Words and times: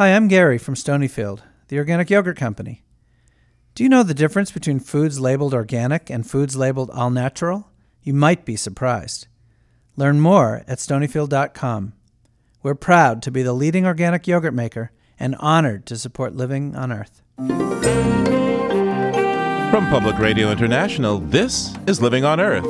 Hi, 0.00 0.16
I'm 0.16 0.28
Gary 0.28 0.56
from 0.56 0.76
Stonyfield, 0.76 1.40
the 1.68 1.76
organic 1.76 2.08
yogurt 2.08 2.38
company. 2.38 2.84
Do 3.74 3.82
you 3.82 3.90
know 3.90 4.02
the 4.02 4.14
difference 4.14 4.50
between 4.50 4.80
foods 4.80 5.20
labeled 5.20 5.52
organic 5.52 6.08
and 6.08 6.26
foods 6.26 6.56
labeled 6.56 6.88
all 6.88 7.10
natural? 7.10 7.68
You 8.02 8.14
might 8.14 8.46
be 8.46 8.56
surprised. 8.56 9.26
Learn 9.96 10.18
more 10.18 10.64
at 10.66 10.78
stonyfield.com. 10.78 11.92
We're 12.62 12.74
proud 12.76 13.20
to 13.24 13.30
be 13.30 13.42
the 13.42 13.52
leading 13.52 13.84
organic 13.84 14.26
yogurt 14.26 14.54
maker 14.54 14.90
and 15.18 15.36
honored 15.38 15.84
to 15.84 15.98
support 15.98 16.34
living 16.34 16.74
on 16.74 16.92
Earth. 16.92 17.20
From 19.70 19.86
Public 19.90 20.18
Radio 20.18 20.50
International, 20.50 21.18
this 21.18 21.76
is 21.86 22.00
Living 22.00 22.24
on 22.24 22.40
Earth. 22.40 22.64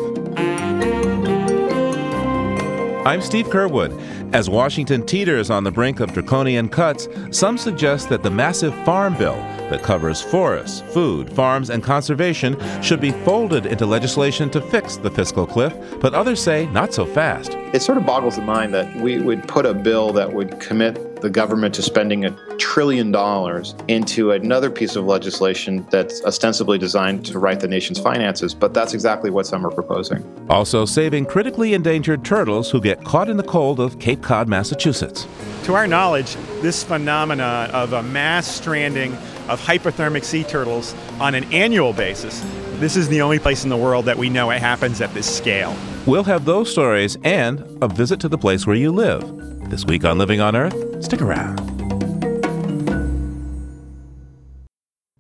I'm 3.06 3.22
Steve 3.22 3.46
Curwood. 3.46 4.19
As 4.32 4.48
Washington 4.48 5.04
teeters 5.04 5.50
on 5.50 5.64
the 5.64 5.72
brink 5.72 5.98
of 5.98 6.12
draconian 6.12 6.68
cuts, 6.68 7.08
some 7.32 7.58
suggest 7.58 8.08
that 8.10 8.22
the 8.22 8.30
massive 8.30 8.72
farm 8.84 9.16
bill 9.18 9.34
that 9.70 9.82
covers 9.82 10.20
forests, 10.20 10.82
food, 10.92 11.32
farms, 11.32 11.70
and 11.70 11.82
conservation 11.82 12.56
should 12.82 13.00
be 13.00 13.12
folded 13.24 13.66
into 13.66 13.86
legislation 13.86 14.50
to 14.50 14.60
fix 14.60 14.96
the 14.96 15.10
fiscal 15.10 15.46
cliff, 15.46 15.74
but 16.00 16.12
others 16.12 16.42
say 16.42 16.66
not 16.66 16.92
so 16.92 17.06
fast. 17.06 17.54
It 17.72 17.82
sort 17.82 17.98
of 17.98 18.04
boggles 18.04 18.36
the 18.36 18.42
mind 18.42 18.74
that 18.74 18.94
we 19.00 19.18
would 19.18 19.46
put 19.48 19.64
a 19.64 19.72
bill 19.72 20.12
that 20.12 20.32
would 20.32 20.60
commit 20.60 21.20
the 21.20 21.30
government 21.30 21.74
to 21.74 21.82
spending 21.82 22.24
a 22.24 22.30
trillion 22.56 23.12
dollars 23.12 23.74
into 23.88 24.32
another 24.32 24.70
piece 24.70 24.96
of 24.96 25.04
legislation 25.04 25.86
that's 25.90 26.24
ostensibly 26.24 26.78
designed 26.78 27.24
to 27.26 27.38
right 27.38 27.60
the 27.60 27.68
nation's 27.68 27.98
finances, 27.98 28.54
but 28.54 28.74
that's 28.74 28.94
exactly 28.94 29.30
what 29.30 29.46
some 29.46 29.66
are 29.66 29.70
proposing. 29.70 30.24
Also, 30.48 30.84
saving 30.84 31.26
critically 31.26 31.74
endangered 31.74 32.24
turtles 32.24 32.70
who 32.70 32.80
get 32.80 33.04
caught 33.04 33.28
in 33.28 33.36
the 33.36 33.42
cold 33.42 33.80
of 33.80 33.98
Cape 33.98 34.22
Cod, 34.22 34.48
Massachusetts. 34.48 35.26
To 35.64 35.74
our 35.74 35.86
knowledge, 35.86 36.36
this 36.62 36.82
phenomena 36.82 37.68
of 37.72 37.92
a 37.92 38.02
mass 38.02 38.46
stranding 38.46 39.16
of 39.50 39.60
hypothermic 39.60 40.24
sea 40.24 40.44
turtles 40.44 40.94
on 41.20 41.34
an 41.34 41.44
annual 41.52 41.92
basis, 41.92 42.42
this 42.80 42.96
is 42.96 43.08
the 43.08 43.20
only 43.20 43.38
place 43.38 43.64
in 43.64 43.68
the 43.68 43.76
world 43.76 44.06
that 44.06 44.16
we 44.16 44.30
know 44.30 44.50
it 44.50 44.60
happens 44.60 45.02
at 45.02 45.12
this 45.12 45.26
scale. 45.28 45.76
We'll 46.06 46.24
have 46.24 46.46
those 46.46 46.70
stories 46.70 47.18
and 47.24 47.60
a 47.82 47.88
visit 47.88 48.20
to 48.20 48.28
the 48.28 48.38
place 48.38 48.66
where 48.66 48.76
you 48.76 48.90
live. 48.92 49.22
This 49.68 49.84
week 49.84 50.04
on 50.04 50.16
Living 50.16 50.40
on 50.40 50.56
Earth, 50.56 51.04
stick 51.04 51.20
around. 51.20 51.58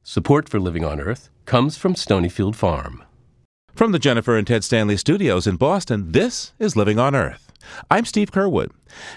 Support 0.02 0.48
for 0.48 0.58
Living 0.58 0.84
on 0.84 1.00
Earth 1.00 1.30
comes 1.44 1.76
from 1.76 1.94
Stonyfield 1.94 2.54
Farm. 2.54 3.04
From 3.74 3.92
the 3.92 3.98
Jennifer 3.98 4.36
and 4.36 4.46
Ted 4.46 4.64
Stanley 4.64 4.96
studios 4.96 5.46
in 5.46 5.56
Boston, 5.56 6.12
this 6.12 6.52
is 6.58 6.76
Living 6.76 6.98
on 6.98 7.14
Earth. 7.14 7.52
I'm 7.90 8.04
Steve 8.04 8.32
Curwood. 8.32 8.70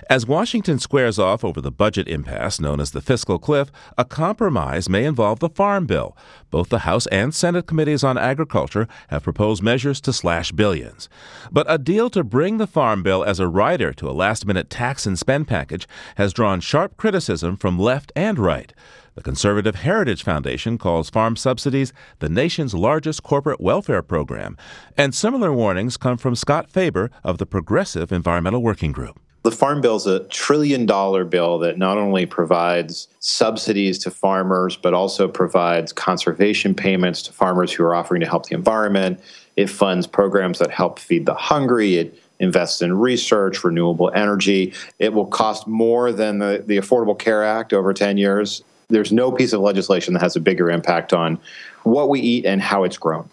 As 0.10 0.26
Washington 0.26 0.80
squares 0.80 1.20
off 1.20 1.44
over 1.44 1.62
the 1.62 1.72
budget 1.72 2.08
impasse 2.08 2.60
known 2.60 2.80
as 2.80 2.92
the 2.92 3.02
fiscal 3.02 3.40
cliff, 3.40 3.72
a 3.98 4.06
compromise 4.06 4.90
may 4.90 5.06
involve 5.06 5.40
the 5.40 5.50
Farm 5.50 5.86
Bill. 5.86 6.16
Both 6.50 6.70
the 6.70 6.80
House 6.80 7.08
and 7.08 7.34
Senate 7.34 7.66
committees 7.66 8.04
on 8.04 8.18
agriculture 8.18 8.88
have 9.10 9.24
proposed 9.24 9.64
measures 9.64 10.00
to 10.02 10.14
slash 10.14 10.52
billions. 10.52 11.10
But 11.52 11.66
a 11.70 11.78
deal 11.78 12.10
to 12.12 12.24
bring 12.24 12.58
the 12.58 12.68
Farm 12.68 13.04
Bill 13.04 13.24
as 13.24 13.40
a 13.40 13.48
rider 13.48 13.94
to 13.94 14.10
a 14.10 14.12
last 14.12 14.46
minute 14.46 14.70
tax 14.70 15.06
and 15.06 15.18
spend 15.18 15.48
package 15.48 15.88
has 16.16 16.34
drawn 16.34 16.60
sharp 16.60 16.98
criticism 16.98 17.58
from 17.58 17.80
left 17.80 18.12
and 18.16 18.38
right. 18.38 18.74
The 19.16 19.22
Conservative 19.22 19.76
Heritage 19.76 20.24
Foundation 20.24 20.80
calls 20.80 21.12
farm 21.12 21.36
subsidies 21.36 21.94
the 22.18 22.30
nation's 22.30 22.74
largest 22.74 23.22
corporate 23.22 23.62
welfare 23.62 24.02
program, 24.02 24.58
and 24.98 25.14
similar 25.14 25.54
warnings 25.54 25.98
come 25.98 26.18
from 26.18 26.36
Scott 26.36 26.68
Faber 26.68 27.12
of 27.24 27.38
the 27.38 27.46
Progressive 27.46 28.12
Environmental 28.12 28.64
Working 28.64 28.92
Group. 28.92 29.20
The 29.44 29.52
Farm 29.52 29.82
Bill 29.82 29.98
is 29.98 30.08
a 30.08 30.22
trillion 30.26 30.86
dollar 30.86 31.26
bill 31.26 31.60
that 31.60 31.78
not 31.78 31.98
only 31.98 32.26
provides 32.26 33.10
subsidies 33.20 34.00
to 34.00 34.12
farmers, 34.12 34.78
but 34.78 34.94
also 34.94 35.28
provides 35.28 35.92
conservation 35.92 36.74
payments 36.74 37.22
to 37.24 37.34
farmers 37.34 37.74
who 37.74 37.84
are 37.84 37.94
offering 37.94 38.22
to 38.22 38.28
help 38.28 38.46
the 38.46 38.56
environment. 38.56 39.20
It 39.58 39.70
funds 39.70 40.08
programs 40.08 40.60
that 40.60 40.72
help 40.72 40.98
feed 40.98 41.26
the 41.26 41.34
hungry. 41.34 41.98
It 41.98 42.18
invests 42.40 42.82
in 42.82 42.98
research, 42.98 43.66
renewable 43.66 44.12
energy. 44.16 44.74
It 44.98 45.12
will 45.12 45.28
cost 45.28 45.68
more 45.68 46.14
than 46.14 46.40
the, 46.40 46.64
the 46.66 46.78
Affordable 46.78 47.20
Care 47.20 47.44
Act 47.44 47.74
over 47.74 47.94
10 47.94 48.18
years 48.18 48.64
there's 48.90 49.12
no 49.12 49.32
piece 49.32 49.54
of 49.54 49.62
legislation 49.62 50.14
that 50.14 50.22
has 50.22 50.36
a 50.36 50.40
bigger 50.40 50.70
impact 50.70 51.14
on 51.14 51.40
what 51.84 52.10
we 52.10 52.20
eat 52.20 52.46
and 52.46 52.62
how 52.62 52.84
it's 52.84 52.98
grown. 52.98 53.28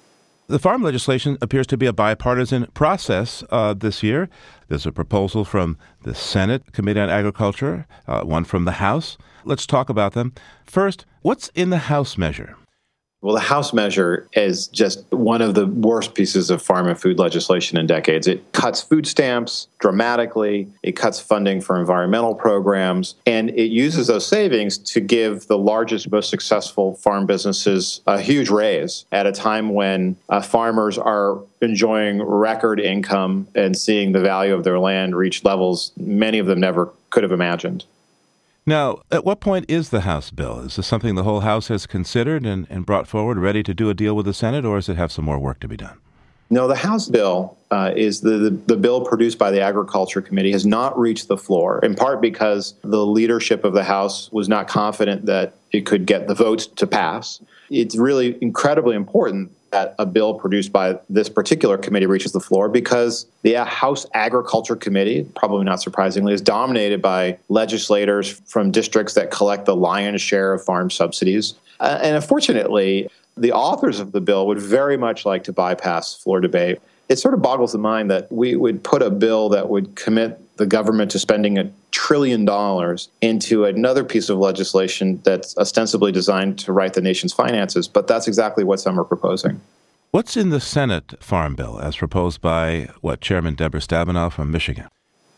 The 0.51 0.59
farm 0.59 0.83
legislation 0.83 1.39
appears 1.41 1.69
to 1.69 1.77
be 1.77 1.87
a 1.87 1.93
bipartisan 1.93 2.67
process 2.75 3.45
uh, 3.51 3.73
this 3.73 4.03
year. 4.03 4.29
There's 4.67 4.85
a 4.85 4.91
proposal 4.91 5.45
from 5.45 5.79
the 6.03 6.13
Senate 6.13 6.73
Committee 6.73 6.99
on 6.99 7.09
Agriculture, 7.09 7.87
uh, 8.09 8.23
one 8.23 8.43
from 8.43 8.65
the 8.65 8.73
House. 8.73 9.17
Let's 9.45 9.65
talk 9.65 9.89
about 9.89 10.15
them. 10.15 10.33
First, 10.65 11.07
what's 11.23 11.51
in 11.55 11.71
the 11.71 11.79
House 11.79 12.19
measure? 12.19 12.57
Well, 13.23 13.35
the 13.35 13.41
House 13.41 13.75
measure 13.75 14.27
is 14.33 14.67
just 14.69 15.05
one 15.13 15.43
of 15.43 15.55
the 15.55 15.67
worst 15.67 16.15
pieces 16.15 16.49
of 16.49 16.63
farm 16.63 16.89
and 16.89 16.99
food 16.99 17.19
legislation 17.19 17.77
in 17.77 17.87
decades. 17.87 18.27
It 18.27 18.51
cuts 18.53 18.81
food 18.81 19.07
stamps 19.07 19.69
dramatically, 19.79 20.69
it 20.83 20.93
cuts 20.93 21.21
funding 21.21 21.61
for 21.61 21.79
environmental 21.79 22.35
programs, 22.35 23.17
and 23.27 23.51
it 23.51 23.71
uses 23.71 24.07
those 24.07 24.27
savings 24.27 24.79
to 24.79 25.01
give 25.01 25.49
the 25.49 25.59
largest, 25.59 26.11
most 26.11 26.31
successful 26.31 26.95
farm 26.95 27.27
businesses 27.27 28.01
a 28.07 28.19
huge 28.19 28.49
raise 28.49 29.05
at 29.13 29.27
a 29.27 29.33
time 29.33 29.75
when 29.75 30.17
uh, 30.31 30.41
farmers 30.41 30.97
are 30.97 31.39
enjoying 31.61 32.23
record 32.23 32.81
income 32.81 33.47
and 33.55 33.77
seeing 33.77 34.13
the 34.13 34.21
value 34.21 34.55
of 34.55 34.65
their 34.65 34.79
land 34.79 35.15
reach 35.15 35.45
levels 35.45 35.93
many 35.99 36.39
of 36.39 36.47
them 36.47 36.61
never 36.61 36.91
could 37.11 37.23
have 37.23 37.33
imagined. 37.33 37.85
Now, 38.67 39.01
at 39.11 39.25
what 39.25 39.41
point 39.41 39.67
is 39.69 39.89
the 39.89 40.03
House 40.03 40.31
bill? 40.31 40.61
Is 40.61 40.77
this 40.77 40.87
something 40.87 41.15
the 41.15 41.23
whole 41.23 41.41
House 41.41 41.69
has 41.69 41.87
considered 41.87 42.45
and, 42.45 42.67
and 42.71 42.87
brought 42.87 43.09
forward, 43.09 43.39
ready 43.39 43.63
to 43.63 43.75
do 43.75 43.91
a 43.91 43.95
deal 43.95 44.15
with 44.15 44.27
the 44.27 44.35
Senate, 44.35 44.65
or 44.65 44.77
does 44.77 44.89
it 44.89 44.97
have 44.97 45.11
some 45.11 45.25
more 45.25 45.39
work 45.39 45.61
to 45.61 45.69
be 45.69 45.77
done? 45.77 45.99
No, 46.51 46.67
the 46.67 46.77
House 46.77 47.09
bill 47.09 47.57
uh, 47.71 47.93
is 47.95 48.21
the, 48.21 48.31
the, 48.31 48.51
the 48.51 48.77
bill 48.77 49.05
produced 49.05 49.39
by 49.39 49.51
the 49.51 49.61
Agriculture 49.61 50.21
Committee 50.21 50.53
has 50.53 50.67
not 50.67 50.99
reached 50.99 51.29
the 51.29 51.37
floor, 51.37 51.79
in 51.85 51.95
part 51.95 52.21
because 52.21 52.75
the 52.83 53.07
leadership 53.07 53.65
of 53.65 53.73
the 53.73 53.85
House 53.85 54.31
was 54.33 54.49
not 54.49 54.67
confident 54.67 55.27
that 55.27 55.55
it 55.71 55.87
could 55.87 56.07
get 56.07 56.27
the 56.27 56.35
votes 56.35 56.67
to 56.67 56.87
pass. 56.87 57.41
It's 57.71 57.97
really 57.97 58.37
incredibly 58.41 58.97
important 58.97 59.53
that 59.71 59.95
a 59.99 60.07
bill 60.07 60.35
produced 60.35 60.73
by 60.73 60.99
this 61.09 61.29
particular 61.29 61.79
committee 61.79 62.07
reaches 62.07 62.33
the 62.33 62.41
floor 62.41 62.69
because 62.69 63.27
the 63.43 63.55
House 63.65 64.07
Agriculture 64.15 64.77
Committee, 64.77 65.27
probably 65.37 65.65
not 65.65 65.81
surprisingly, 65.81 66.33
is 66.33 66.41
dominated 66.41 67.01
by 67.01 67.39
legislators 67.49 68.41
from 68.47 68.71
districts 68.71 69.15
that 69.15 69.31
collect 69.31 69.67
the 69.67 69.77
lion's 69.77 70.21
share 70.21 70.53
of 70.53 70.65
farm 70.65 70.91
subsidies. 70.91 71.55
Uh, 71.79 71.99
and 72.03 72.17
unfortunately, 72.17 73.09
the 73.37 73.53
authors 73.53 74.01
of 74.01 74.13
the 74.13 74.21
bill 74.21 74.47
would 74.47 74.59
very 74.59 74.97
much 74.97 75.25
like 75.25 75.45
to 75.45 75.53
bypass 75.53 76.15
floor 76.15 76.41
debate. 76.41 76.79
It 77.09 77.19
sort 77.19 77.35
of 77.35 77.43
boggles 77.43 77.73
the 77.73 77.79
mind 77.79 78.11
that 78.11 78.31
we 78.31 78.57
would 78.57 78.85
put 78.85 79.03
a 79.03 79.11
bill 79.11 79.49
that 79.51 79.69
would 79.69 79.97
commit 79.97 80.41
the 80.61 80.67
government 80.67 81.11
to 81.11 81.19
spending 81.19 81.57
a 81.57 81.73
trillion 81.91 82.45
dollars 82.45 83.09
into 83.23 83.65
another 83.65 84.05
piece 84.05 84.29
of 84.29 84.37
legislation 84.37 85.19
that's 85.25 85.57
ostensibly 85.57 86.13
designed 86.13 86.59
to 86.59 86.71
right 86.71 86.93
the 86.93 87.01
nation's 87.01 87.33
finances, 87.33 87.89
but 87.89 88.07
that's 88.07 88.29
exactly 88.29 88.63
what 88.63 88.79
some 88.79 89.01
are 89.01 89.05
proposing. 89.05 89.59
What's 90.11 90.37
in 90.37 90.51
the 90.51 90.61
Senate 90.61 91.15
Farm 91.19 91.55
Bill 91.55 91.81
as 91.81 91.97
proposed 91.97 92.43
by 92.43 92.91
what 93.01 93.23
Chairman 93.23 93.55
Deborah 93.55 93.81
Stabenow 93.81 94.31
from 94.31 94.51
Michigan? 94.51 94.89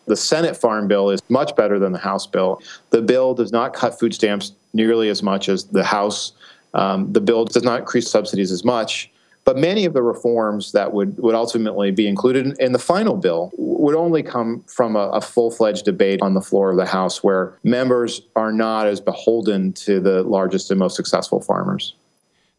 The 0.07 0.17
Senate 0.17 0.57
Farm 0.57 0.89
Bill 0.89 1.09
is 1.09 1.21
much 1.29 1.55
better 1.55 1.79
than 1.79 1.93
the 1.93 2.01
House 2.01 2.27
bill. 2.27 2.61
The 2.91 3.01
bill 3.01 3.33
does 3.33 3.53
not 3.53 3.75
cut 3.75 4.01
food 4.01 4.13
stamps 4.13 4.51
nearly 4.73 5.09
as 5.09 5.23
much 5.23 5.49
as 5.49 5.67
the 5.67 5.85
House. 5.85 6.33
Um, 6.75 7.13
the 7.13 7.21
bill 7.21 7.45
does 7.45 7.63
not 7.63 7.79
increase 7.79 8.11
subsidies 8.11 8.51
as 8.51 8.65
much. 8.65 9.09
But 9.45 9.59
many 9.59 9.85
of 9.85 9.93
the 9.93 10.03
reforms 10.03 10.73
that 10.73 10.93
would, 10.93 11.19
would 11.19 11.35
ultimately 11.35 11.91
be 11.91 12.07
included 12.07 12.57
in 12.61 12.73
the 12.73 12.79
final 12.79 13.17
bill 13.17 13.51
would 13.57 13.97
only 13.97 14.23
come 14.23 14.63
from 14.69 14.95
a, 14.95 15.09
a 15.09 15.21
full 15.21 15.51
fledged 15.51 15.85
debate 15.85 16.23
on 16.23 16.35
the 16.35 16.41
floor 16.41 16.71
of 16.71 16.77
the 16.77 16.87
House 16.87 17.25
where 17.25 17.59
members 17.65 18.23
are 18.37 18.53
not 18.53 18.87
as 18.87 19.01
beholden 19.01 19.73
to 19.73 19.99
the 19.99 20.23
largest 20.23 20.71
and 20.71 20.79
most 20.79 20.95
successful 20.95 21.41
farmers. 21.41 21.95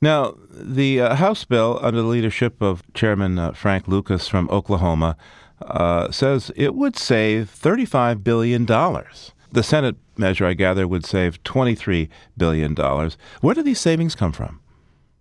Now, 0.02 0.36
the 0.50 1.00
uh, 1.00 1.16
House 1.16 1.46
bill, 1.46 1.80
under 1.82 2.02
the 2.02 2.08
leadership 2.08 2.62
of 2.62 2.84
Chairman 2.94 3.40
uh, 3.40 3.54
Frank 3.54 3.88
Lucas 3.88 4.28
from 4.28 4.50
Oklahoma, 4.50 5.16
uh, 5.62 6.12
says 6.12 6.52
it 6.58 6.76
would 6.76 6.98
save 6.98 7.50
$35 7.50 8.22
billion. 8.22 8.66
The 8.66 9.64
Senate 9.64 9.96
measure, 10.18 10.46
I 10.46 10.54
gather, 10.54 10.88
would 10.90 11.06
save 11.06 11.42
$23 11.44 12.10
billion. 12.36 12.76
Where 12.76 13.56
do 13.56 13.64
these 13.64 13.80
savings 13.80 14.16
come 14.16 14.34
from? 14.34 14.60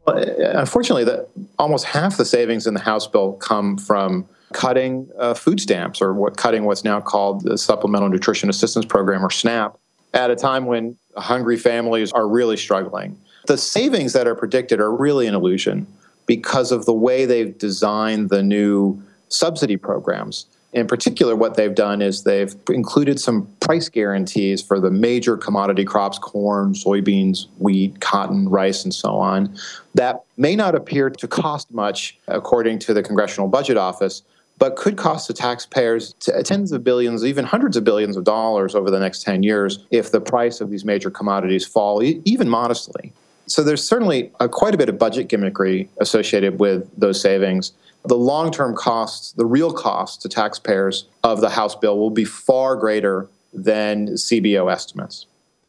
Well, 0.06 0.18
uh, 0.18 0.58
unfortunately, 0.58 1.04
the, 1.04 1.26
almost 1.58 1.84
half 1.84 2.16
the 2.16 2.24
savings 2.24 2.66
in 2.66 2.74
the 2.74 2.80
House 2.80 3.06
bill 3.06 3.34
come 3.34 3.78
from 3.78 4.28
cutting 4.52 5.08
uh, 5.18 5.34
food 5.34 5.60
stamps 5.60 6.02
or 6.02 6.12
what, 6.12 6.36
cutting 6.36 6.64
what's 6.64 6.84
now 6.84 7.00
called 7.00 7.42
the 7.42 7.56
Supplemental 7.56 8.08
Nutrition 8.08 8.50
Assistance 8.50 8.84
Program 8.84 9.24
or 9.24 9.30
SNAP 9.30 9.78
at 10.14 10.30
a 10.30 10.36
time 10.36 10.66
when 10.66 10.96
hungry 11.16 11.56
families 11.56 12.12
are 12.12 12.28
really 12.28 12.56
struggling. 12.56 13.18
The 13.46 13.58
savings 13.58 14.12
that 14.12 14.26
are 14.26 14.34
predicted 14.34 14.80
are 14.80 14.94
really 14.94 15.26
an 15.26 15.34
illusion 15.34 15.86
because 16.26 16.70
of 16.70 16.84
the 16.84 16.92
way 16.92 17.24
they've 17.24 17.56
designed 17.56 18.30
the 18.30 18.42
new 18.42 19.02
subsidy 19.28 19.76
programs. 19.76 20.46
In 20.72 20.86
particular, 20.86 21.36
what 21.36 21.54
they've 21.54 21.74
done 21.74 22.00
is 22.00 22.22
they've 22.22 22.54
included 22.70 23.20
some 23.20 23.46
price 23.60 23.90
guarantees 23.90 24.62
for 24.62 24.80
the 24.80 24.90
major 24.90 25.36
commodity 25.36 25.84
crops 25.84 26.18
corn, 26.18 26.72
soybeans, 26.72 27.46
wheat, 27.58 28.00
cotton, 28.00 28.48
rice, 28.48 28.82
and 28.82 28.94
so 28.94 29.16
on. 29.16 29.54
That 29.94 30.22
may 30.38 30.56
not 30.56 30.74
appear 30.74 31.10
to 31.10 31.28
cost 31.28 31.70
much, 31.70 32.18
according 32.26 32.78
to 32.80 32.94
the 32.94 33.02
Congressional 33.02 33.48
Budget 33.48 33.76
Office, 33.76 34.22
but 34.58 34.76
could 34.76 34.96
cost 34.96 35.28
the 35.28 35.34
taxpayers 35.34 36.14
tens 36.44 36.72
of 36.72 36.84
billions, 36.84 37.24
even 37.24 37.44
hundreds 37.44 37.76
of 37.76 37.84
billions 37.84 38.16
of 38.16 38.24
dollars 38.24 38.74
over 38.74 38.90
the 38.90 39.00
next 39.00 39.22
10 39.22 39.42
years 39.42 39.84
if 39.90 40.10
the 40.10 40.20
price 40.20 40.60
of 40.60 40.70
these 40.70 40.84
major 40.84 41.10
commodities 41.10 41.66
fall, 41.66 42.02
even 42.02 42.48
modestly. 42.48 43.12
So 43.46 43.62
there's 43.62 43.86
certainly 43.86 44.30
a, 44.40 44.48
quite 44.48 44.74
a 44.74 44.78
bit 44.78 44.88
of 44.88 44.98
budget 44.98 45.28
gimmickry 45.28 45.88
associated 46.00 46.58
with 46.60 46.88
those 46.98 47.20
savings 47.20 47.72
the 48.04 48.16
long 48.16 48.50
term 48.50 48.74
costs, 48.74 49.32
the 49.32 49.46
real 49.46 49.72
costs 49.72 50.16
to 50.22 50.28
taxpayers 50.28 51.06
of 51.22 51.40
the 51.40 51.50
House 51.50 51.74
bill 51.74 51.98
will 51.98 52.10
be 52.10 52.24
far 52.24 52.76
greater 52.76 53.28
than 53.52 54.08
CBO 54.08 54.72
estimates. 54.72 55.26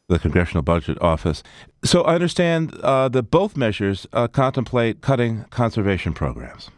The 0.10 0.20
Congressional 0.20 0.64
Budget 0.64 1.02
Office. 1.02 1.44
So 1.84 2.02
I 2.04 2.16
understand 2.16 2.78
uh, 2.82 3.10
that 3.10 3.24
both 3.24 3.56
measures 3.56 4.06
uh, 4.14 4.28
contemplate 4.28 5.02
cutting 5.02 5.46
conservation 5.50 6.14
programs. 6.14 6.70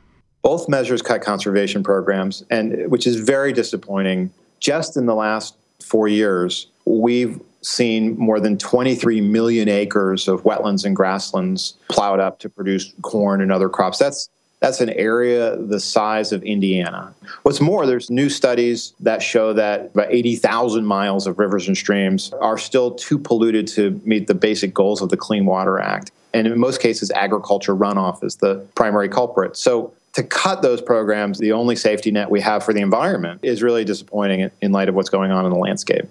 Both 0.42 0.70
measures 0.70 1.02
cut 1.02 1.22
conservation 1.22 1.84
programs, 1.84 2.44
and 2.52 2.90
which 2.92 3.08
is 3.08 3.16
very 3.16 3.52
disappointing. 3.52 4.32
Just 4.60 4.96
in 4.96 5.06
the 5.06 5.16
last 5.16 5.56
four 5.82 6.08
years, 6.08 6.68
we've 6.86 7.40
seen 7.66 8.18
more 8.18 8.40
than 8.40 8.58
23 8.58 9.22
million 9.22 9.68
acres 9.68 10.28
of 10.28 10.44
wetlands 10.44 10.86
and 10.86 10.96
grasslands 10.96 11.76
plowed 11.90 12.20
up 12.20 12.40
to 12.40 12.50
produce 12.50 12.94
corn 13.02 13.42
and 13.42 13.52
other 13.52 13.70
crops. 13.70 13.98
That's 13.98 14.30
that's 14.62 14.82
an 14.82 14.90
area 14.92 15.58
the 15.58 15.80
size 15.80 16.32
of 16.32 16.42
Indiana. 16.44 17.14
What's 17.44 17.62
more, 17.62 17.86
there's 17.86 18.10
new 18.10 18.30
studies 18.30 18.94
that 19.02 19.22
show 19.22 19.54
that 19.54 19.92
about 19.94 20.12
80,000 20.12 20.86
miles 20.86 21.28
of 21.28 21.38
rivers 21.38 21.68
and 21.68 21.78
streams 21.78 22.34
are 22.42 22.58
still 22.58 22.92
too 22.92 23.20
polluted 23.20 23.68
to 23.70 24.02
meet 24.06 24.28
the 24.28 24.34
basic 24.34 24.74
goals 24.74 25.02
of 25.02 25.10
the 25.10 25.18
Clean 25.18 25.46
Water 25.46 25.78
Act. 25.78 26.12
And 26.34 26.48
in 26.48 26.58
most 26.58 26.82
cases, 26.82 27.12
agriculture 27.12 27.76
runoff 27.76 28.24
is 28.24 28.38
the 28.38 28.66
primary 28.76 29.10
culprit. 29.10 29.56
So 29.56 29.94
to 30.14 30.24
cut 30.24 30.62
those 30.62 30.82
programs, 30.82 31.38
the 31.38 31.52
only 31.52 31.76
safety 31.76 32.10
net 32.10 32.32
we 32.32 32.42
have 32.42 32.64
for 32.64 32.74
the 32.74 32.82
environment 32.82 33.42
is 33.44 33.62
really 33.62 33.84
disappointing 33.84 34.50
in 34.62 34.72
light 34.72 34.90
of 34.90 34.96
what's 34.96 35.10
going 35.10 35.32
on 35.32 35.46
in 35.46 35.52
the 35.52 35.58
landscape. 35.58 36.06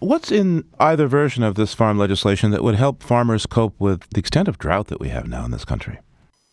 What's 0.00 0.30
in 0.30 0.62
either 0.78 1.08
version 1.08 1.42
of 1.42 1.56
this 1.56 1.74
farm 1.74 1.98
legislation 1.98 2.52
that 2.52 2.62
would 2.62 2.76
help 2.76 3.02
farmers 3.02 3.46
cope 3.46 3.74
with 3.80 4.08
the 4.10 4.20
extent 4.20 4.46
of 4.46 4.56
drought 4.56 4.86
that 4.88 5.00
we 5.00 5.08
have 5.08 5.26
now 5.26 5.44
in 5.44 5.50
this 5.50 5.64
country? 5.64 5.98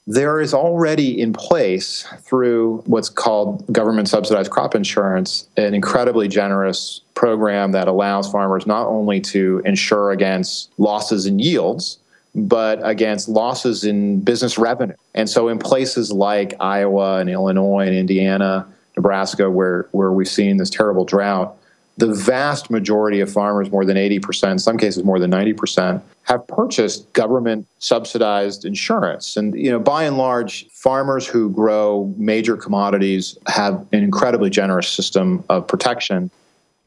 There 0.07 0.42
is 0.42 0.51
already 0.51 1.21
in 1.21 1.31
place 1.31 2.07
through 2.21 2.81
what's 2.88 3.09
called 3.09 3.71
government 3.71 4.09
subsidized 4.09 4.50
crop 4.50 4.74
insurance 4.74 5.47
an 5.57 5.75
incredibly 5.75 6.27
generous 6.27 7.01
program 7.13 7.71
that 7.74 7.88
allows 7.88 8.31
farmers 8.31 8.65
not 8.65 8.88
only 8.88 9.21
to 9.21 9.62
insure 9.63 10.09
against 10.09 10.71
losses 10.80 11.27
in 11.27 11.38
yields, 11.38 12.00
but 12.33 12.80
against 12.81 13.30
losses 13.30 13.83
in 13.83 14.21
business 14.21 14.57
revenue. 14.57 14.95
And 15.13 15.30
so, 15.30 15.50
in 15.50 15.59
places 15.59 16.12
like 16.12 16.56
Iowa 16.59 17.19
and 17.19 17.30
Illinois 17.30 17.86
and 17.86 17.95
Indiana, 17.95 18.68
Nebraska, 18.97 19.51
where, 19.51 19.88
where 19.92 20.12
we've 20.12 20.27
seen 20.27 20.57
this 20.57 20.71
terrible 20.71 21.06
drought, 21.06 21.57
the 21.97 22.13
vast 22.13 22.69
majority 22.69 23.21
of 23.21 23.31
farmers, 23.31 23.71
more 23.71 23.86
than 23.86 23.97
80%, 23.97 24.51
in 24.51 24.59
some 24.59 24.77
cases 24.77 25.03
more 25.03 25.19
than 25.19 25.31
90%, 25.31 26.01
have 26.24 26.45
purchased 26.47 27.12
government 27.13 27.68
subsidized 27.80 28.65
insurance. 28.65 29.38
And, 29.38 29.56
you 29.56 29.71
know, 29.71 29.80
by 29.80 30.03
and 30.03 30.18
large, 30.18 30.68
farmers 30.71 31.25
who 31.25 31.50
grow 31.51 32.13
major 32.18 32.57
commodities 32.57 33.38
have 33.47 33.74
an 33.92 34.03
incredibly 34.03 34.50
generous 34.50 34.89
system 34.89 35.44
of 35.50 35.68
protection. 35.68 36.30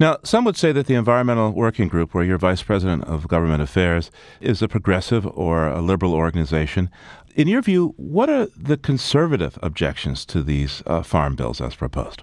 Now, 0.01 0.19
some 0.23 0.45
would 0.45 0.57
say 0.57 0.71
that 0.73 0.87
the 0.87 0.95
Environmental 0.95 1.51
Working 1.51 1.89
Group, 1.89 2.15
where 2.15 2.23
you're 2.23 2.39
Vice 2.39 2.63
President 2.63 3.05
of 3.05 3.27
Government 3.27 3.63
Affairs, 3.63 4.11
is 4.41 4.63
a 4.63 4.69
progressive 4.69 5.27
or 5.27 5.69
a 5.69 5.81
liberal 5.81 6.15
organization. 6.15 6.91
In 7.35 7.49
your 7.49 7.63
view, 7.63 7.95
what 7.97 8.29
are 8.29 8.47
the 8.57 8.77
conservative 8.77 9.59
objections 9.63 10.25
to 10.27 10.43
these 10.43 10.83
uh, 10.87 11.03
farm 11.03 11.35
bills 11.35 11.61
as 11.61 11.75
proposed? 11.75 12.23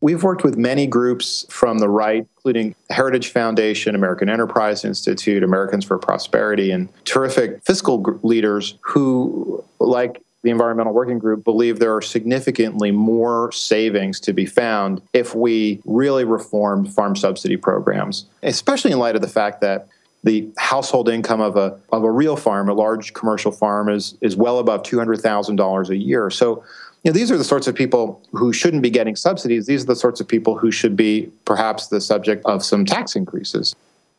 We've 0.00 0.22
worked 0.22 0.44
with 0.44 0.56
many 0.56 0.86
groups 0.86 1.46
from 1.48 1.78
the 1.78 1.88
right, 1.88 2.26
including 2.36 2.74
Heritage 2.90 3.28
Foundation, 3.28 3.94
American 3.94 4.28
Enterprise 4.28 4.84
Institute, 4.84 5.42
Americans 5.42 5.84
for 5.84 5.98
Prosperity, 5.98 6.70
and 6.70 6.88
terrific 7.04 7.62
fiscal 7.64 8.02
leaders 8.22 8.78
who, 8.82 9.64
like 9.80 10.22
the 10.42 10.50
Environmental 10.50 10.92
Working 10.92 11.18
Group, 11.18 11.44
believe 11.44 11.78
there 11.78 11.94
are 11.94 12.02
significantly 12.02 12.90
more 12.90 13.50
savings 13.52 14.20
to 14.20 14.32
be 14.32 14.46
found 14.46 15.02
if 15.12 15.34
we 15.34 15.80
really 15.84 16.24
reformed 16.24 16.92
farm 16.92 17.16
subsidy 17.16 17.56
programs, 17.56 18.26
especially 18.42 18.92
in 18.92 18.98
light 18.98 19.16
of 19.16 19.22
the 19.22 19.28
fact 19.28 19.60
that 19.62 19.88
the 20.22 20.48
household 20.58 21.08
income 21.08 21.40
of 21.40 21.56
a 21.56 21.78
of 21.92 22.02
a 22.02 22.10
real 22.10 22.36
farm, 22.36 22.68
a 22.68 22.74
large 22.74 23.12
commercial 23.12 23.52
farm, 23.52 23.88
is 23.88 24.16
is 24.20 24.36
well 24.36 24.58
above 24.58 24.82
two 24.82 24.98
hundred 24.98 25.20
thousand 25.20 25.56
dollars 25.56 25.88
a 25.88 25.96
year. 25.96 26.30
So 26.30 26.64
you 27.06 27.12
know, 27.12 27.14
these 27.14 27.30
are 27.30 27.38
the 27.38 27.44
sorts 27.44 27.68
of 27.68 27.76
people 27.76 28.20
who 28.32 28.52
shouldn't 28.52 28.82
be 28.82 28.90
getting 28.90 29.14
subsidies. 29.14 29.66
These 29.66 29.84
are 29.84 29.86
the 29.86 29.94
sorts 29.94 30.20
of 30.20 30.26
people 30.26 30.58
who 30.58 30.72
should 30.72 30.96
be 30.96 31.30
perhaps 31.44 31.86
the 31.86 32.00
subject 32.00 32.44
of 32.46 32.64
some 32.64 32.84
tax 32.84 33.14
increases. 33.14 33.76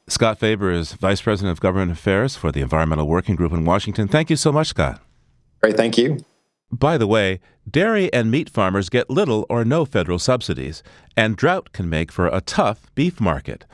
Scott 0.07 0.39
Faber 0.39 0.71
is 0.71 0.93
Vice 0.93 1.19
President 1.19 1.51
of 1.51 1.59
Government 1.59 1.91
Affairs 1.91 2.37
for 2.37 2.49
the 2.49 2.61
Environmental 2.61 3.05
Working 3.05 3.35
Group 3.35 3.51
in 3.51 3.65
Washington. 3.65 4.07
Thank 4.07 4.29
you 4.29 4.37
so 4.37 4.53
much, 4.53 4.67
Scott. 4.67 5.01
Great, 5.61 5.75
thank 5.75 5.97
you. 5.97 6.23
By 6.71 6.97
the 6.97 7.07
way, 7.07 7.41
dairy 7.69 8.11
and 8.13 8.31
meat 8.31 8.49
farmers 8.49 8.87
get 8.87 9.09
little 9.09 9.45
or 9.49 9.65
no 9.65 9.83
federal 9.83 10.17
subsidies, 10.17 10.81
and 11.17 11.35
drought 11.35 11.73
can 11.73 11.89
make 11.89 12.09
for 12.09 12.27
a 12.27 12.39
tough 12.39 12.89
beef 12.95 13.19
market. 13.19 13.65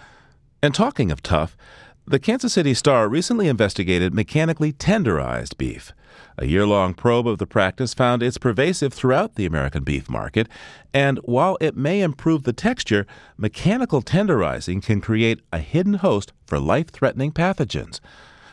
And 0.64 0.74
talking 0.74 1.12
of 1.12 1.22
tough, 1.22 1.56
the 2.06 2.20
Kansas 2.20 2.54
City 2.54 2.74
Star 2.74 3.08
recently 3.08 3.48
investigated 3.48 4.14
mechanically 4.14 4.74
tenderized 4.74 5.58
beef. 5.58 5.94
A 6.38 6.46
year 6.46 6.66
long 6.66 6.94
probe 6.94 7.28
of 7.28 7.38
the 7.38 7.48
practice 7.48 7.94
found 7.94 8.22
it's 8.22 8.38
pervasive 8.38 8.94
throughout 8.94 9.36
the 9.36 9.46
American 9.46 9.84
beef 9.84 10.10
market, 10.10 10.50
and 10.94 11.18
while 11.20 11.58
it 11.62 11.78
may 11.78 12.02
improve 12.02 12.44
the 12.44 12.54
texture, 12.54 13.08
mechanical 13.38 14.02
tenderizing 14.02 14.84
can 14.84 15.00
create 15.00 15.40
a 15.52 15.60
hidden 15.60 15.96
host 15.96 16.34
for 16.46 16.60
life 16.60 16.90
threatening 16.90 17.32
pathogens. 17.32 18.00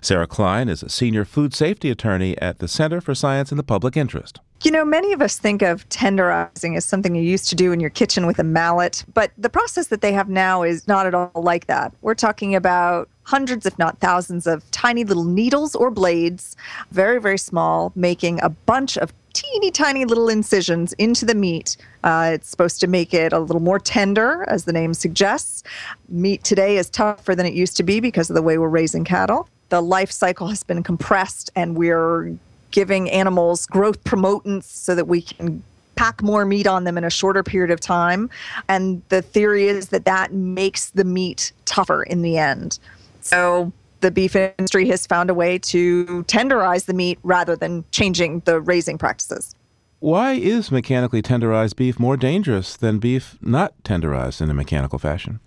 Sarah 0.01 0.27
Klein 0.27 0.69
is 0.69 0.83
a 0.83 0.89
senior 0.89 1.25
food 1.25 1.53
safety 1.53 1.91
attorney 1.91 2.39
at 2.39 2.59
the 2.59 2.69
Center 2.69 3.01
for 3.01 3.15
Science 3.15 3.51
in 3.51 3.57
the 3.57 3.63
Public 3.63 3.97
Interest. 3.97 4.41
You 4.63 4.71
know, 4.71 4.85
many 4.85 5.13
of 5.13 5.23
us 5.23 5.39
think 5.39 5.63
of 5.63 5.89
tenderizing 5.89 6.77
as 6.77 6.85
something 6.85 7.15
you 7.15 7.23
used 7.23 7.49
to 7.49 7.55
do 7.55 7.73
in 7.73 7.81
your 7.81 7.91
kitchen 7.91 8.27
with 8.27 8.39
a 8.39 8.45
mallet, 8.45 9.05
but 9.15 9.33
the 9.37 9.49
process 9.49 9.89
that 9.89 10.03
they 10.03 10.13
have 10.13 10.29
now 10.29 10.63
is 10.63 10.87
not 10.87 11.07
at 11.07 11.15
all 11.15 11.33
like 11.35 11.67
that. 11.67 11.95
We're 12.03 12.15
talking 12.15 12.55
about 12.55 13.09
hundreds, 13.31 13.65
if 13.65 13.79
not 13.79 13.99
thousands, 14.01 14.47
of 14.47 14.69
tiny 14.73 15.05
little 15.05 15.25
needles 15.25 15.77
or 15.77 15.91
blades, 15.91 16.57
very, 16.91 17.21
very 17.21 17.39
small, 17.39 17.93
making 17.95 18.41
a 18.43 18.49
bunch 18.49 18.99
of 18.99 19.13
teeny 19.33 19.71
tiny 19.71 20.05
little 20.05 20.29
incisions 20.29 20.93
into 20.95 21.25
the 21.25 21.35
meat. 21.35 21.77
Uh, 22.03 22.33
it's 22.35 22.49
supposed 22.49 22.81
to 22.81 22.89
make 22.89 23.15
it 23.15 23.33
a 23.33 23.39
little 23.39 23.63
more 23.63 23.79
tender, 23.79 24.45
as 24.49 24.65
the 24.65 24.73
name 24.73 24.93
suggests. 24.93 25.63
Meat 26.09 26.43
today 26.43 26.77
is 26.77 26.91
tougher 26.91 27.37
than 27.37 27.47
it 27.47 27.55
used 27.55 27.77
to 27.77 27.85
be 27.85 28.01
because 28.01 28.29
of 28.31 28.35
the 28.35 28.43
way 28.43 28.59
we're 28.59 28.69
raising 28.69 29.05
cattle. 29.05 29.49
The 29.69 29.81
life 29.81 30.11
cycle 30.11 30.49
has 30.49 30.65
been 30.65 30.83
compressed, 30.83 31.51
and 31.55 31.77
we're 31.77 32.37
giving 32.73 33.09
animals 33.11 33.67
growth 33.67 34.03
promotants 34.03 34.65
so 34.65 34.97
that 34.97 35.07
we 35.07 35.23
can 35.23 35.63
pack 35.95 36.23
more 36.23 36.45
meat 36.45 36.67
on 36.67 36.85
them 36.85 36.99
in 36.99 37.05
a 37.05 37.11
shorter 37.11 37.43
period 37.45 37.71
of 37.71 37.79
time. 37.79 38.29
And 38.69 39.03
the 39.11 39.23
theory 39.23 39.69
is 39.69 39.91
that 39.91 40.05
that 40.07 40.33
makes 40.33 40.91
the 40.91 41.05
meat 41.05 41.53
tougher 41.67 42.03
in 42.03 42.23
the 42.23 42.39
end. 42.39 42.79
So 43.21 43.73
the 44.01 44.11
beef 44.11 44.35
industry 44.35 44.89
has 44.89 45.07
found 45.07 45.31
a 45.31 45.35
way 45.35 45.59
to 45.59 46.25
tenderize 46.25 46.87
the 46.87 46.95
meat 46.95 47.19
rather 47.23 47.57
than 47.57 47.85
changing 47.91 48.41
the 48.41 48.61
raising 48.61 48.99
practices. 48.99 49.55
Why 49.99 50.33
is 50.33 50.73
mechanically 50.73 51.21
tenderized 51.21 51.77
beef 51.77 51.99
more 51.99 52.17
dangerous 52.17 52.77
than 52.77 52.99
beef 52.99 53.37
not 53.43 53.75
tenderized 53.85 54.41
in 54.41 54.51
a 54.51 54.55
mechanical 54.55 54.99
fashion? 54.99 55.41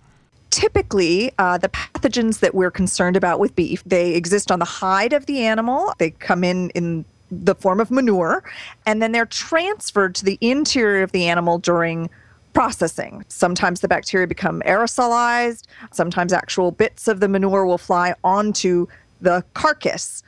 typically 0.50 1.32
uh, 1.38 1.58
the 1.58 1.68
pathogens 1.68 2.38
that 2.38 2.54
we're 2.54 2.70
concerned 2.70 3.16
about 3.16 3.40
with 3.40 3.56
beef 3.56 3.82
they 3.84 4.14
exist 4.14 4.52
on 4.52 4.60
the 4.60 4.64
hide 4.64 5.12
of 5.12 5.26
the 5.26 5.40
animal 5.40 5.92
they 5.98 6.10
come 6.10 6.44
in 6.44 6.70
in 6.70 7.04
the 7.42 7.54
form 7.54 7.80
of 7.80 7.90
manure, 7.90 8.44
and 8.86 9.02
then 9.02 9.12
they're 9.12 9.26
transferred 9.26 10.14
to 10.16 10.24
the 10.24 10.38
interior 10.40 11.02
of 11.02 11.12
the 11.12 11.26
animal 11.26 11.58
during 11.58 12.10
processing. 12.54 13.24
Sometimes 13.28 13.80
the 13.80 13.88
bacteria 13.88 14.26
become 14.26 14.62
aerosolized, 14.64 15.64
sometimes 15.92 16.32
actual 16.32 16.70
bits 16.70 17.08
of 17.08 17.20
the 17.20 17.28
manure 17.28 17.66
will 17.66 17.78
fly 17.78 18.14
onto 18.24 18.86
the 19.20 19.44
carcass. 19.52 20.22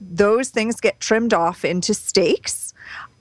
Those 0.00 0.48
things 0.48 0.80
get 0.80 1.00
trimmed 1.00 1.34
off 1.34 1.64
into 1.64 1.92
steaks. 1.92 2.72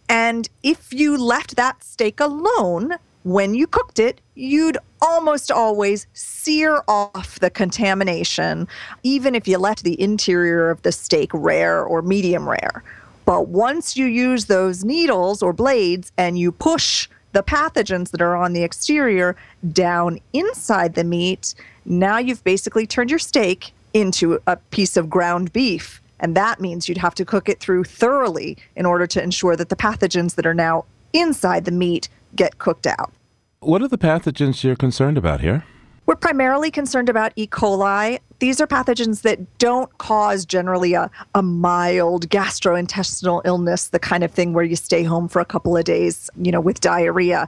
And 0.07 0.47
if 0.63 0.93
you 0.93 1.17
left 1.17 1.55
that 1.55 1.83
steak 1.83 2.19
alone, 2.19 2.93
when 3.23 3.53
you 3.53 3.67
cooked 3.67 3.99
it, 3.99 4.19
you'd 4.35 4.77
almost 5.01 5.51
always 5.51 6.07
sear 6.13 6.83
off 6.87 7.39
the 7.39 7.49
contamination, 7.49 8.67
even 9.03 9.35
if 9.35 9.47
you 9.47 9.57
left 9.57 9.83
the 9.83 9.99
interior 10.01 10.69
of 10.69 10.81
the 10.81 10.91
steak 10.91 11.29
rare 11.33 11.83
or 11.83 12.01
medium 12.01 12.49
rare. 12.49 12.83
But 13.25 13.47
once 13.47 13.95
you 13.95 14.05
use 14.05 14.45
those 14.45 14.83
needles 14.83 15.41
or 15.43 15.53
blades 15.53 16.11
and 16.17 16.37
you 16.37 16.51
push 16.51 17.07
the 17.31 17.43
pathogens 17.43 18.11
that 18.11 18.21
are 18.21 18.35
on 18.35 18.53
the 18.53 18.63
exterior 18.63 19.35
down 19.71 20.19
inside 20.33 20.95
the 20.95 21.03
meat, 21.03 21.53
now 21.85 22.17
you've 22.17 22.43
basically 22.43 22.85
turned 22.85 23.09
your 23.09 23.19
steak 23.19 23.71
into 23.93 24.39
a 24.47 24.57
piece 24.57 24.97
of 24.97 25.09
ground 25.09 25.51
beef. 25.53 26.01
And 26.19 26.35
that 26.35 26.59
means 26.59 26.87
you'd 26.87 26.99
have 26.99 27.15
to 27.15 27.25
cook 27.25 27.49
it 27.49 27.59
through 27.59 27.83
thoroughly 27.85 28.57
in 28.75 28.85
order 28.85 29.07
to 29.07 29.23
ensure 29.23 29.55
that 29.55 29.69
the 29.69 29.75
pathogens 29.75 30.35
that 30.35 30.45
are 30.45 30.53
now 30.53 30.85
inside 31.13 31.65
the 31.65 31.71
meat 31.71 32.09
get 32.35 32.59
cooked 32.59 32.87
out. 32.87 33.11
What 33.59 33.81
are 33.81 33.87
the 33.87 33.97
pathogens 33.97 34.63
you're 34.63 34.75
concerned 34.75 35.17
about 35.17 35.41
here? 35.41 35.65
We're 36.07 36.15
primarily 36.15 36.71
concerned 36.71 37.09
about 37.09 37.31
E. 37.35 37.47
coli. 37.47 38.19
These 38.39 38.59
are 38.59 38.67
pathogens 38.67 39.21
that 39.21 39.57
don't 39.59 39.95
cause 39.99 40.45
generally 40.45 40.93
a, 40.93 41.11
a 41.35 41.43
mild 41.43 42.27
gastrointestinal 42.29 43.41
illness, 43.45 43.89
the 43.89 43.99
kind 43.99 44.23
of 44.23 44.31
thing 44.31 44.53
where 44.53 44.63
you 44.63 44.75
stay 44.75 45.03
home 45.03 45.27
for 45.27 45.39
a 45.39 45.45
couple 45.45 45.77
of 45.77 45.83
days, 45.83 46.29
you 46.41 46.51
know, 46.51 46.59
with 46.59 46.81
diarrhea. 46.81 47.47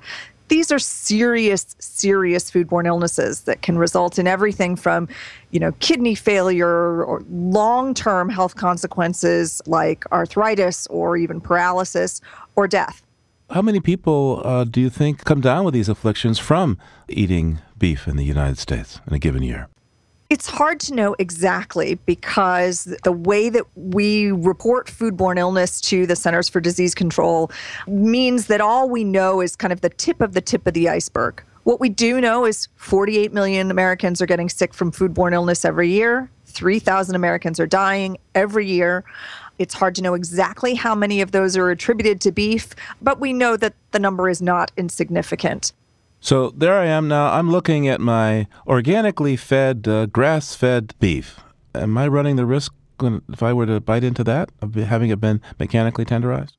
These 0.49 0.71
are 0.71 0.77
serious, 0.77 1.75
serious 1.79 2.51
foodborne 2.51 2.85
illnesses 2.85 3.41
that 3.41 3.63
can 3.63 3.77
result 3.77 4.19
in 4.19 4.27
everything 4.27 4.75
from, 4.75 5.07
you 5.49 5.59
know, 5.59 5.71
kidney 5.79 6.13
failure 6.13 7.03
or 7.03 7.23
long-term 7.31 8.29
health 8.29 8.55
consequences 8.55 9.63
like 9.65 10.05
arthritis 10.11 10.85
or 10.87 11.17
even 11.17 11.41
paralysis 11.41 12.21
or 12.55 12.67
death. 12.67 13.01
How 13.49 13.61
many 13.61 13.79
people 13.79 14.41
uh, 14.45 14.63
do 14.63 14.79
you 14.79 14.89
think 14.89 15.25
come 15.25 15.41
down 15.41 15.65
with 15.65 15.73
these 15.73 15.89
afflictions 15.89 16.39
from 16.39 16.77
eating 17.09 17.59
beef 17.83 18.07
in 18.07 18.15
the 18.15 18.23
United 18.23 18.57
States 18.57 19.01
in 19.07 19.13
a 19.13 19.19
given 19.19 19.43
year? 19.43 19.67
It's 20.29 20.47
hard 20.47 20.79
to 20.79 20.93
know 20.93 21.17
exactly 21.19 21.95
because 22.05 22.85
the 23.03 23.11
way 23.11 23.49
that 23.49 23.65
we 23.75 24.31
report 24.31 24.87
foodborne 24.87 25.37
illness 25.37 25.81
to 25.81 26.07
the 26.07 26.15
Centers 26.15 26.47
for 26.47 26.61
Disease 26.61 26.95
Control 26.95 27.51
means 27.85 28.47
that 28.47 28.61
all 28.61 28.87
we 28.87 29.03
know 29.03 29.41
is 29.41 29.57
kind 29.57 29.73
of 29.73 29.81
the 29.81 29.89
tip 29.89 30.21
of 30.21 30.31
the 30.31 30.39
tip 30.39 30.65
of 30.65 30.73
the 30.73 30.87
iceberg. 30.87 31.43
What 31.63 31.81
we 31.81 31.89
do 31.89 32.21
know 32.21 32.45
is 32.45 32.69
48 32.77 33.33
million 33.33 33.69
Americans 33.69 34.21
are 34.21 34.27
getting 34.27 34.47
sick 34.47 34.73
from 34.73 34.89
foodborne 34.89 35.33
illness 35.33 35.65
every 35.65 35.89
year. 35.89 36.31
3,000 36.45 37.17
Americans 37.17 37.59
are 37.59 37.67
dying 37.67 38.17
every 38.33 38.65
year. 38.65 39.03
It's 39.59 39.73
hard 39.73 39.93
to 39.95 40.01
know 40.01 40.13
exactly 40.13 40.73
how 40.73 40.95
many 40.95 41.19
of 41.19 41.31
those 41.31 41.57
are 41.57 41.69
attributed 41.69 42.21
to 42.21 42.31
beef, 42.31 42.75
but 43.01 43.19
we 43.19 43.33
know 43.33 43.57
that 43.57 43.73
the 43.91 43.99
number 43.99 44.29
is 44.29 44.41
not 44.41 44.71
insignificant. 44.77 45.73
So 46.23 46.51
there 46.51 46.79
I 46.79 46.85
am 46.85 47.09
now. 47.09 47.33
I'm 47.33 47.51
looking 47.51 47.85
at 47.89 47.99
my 47.99 48.47
organically 48.65 49.35
fed, 49.35 49.85
uh, 49.89 50.05
grass 50.05 50.55
fed 50.55 50.93
beef. 50.97 51.41
Am 51.75 51.97
I 51.97 52.07
running 52.07 52.37
the 52.37 52.45
risk 52.45 52.73
when, 52.97 53.21
if 53.27 53.43
I 53.43 53.51
were 53.51 53.65
to 53.65 53.81
bite 53.81 54.05
into 54.05 54.23
that 54.23 54.49
of 54.61 54.73
having 54.75 55.09
it 55.09 55.19
been 55.19 55.41
mechanically 55.59 56.05
tenderized? 56.05 56.53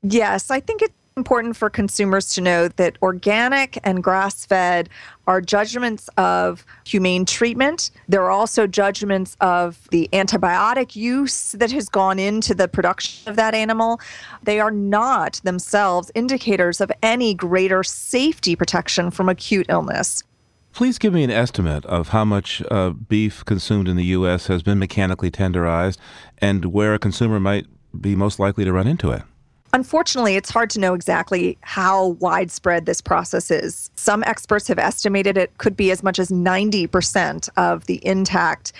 Yes, 0.00 0.50
I 0.50 0.58
think 0.58 0.80
it's 0.80 0.94
important 1.16 1.56
for 1.56 1.70
consumers 1.70 2.34
to 2.34 2.40
know 2.40 2.66
that 2.66 2.98
organic 3.00 3.78
and 3.84 4.02
grass 4.02 4.44
fed 4.44 4.88
are 5.28 5.40
judgments 5.40 6.08
of 6.16 6.66
humane 6.84 7.24
treatment. 7.24 7.92
There 8.08 8.24
are 8.24 8.32
also 8.32 8.66
judgments 8.66 9.36
of 9.40 9.88
the 9.92 10.08
antibiotic 10.12 10.96
use 10.96 11.52
that 11.52 11.70
has 11.70 11.88
gone 11.88 12.18
into 12.18 12.52
the 12.52 12.66
production 12.66 13.30
of 13.30 13.36
that 13.36 13.54
animal. 13.54 14.00
They 14.42 14.58
are 14.58 14.72
not 14.72 15.34
themselves 15.44 16.10
indicators 16.16 16.80
of 16.80 16.90
any 17.00 17.32
greater 17.32 17.84
safety 17.84 18.56
protection 18.56 19.12
from 19.12 19.28
acute 19.28 19.66
illness. 19.68 20.24
Please 20.72 20.98
give 20.98 21.12
me 21.12 21.22
an 21.22 21.30
estimate 21.30 21.86
of 21.86 22.08
how 22.08 22.24
much 22.24 22.60
uh, 22.72 22.90
beef 22.90 23.44
consumed 23.44 23.86
in 23.86 23.94
the 23.94 24.06
U.S. 24.06 24.48
has 24.48 24.64
been 24.64 24.80
mechanically 24.80 25.30
tenderized 25.30 25.96
and 26.38 26.64
where 26.64 26.92
a 26.92 26.98
consumer 26.98 27.38
might 27.38 27.66
be 28.00 28.16
most 28.16 28.40
likely 28.40 28.64
to 28.64 28.72
run 28.72 28.88
into 28.88 29.12
it. 29.12 29.22
Unfortunately, 29.74 30.36
it's 30.36 30.50
hard 30.50 30.70
to 30.70 30.78
know 30.78 30.94
exactly 30.94 31.58
how 31.62 32.10
widespread 32.20 32.86
this 32.86 33.00
process 33.00 33.50
is. 33.50 33.90
Some 33.96 34.22
experts 34.22 34.68
have 34.68 34.78
estimated 34.78 35.36
it 35.36 35.58
could 35.58 35.76
be 35.76 35.90
as 35.90 36.00
much 36.00 36.20
as 36.20 36.28
90% 36.30 37.48
of 37.56 37.84
the 37.86 38.00
intact 38.06 38.72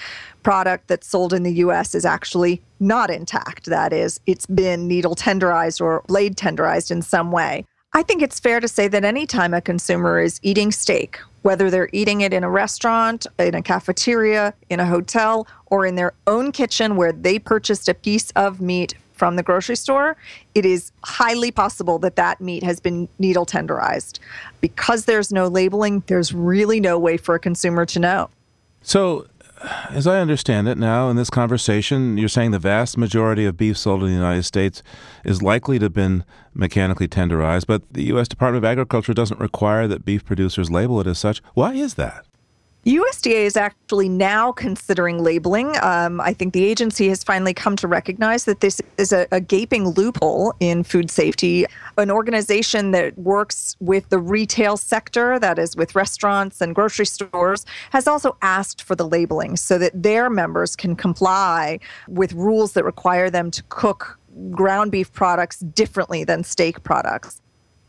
product 0.44 0.86
that's 0.86 1.08
sold 1.08 1.32
in 1.32 1.42
the 1.42 1.54
US 1.54 1.96
is 1.96 2.04
actually 2.04 2.62
not 2.78 3.10
intact. 3.10 3.64
That 3.64 3.92
is, 3.92 4.20
it's 4.26 4.46
been 4.46 4.86
needle 4.86 5.16
tenderized 5.16 5.80
or 5.80 6.04
blade 6.06 6.36
tenderized 6.36 6.92
in 6.92 7.02
some 7.02 7.32
way. 7.32 7.64
I 7.92 8.04
think 8.04 8.22
it's 8.22 8.38
fair 8.38 8.60
to 8.60 8.68
say 8.68 8.86
that 8.86 9.04
anytime 9.04 9.52
a 9.52 9.60
consumer 9.60 10.20
is 10.20 10.38
eating 10.44 10.70
steak, 10.70 11.18
whether 11.42 11.72
they're 11.72 11.90
eating 11.92 12.20
it 12.20 12.32
in 12.32 12.44
a 12.44 12.50
restaurant, 12.50 13.26
in 13.40 13.56
a 13.56 13.62
cafeteria, 13.62 14.54
in 14.70 14.78
a 14.78 14.86
hotel, 14.86 15.48
or 15.66 15.86
in 15.86 15.96
their 15.96 16.12
own 16.28 16.52
kitchen 16.52 16.94
where 16.94 17.12
they 17.12 17.40
purchased 17.40 17.88
a 17.88 17.94
piece 17.94 18.30
of 18.36 18.60
meat 18.60 18.94
from 19.14 19.36
the 19.36 19.42
grocery 19.42 19.76
store, 19.76 20.16
it 20.54 20.66
is 20.66 20.92
highly 21.04 21.50
possible 21.50 21.98
that 22.00 22.16
that 22.16 22.40
meat 22.40 22.62
has 22.62 22.80
been 22.80 23.08
needle 23.18 23.46
tenderized. 23.46 24.18
Because 24.60 25.06
there's 25.06 25.32
no 25.32 25.48
labeling, 25.48 26.02
there's 26.06 26.32
really 26.32 26.80
no 26.80 26.98
way 26.98 27.16
for 27.16 27.34
a 27.34 27.38
consumer 27.38 27.86
to 27.86 27.98
know. 27.98 28.28
So, 28.82 29.26
as 29.88 30.06
I 30.06 30.20
understand 30.20 30.68
it 30.68 30.76
now 30.76 31.08
in 31.08 31.16
this 31.16 31.30
conversation, 31.30 32.18
you're 32.18 32.28
saying 32.28 32.50
the 32.50 32.58
vast 32.58 32.98
majority 32.98 33.46
of 33.46 33.56
beef 33.56 33.78
sold 33.78 34.02
in 34.02 34.08
the 34.08 34.14
United 34.14 34.42
States 34.42 34.82
is 35.24 35.42
likely 35.42 35.78
to 35.78 35.86
have 35.86 35.94
been 35.94 36.24
mechanically 36.52 37.08
tenderized, 37.08 37.66
but 37.66 37.82
the 37.90 38.04
U.S. 38.04 38.28
Department 38.28 38.64
of 38.64 38.68
Agriculture 38.68 39.14
doesn't 39.14 39.40
require 39.40 39.88
that 39.88 40.04
beef 40.04 40.24
producers 40.24 40.70
label 40.70 41.00
it 41.00 41.06
as 41.06 41.18
such. 41.18 41.40
Why 41.54 41.74
is 41.74 41.94
that? 41.94 42.26
USDA 42.86 43.46
is 43.46 43.56
actually 43.56 44.10
now 44.10 44.52
considering 44.52 45.22
labeling. 45.22 45.74
Um, 45.80 46.20
I 46.20 46.34
think 46.34 46.52
the 46.52 46.64
agency 46.64 47.08
has 47.08 47.24
finally 47.24 47.54
come 47.54 47.76
to 47.76 47.88
recognize 47.88 48.44
that 48.44 48.60
this 48.60 48.78
is 48.98 49.10
a, 49.10 49.26
a, 49.32 49.40
gaping 49.40 49.88
loophole 49.88 50.52
in 50.60 50.84
food 50.84 51.10
safety. 51.10 51.64
An 51.96 52.10
organization 52.10 52.90
that 52.90 53.16
works 53.18 53.74
with 53.80 54.06
the 54.10 54.18
retail 54.18 54.76
sector, 54.76 55.38
that 55.38 55.58
is, 55.58 55.76
with 55.76 55.94
restaurants 55.94 56.60
and 56.60 56.74
grocery 56.74 57.06
stores, 57.06 57.64
has 57.88 58.06
also 58.06 58.36
asked 58.42 58.82
for 58.82 58.94
the 58.94 59.08
labeling 59.08 59.56
so 59.56 59.78
that 59.78 60.02
their 60.02 60.28
members 60.28 60.76
can 60.76 60.94
comply 60.94 61.78
with 62.06 62.34
rules 62.34 62.74
that 62.74 62.84
require 62.84 63.30
them 63.30 63.50
to 63.50 63.62
cook 63.70 64.18
ground 64.50 64.92
beef 64.92 65.10
products 65.10 65.60
differently 65.60 66.22
than 66.22 66.44
steak 66.44 66.82
products. 66.82 67.40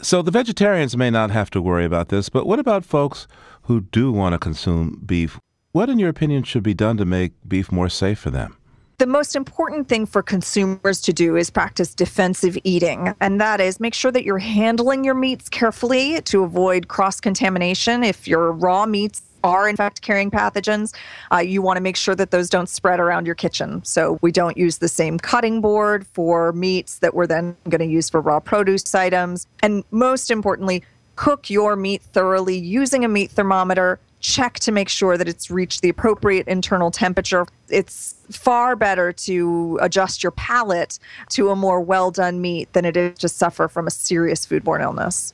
So 0.02 0.22
the 0.22 0.32
vegetarians 0.32 0.96
may 0.96 1.10
not 1.10 1.32
have 1.32 1.50
to 1.52 1.62
worry 1.62 1.86
about 1.86 2.10
this, 2.10 2.30
but 2.30 2.46
what 2.46 2.60
about 2.60 2.86
folks 2.86 3.28
who 3.66 3.82
do 3.82 4.12
want 4.12 4.34
to 4.34 4.40
consume 4.40 5.02
beef? 5.06 5.40
What, 5.72 5.90
in 5.90 6.00
your 6.00 6.10
opinion, 6.10 6.44
should 6.44 6.64
be 6.64 6.74
done 6.74 6.98
to 6.98 7.06
make 7.06 7.34
beef 7.48 7.72
more 7.72 7.90
safe 7.90 8.20
for 8.20 8.30
them? 8.30 8.58
The 8.98 9.08
most 9.08 9.36
important 9.36 9.90
thing 9.90 10.06
for 10.06 10.22
consumers 10.24 11.02
to 11.02 11.12
do 11.12 11.36
is 11.36 11.50
practice 11.50 11.94
defensive 11.94 12.58
eating. 12.64 13.14
And 13.20 13.42
that 13.42 13.60
is 13.60 13.80
make 13.80 13.94
sure 13.94 14.12
that 14.12 14.24
you're 14.24 14.38
handling 14.38 15.04
your 15.04 15.16
meats 15.16 15.50
carefully 15.50 16.22
to 16.22 16.44
avoid 16.44 16.88
cross 16.88 17.20
contamination. 17.20 18.04
If 18.04 18.26
your 18.26 18.54
raw 18.54 18.86
meats 18.86 19.22
are 19.44 19.68
in 19.68 19.76
fact 19.76 20.02
carrying 20.02 20.32
pathogens, 20.32 20.96
uh, 21.32 21.38
you 21.38 21.62
want 21.62 21.78
to 21.78 21.82
make 21.82 21.98
sure 21.98 22.16
that 22.16 22.32
those 22.32 22.50
don't 22.50 22.70
spread 22.70 23.00
around 23.00 23.26
your 23.26 23.36
kitchen. 23.36 23.84
So 23.84 24.18
we 24.22 24.32
don't 24.32 24.58
use 24.58 24.78
the 24.78 24.88
same 24.88 25.20
cutting 25.20 25.60
board 25.60 26.08
for 26.08 26.54
meats 26.54 27.00
that 27.00 27.14
we're 27.14 27.28
then 27.28 27.58
going 27.70 27.80
to 27.80 27.86
use 27.86 28.10
for 28.10 28.22
raw 28.22 28.40
produce 28.40 28.96
items. 28.96 29.46
And 29.62 29.84
most 29.92 30.32
importantly, 30.32 30.84
cook 31.16 31.50
your 31.50 31.76
meat 31.76 32.02
thoroughly 32.02 32.58
using 32.58 33.04
a 33.06 33.08
meat 33.08 33.32
thermometer. 33.32 34.00
Check 34.20 34.60
to 34.62 34.72
make 34.72 34.90
sure 34.90 35.18
that 35.18 35.28
it's 35.28 35.52
reached 35.52 35.82
the 35.82 35.90
appropriate 35.90 36.48
internal 36.48 36.90
temperature. 36.90 37.46
It's 37.70 38.16
far 38.32 38.76
better 38.76 39.14
to 39.14 39.78
adjust 39.82 40.24
your 40.24 40.32
palate 40.32 40.98
to 41.32 41.50
a 41.50 41.56
more 41.56 41.80
well 41.80 42.10
done 42.12 42.42
meat 42.42 42.74
than 42.74 42.86
it 42.86 42.98
is 42.98 43.20
to 43.20 43.30
suffer 43.30 43.68
from 43.68 43.88
a 43.88 43.92
serious 43.92 44.46
foodborne 44.46 44.82
illness. 44.82 45.34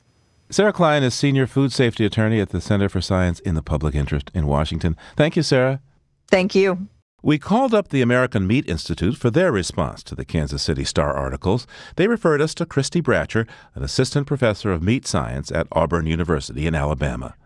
Sarah 0.50 0.72
Klein 0.72 1.02
is 1.02 1.14
Senior 1.14 1.46
Food 1.46 1.72
Safety 1.72 2.04
Attorney 2.04 2.38
at 2.38 2.50
the 2.50 2.60
Center 2.60 2.90
for 2.90 3.00
Science 3.00 3.40
in 3.40 3.54
the 3.54 3.62
Public 3.62 3.94
Interest 3.94 4.30
in 4.34 4.46
Washington. 4.46 4.98
Thank 5.16 5.36
you, 5.36 5.42
Sarah. 5.42 5.80
Thank 6.28 6.54
you. 6.54 6.88
We 7.24 7.38
called 7.38 7.72
up 7.72 7.90
the 7.90 8.02
American 8.02 8.48
Meat 8.48 8.68
Institute 8.68 9.16
for 9.16 9.30
their 9.30 9.52
response 9.52 10.02
to 10.04 10.16
the 10.16 10.24
Kansas 10.24 10.60
City 10.60 10.82
Star 10.82 11.12
articles. 11.12 11.68
They 11.94 12.08
referred 12.08 12.40
us 12.40 12.52
to 12.54 12.66
Christy 12.66 13.00
Bratcher, 13.00 13.46
an 13.76 13.84
assistant 13.84 14.26
professor 14.26 14.72
of 14.72 14.82
meat 14.82 15.06
science 15.06 15.52
at 15.52 15.68
Auburn 15.70 16.06
University 16.06 16.66
in 16.66 16.74
Alabama. 16.74 17.36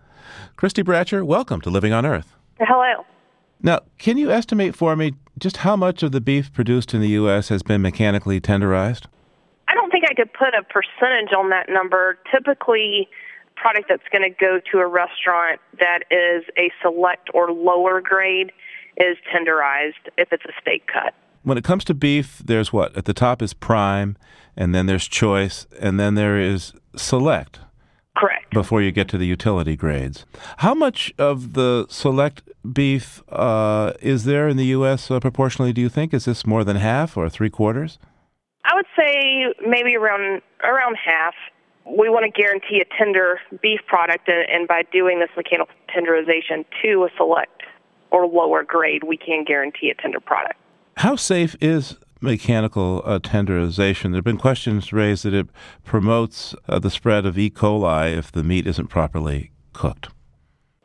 Christy 0.57 0.83
Bratcher, 0.83 1.23
welcome 1.27 1.61
to 1.61 1.69
Living 1.69 1.93
on 1.93 2.07
Earth. 2.07 2.33
Hello. 2.59 3.05
Now, 3.61 3.81
can 3.99 4.17
you 4.17 4.31
estimate 4.31 4.75
for 4.75 4.97
me 4.97 5.13
just 5.39 5.59
how 5.59 5.77
much 5.77 6.03
of 6.03 6.11
the 6.11 6.23
beef 6.23 6.55
produced 6.55 6.95
in 6.95 7.03
the 7.03 7.09
U.S. 7.09 7.51
has 7.51 7.63
been 7.63 7.83
mechanically 7.83 8.41
tenderized? 8.41 9.05
I 9.69 9.75
don't 9.75 9.91
think 9.91 10.07
I 10.09 10.15
could 10.15 10.33
put 10.33 10.55
a 10.55 10.63
percentage 10.63 11.35
on 11.37 11.51
that 11.51 11.69
number. 11.69 12.17
Typically, 12.33 13.11
product 13.57 13.91
that's 13.91 14.09
going 14.11 14.23
to 14.23 14.35
go 14.41 14.59
to 14.73 14.79
a 14.79 14.87
restaurant 14.87 15.61
that 15.79 16.05
is 16.11 16.45
a 16.57 16.71
select 16.81 17.29
or 17.35 17.53
lower 17.53 18.01
grade 18.01 18.53
is 18.97 19.17
tenderized 19.35 20.11
if 20.17 20.33
it's 20.33 20.45
a 20.45 20.53
steak 20.61 20.87
cut. 20.87 21.15
When 21.43 21.57
it 21.57 21.65
comes 21.65 21.85
to 21.85 21.95
beef, 21.95 22.43
there's 22.45 22.73
what? 22.73 22.97
At 22.97 23.05
the 23.05 23.15
top 23.15 23.41
is 23.41 23.55
prime, 23.55 24.17
and 24.57 24.75
then 24.75 24.87
there's 24.87 25.07
choice, 25.07 25.67
and 25.79 26.01
then 26.01 26.15
there 26.15 26.39
is 26.39 26.73
select. 26.97 27.61
Correct. 28.17 28.53
Before 28.53 28.81
you 28.81 28.93
get 28.93 29.09
to 29.09 29.19
the 29.19 29.27
utility 29.27 29.77
grades. 29.77 30.25
How 30.59 30.75
much 30.75 31.13
of 31.19 31.53
the 31.53 31.87
select 31.91 32.43
beef 32.73 33.23
uh, 33.29 33.93
is 34.01 34.25
there 34.25 34.49
in 34.49 34.57
the 34.57 34.67
U.S. 34.67 35.11
Uh, 35.11 35.21
proportionally, 35.21 35.73
do 35.73 35.83
you 35.83 35.91
think? 35.91 36.15
Is 36.15 36.25
this 36.25 36.47
more 36.47 36.65
than 36.65 36.77
half 36.77 37.17
or 37.17 37.29
three 37.29 37.51
quarters? 37.51 37.99
I 38.65 38.75
would 38.75 38.87
say 38.99 39.55
maybe 39.69 39.97
around 39.97 40.41
around 40.65 40.97
half. 40.97 41.35
we 41.85 42.09
want 42.09 42.25
to 42.25 42.31
guarantee 42.31 42.81
a 42.81 42.97
tender 42.99 43.39
beef 43.63 43.81
product, 43.87 44.29
and, 44.29 44.49
and 44.51 44.67
by 44.67 44.83
doing 44.91 45.21
this 45.21 45.31
mechanical 45.37 45.75
tenderization 45.95 46.65
to 46.83 47.05
a 47.05 47.09
select 47.17 47.63
or 48.11 48.27
lower 48.27 48.63
grade, 48.63 49.05
we 49.05 49.17
can 49.17 49.45
guarantee 49.45 49.91
a 49.91 49.95
tender 50.01 50.21
product. 50.21 50.57
How 50.97 51.17
safe 51.17 51.57
is 51.61 51.97
mechanical 52.21 53.03
uh, 53.05 53.19
tenderization? 53.19 54.05
There 54.05 54.17
have 54.17 54.25
been 54.25 54.39
questions 54.39 54.93
raised 54.93 55.25
that 55.25 55.35
it 55.35 55.49
promotes 55.85 56.55
uh, 56.69 56.79
the 56.79 56.91
spread 56.91 57.27
of 57.27 57.39
E. 57.39 57.51
coli 57.51 58.17
if 58.17 58.33
the 58.33 58.43
meat 58.43 58.67
isn't 58.67 58.89
properly 58.89 59.51
cooked. 59.73 60.09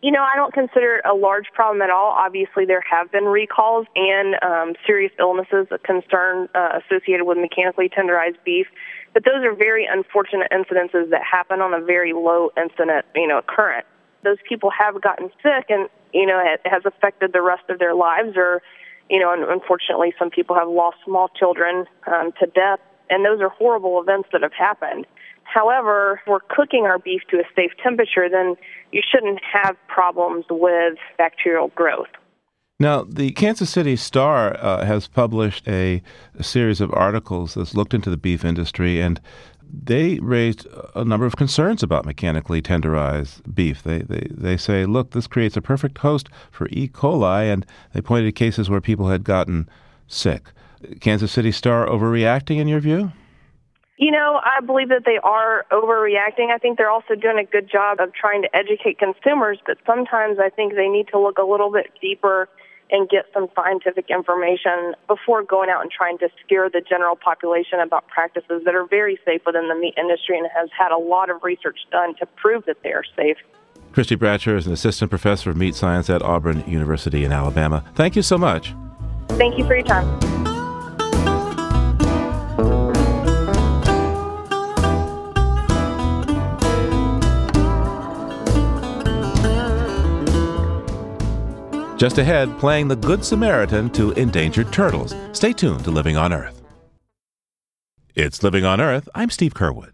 You 0.01 0.11
know, 0.11 0.23
I 0.23 0.35
don't 0.35 0.51
consider 0.51 0.95
it 0.95 1.05
a 1.05 1.13
large 1.13 1.45
problem 1.53 1.83
at 1.83 1.91
all. 1.91 2.15
Obviously, 2.17 2.65
there 2.65 2.81
have 2.89 3.11
been 3.11 3.25
recalls 3.25 3.85
and 3.95 4.35
um, 4.41 4.73
serious 4.85 5.11
illnesses, 5.19 5.67
a 5.69 5.77
concern 5.77 6.49
uh, 6.55 6.79
associated 6.81 7.25
with 7.25 7.37
mechanically 7.37 7.87
tenderized 7.87 8.37
beef. 8.43 8.65
But 9.13 9.25
those 9.25 9.45
are 9.45 9.53
very 9.53 9.85
unfortunate 9.85 10.51
incidences 10.51 11.11
that 11.11 11.21
happen 11.23 11.61
on 11.61 11.75
a 11.75 11.81
very 11.85 12.13
low 12.13 12.49
incident, 12.57 13.05
you 13.13 13.27
know, 13.27 13.37
occurrence. 13.37 13.85
Those 14.23 14.37
people 14.47 14.71
have 14.71 14.99
gotten 15.01 15.29
sick, 15.43 15.65
and 15.69 15.87
you 16.13 16.25
know, 16.25 16.41
it 16.43 16.61
has 16.65 16.83
affected 16.85 17.33
the 17.33 17.41
rest 17.41 17.63
of 17.69 17.79
their 17.79 17.95
lives. 17.95 18.35
Or, 18.35 18.61
you 19.09 19.19
know, 19.19 19.33
unfortunately, 19.49 20.13
some 20.17 20.29
people 20.29 20.55
have 20.55 20.69
lost 20.69 20.97
small 21.05 21.29
children 21.29 21.85
um, 22.07 22.31
to 22.39 22.47
death, 22.47 22.79
and 23.09 23.25
those 23.25 23.41
are 23.41 23.49
horrible 23.49 24.01
events 24.01 24.29
that 24.31 24.41
have 24.41 24.53
happened. 24.53 25.05
However, 25.43 26.21
if 26.21 26.29
we're 26.29 26.39
cooking 26.39 26.85
our 26.85 26.97
beef 26.97 27.21
to 27.31 27.37
a 27.37 27.43
safe 27.55 27.71
temperature, 27.83 28.29
then 28.29 28.55
you 28.91 29.01
shouldn't 29.09 29.41
have 29.51 29.75
problems 29.87 30.45
with 30.49 30.97
bacterial 31.17 31.69
growth. 31.75 32.07
Now, 32.79 33.03
the 33.03 33.31
Kansas 33.33 33.69
City 33.69 33.95
Star 33.95 34.57
uh, 34.59 34.85
has 34.85 35.07
published 35.07 35.67
a, 35.67 36.01
a, 36.39 36.43
series 36.43 36.81
of 36.81 36.91
articles 36.93 37.53
that's 37.53 37.75
looked 37.75 37.93
into 37.93 38.09
the 38.09 38.17
beef 38.17 38.43
industry, 38.43 38.99
and 38.99 39.21
they 39.73 40.19
raised 40.19 40.67
a 40.95 41.05
number 41.05 41.25
of 41.25 41.35
concerns 41.35 41.81
about 41.83 42.05
mechanically 42.05 42.61
tenderized 42.61 43.41
beef. 43.53 43.83
They, 43.83 43.99
they, 43.99 44.27
they 44.29 44.57
say, 44.57 44.85
look, 44.85 45.11
this 45.11 45.27
creates 45.27 45.55
a 45.55 45.61
perfect 45.61 45.99
host 45.99 46.29
for 46.51 46.67
E. 46.71 46.87
coli, 46.87 47.51
and 47.51 47.65
they 47.93 48.01
pointed 48.01 48.25
to 48.25 48.31
cases 48.31 48.69
where 48.69 48.81
people 48.81 49.09
had 49.09 49.23
gotten 49.23 49.69
sick. 50.07 50.49
Kansas 50.99 51.31
City 51.31 51.51
Star 51.51 51.87
overreacting, 51.87 52.57
in 52.57 52.67
your 52.67 52.79
view? 52.79 53.11
You 53.97 54.11
know, 54.11 54.41
I 54.43 54.65
believe 54.65 54.89
that 54.89 55.03
they 55.05 55.19
are 55.23 55.65
overreacting. 55.71 56.49
I 56.51 56.57
think 56.57 56.77
they're 56.77 56.89
also 56.89 57.13
doing 57.13 57.37
a 57.37 57.45
good 57.45 57.69
job 57.71 57.99
of 57.99 58.13
trying 58.13 58.41
to 58.41 58.55
educate 58.55 58.97
consumers, 58.97 59.59
but 59.65 59.77
sometimes 59.85 60.39
I 60.39 60.49
think 60.49 60.73
they 60.73 60.87
need 60.87 61.07
to 61.09 61.19
look 61.19 61.37
a 61.37 61.43
little 61.43 61.71
bit 61.71 61.91
deeper 62.01 62.49
and 62.91 63.09
get 63.09 63.25
some 63.33 63.47
scientific 63.55 64.09
information 64.09 64.93
before 65.07 65.43
going 65.43 65.69
out 65.69 65.81
and 65.81 65.89
trying 65.89 66.17
to 66.19 66.29
scare 66.43 66.69
the 66.69 66.81
general 66.81 67.15
population 67.15 67.79
about 67.79 68.07
practices 68.07 68.61
that 68.65 68.75
are 68.75 68.85
very 68.85 69.17
safe 69.25 69.41
within 69.45 69.67
the 69.69 69.75
meat 69.75 69.93
industry 69.97 70.37
and 70.37 70.47
has 70.53 70.69
had 70.77 70.91
a 70.91 70.97
lot 70.97 71.29
of 71.29 71.43
research 71.43 71.79
done 71.91 72.15
to 72.15 72.25
prove 72.25 72.65
that 72.65 72.77
they 72.83 72.91
are 72.91 73.03
safe. 73.15 73.37
Christy 73.93 74.15
Bratcher 74.15 74.55
is 74.55 74.67
an 74.67 74.73
assistant 74.73 75.09
professor 75.09 75.49
of 75.49 75.57
meat 75.57 75.75
science 75.75 76.09
at 76.09 76.21
Auburn 76.21 76.63
University 76.67 77.23
in 77.23 77.31
Alabama. 77.31 77.83
Thank 77.95 78.15
you 78.15 78.21
so 78.21 78.37
much. 78.37 78.73
Thank 79.29 79.57
you 79.57 79.65
for 79.65 79.75
your 79.75 79.85
time. 79.85 80.40
Just 92.01 92.17
ahead, 92.17 92.57
playing 92.57 92.87
the 92.87 92.95
Good 92.95 93.23
Samaritan 93.23 93.91
to 93.91 94.09
endangered 94.13 94.73
turtles. 94.73 95.13
Stay 95.33 95.53
tuned 95.53 95.83
to 95.83 95.91
Living 95.91 96.17
on 96.17 96.33
Earth. 96.33 96.63
It's 98.15 98.41
Living 98.41 98.65
on 98.65 98.81
Earth. 98.81 99.07
I'm 99.13 99.29
Steve 99.29 99.53
Curwood. 99.53 99.91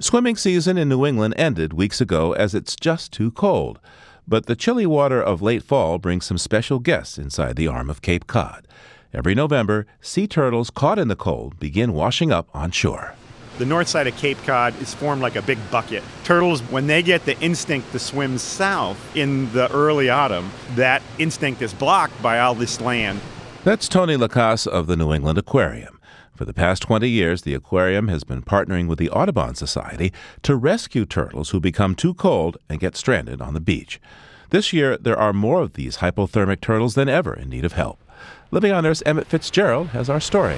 Swimming 0.00 0.34
season 0.34 0.76
in 0.76 0.88
New 0.88 1.06
England 1.06 1.34
ended 1.36 1.72
weeks 1.72 2.00
ago 2.00 2.32
as 2.32 2.52
it's 2.52 2.74
just 2.74 3.12
too 3.12 3.30
cold. 3.30 3.78
But 4.26 4.46
the 4.46 4.56
chilly 4.56 4.86
water 4.86 5.22
of 5.22 5.40
late 5.40 5.62
fall 5.62 5.98
brings 5.98 6.26
some 6.26 6.36
special 6.36 6.80
guests 6.80 7.16
inside 7.16 7.54
the 7.54 7.68
arm 7.68 7.88
of 7.90 8.02
Cape 8.02 8.26
Cod. 8.26 8.66
Every 9.14 9.36
November, 9.36 9.86
sea 10.00 10.26
turtles 10.26 10.68
caught 10.68 10.98
in 10.98 11.06
the 11.06 11.14
cold 11.14 11.60
begin 11.60 11.92
washing 11.92 12.32
up 12.32 12.48
on 12.52 12.72
shore. 12.72 13.14
The 13.60 13.66
north 13.66 13.88
side 13.88 14.06
of 14.06 14.16
Cape 14.16 14.38
Cod 14.44 14.74
is 14.80 14.94
formed 14.94 15.20
like 15.20 15.36
a 15.36 15.42
big 15.42 15.58
bucket. 15.70 16.02
Turtles, 16.24 16.62
when 16.70 16.86
they 16.86 17.02
get 17.02 17.26
the 17.26 17.38
instinct 17.40 17.92
to 17.92 17.98
swim 17.98 18.38
south 18.38 18.96
in 19.14 19.52
the 19.52 19.70
early 19.70 20.08
autumn, 20.08 20.50
that 20.76 21.02
instinct 21.18 21.60
is 21.60 21.74
blocked 21.74 22.22
by 22.22 22.40
all 22.40 22.54
this 22.54 22.80
land. 22.80 23.20
That's 23.62 23.86
Tony 23.86 24.16
Lacasse 24.16 24.66
of 24.66 24.86
the 24.86 24.96
New 24.96 25.12
England 25.12 25.36
Aquarium. 25.36 26.00
For 26.34 26.46
the 26.46 26.54
past 26.54 26.80
20 26.84 27.06
years, 27.06 27.42
the 27.42 27.52
aquarium 27.52 28.08
has 28.08 28.24
been 28.24 28.40
partnering 28.40 28.88
with 28.88 28.98
the 28.98 29.10
Audubon 29.10 29.54
Society 29.54 30.10
to 30.40 30.56
rescue 30.56 31.04
turtles 31.04 31.50
who 31.50 31.60
become 31.60 31.94
too 31.94 32.14
cold 32.14 32.56
and 32.70 32.80
get 32.80 32.96
stranded 32.96 33.42
on 33.42 33.52
the 33.52 33.60
beach. 33.60 34.00
This 34.48 34.72
year, 34.72 34.96
there 34.96 35.18
are 35.18 35.34
more 35.34 35.60
of 35.60 35.74
these 35.74 35.98
hypothermic 35.98 36.62
turtles 36.62 36.94
than 36.94 37.10
ever 37.10 37.34
in 37.34 37.50
need 37.50 37.66
of 37.66 37.74
help. 37.74 38.02
Living 38.50 38.72
on 38.72 38.86
Earth's 38.86 39.02
Emmett 39.04 39.26
Fitzgerald 39.26 39.88
has 39.88 40.08
our 40.08 40.18
story. 40.18 40.56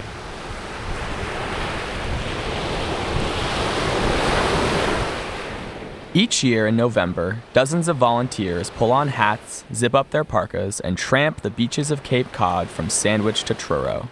Each 6.14 6.44
year 6.44 6.66
in 6.66 6.76
November, 6.76 7.38
dozens 7.54 7.88
of 7.88 7.96
volunteers 7.96 8.68
pull 8.68 8.92
on 8.92 9.08
hats, 9.08 9.64
zip 9.72 9.94
up 9.94 10.10
their 10.10 10.24
parkas, 10.24 10.78
and 10.78 10.98
tramp 10.98 11.40
the 11.40 11.48
beaches 11.48 11.90
of 11.90 12.02
Cape 12.02 12.30
Cod 12.32 12.68
from 12.68 12.90
Sandwich 12.90 13.44
to 13.44 13.54
Truro. 13.54 14.10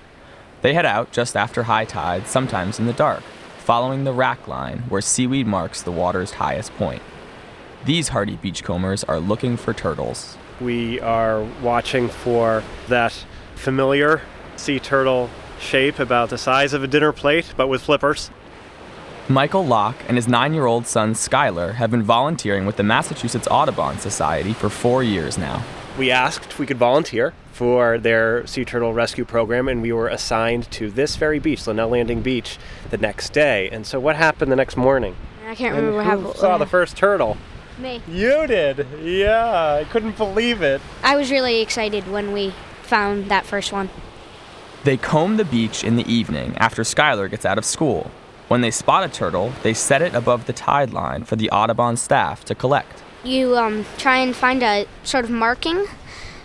They 0.63 0.73
head 0.73 0.87
out 0.87 1.13
just 1.13 1.37
after 1.37 1.65
high 1.65 1.85
tide, 1.85 2.27
sometimes 2.27 2.79
in 2.79 2.87
the 2.87 2.95
dark, 2.95 3.23
following 3.59 4.05
the 4.05 4.15
rack 4.15 4.49
line 4.49 4.79
where 4.89 5.03
seaweed 5.03 5.47
marks 5.47 5.83
the 5.83 5.93
water's 5.93 6.33
highest 6.33 6.73
point. 6.77 7.03
These 7.85 8.09
hardy 8.09 8.37
beachcombers 8.37 9.05
are 9.05 9.21
looking 9.21 9.59
for 9.59 9.75
turtles. 9.75 10.39
We 10.59 11.01
are 11.01 11.43
watching 11.63 12.09
for 12.09 12.63
that 12.89 13.13
familiar 13.57 14.23
sea 14.57 14.81
turtle 14.81 15.29
shape 15.59 15.99
about 15.99 16.31
the 16.31 16.39
size 16.39 16.73
of 16.73 16.83
a 16.83 16.87
dinner 16.87 17.13
plate, 17.13 17.53
but 17.59 17.67
with 17.67 17.83
flippers. 17.83 18.31
Michael 19.31 19.65
Locke 19.65 20.03
and 20.09 20.17
his 20.17 20.27
nine 20.27 20.55
year 20.55 20.67
old 20.67 20.89
son 20.89 21.15
Skylar 21.15 21.75
have 21.75 21.89
been 21.89 22.03
volunteering 22.03 22.67
with 22.67 22.77
the 22.77 22.83
Massachusetts 22.83 23.47
Audubon 23.49 23.97
Society 24.01 24.53
for 24.53 24.69
four 24.69 25.05
years 25.05 25.39
now. 25.39 25.63
We 25.97 26.11
asked 26.11 26.51
if 26.51 26.59
we 26.59 26.67
could 26.67 26.79
volunteer 26.79 27.33
for 27.53 27.97
their 27.97 28.45
sea 28.49 28.65
turtle 28.65 28.93
rescue 28.93 29.25
program, 29.25 29.69
and 29.69 29.83
we 29.83 29.93
were 29.93 30.09
assigned 30.09 30.69
to 30.73 30.91
this 30.91 31.15
very 31.15 31.39
beach, 31.39 31.65
Linnell 31.69 31.91
Landing 31.91 32.23
Beach, 32.23 32.59
the 32.91 32.97
next 32.97 33.33
day. 33.33 33.71
And 33.71 33.87
so, 33.87 34.01
what 34.01 34.17
happened 34.17 34.51
the 34.51 34.57
next 34.57 34.77
morning? 34.77 35.15
I 35.47 35.55
can't 35.55 35.77
remember 35.77 35.99
what 35.99 36.07
happened. 36.07 36.35
Saw 36.35 36.59
the 36.59 36.67
first 36.67 36.97
turtle. 36.97 37.37
Me. 37.79 38.03
You 38.09 38.49
did. 38.49 38.85
Yeah, 39.01 39.79
I 39.81 39.85
couldn't 39.85 40.17
believe 40.17 40.61
it. 40.61 40.81
I 41.05 41.15
was 41.15 41.31
really 41.31 41.61
excited 41.61 42.11
when 42.11 42.33
we 42.33 42.53
found 42.83 43.31
that 43.31 43.47
first 43.47 43.71
one. 43.71 43.91
They 44.83 44.97
comb 44.97 45.37
the 45.37 45.45
beach 45.45 45.85
in 45.85 45.95
the 45.95 46.13
evening 46.13 46.57
after 46.57 46.83
Skylar 46.83 47.31
gets 47.31 47.45
out 47.45 47.59
of 47.59 47.65
school 47.65 48.11
when 48.51 48.63
they 48.63 48.71
spot 48.73 49.05
a 49.05 49.09
turtle, 49.09 49.53
they 49.63 49.73
set 49.73 50.03
it 50.03 50.13
above 50.13 50.47
the 50.47 50.53
tide 50.53 50.93
line 50.93 51.23
for 51.23 51.37
the 51.37 51.49
Audubon 51.51 51.97
staff 51.97 52.45
to 52.47 52.53
collect. 52.53 53.01
You 53.23 53.57
um, 53.57 53.87
try 53.97 54.17
and 54.17 54.35
find 54.35 54.61
a 54.65 54.89
sort 55.05 55.25
of 55.25 55.31
marking 55.31 55.87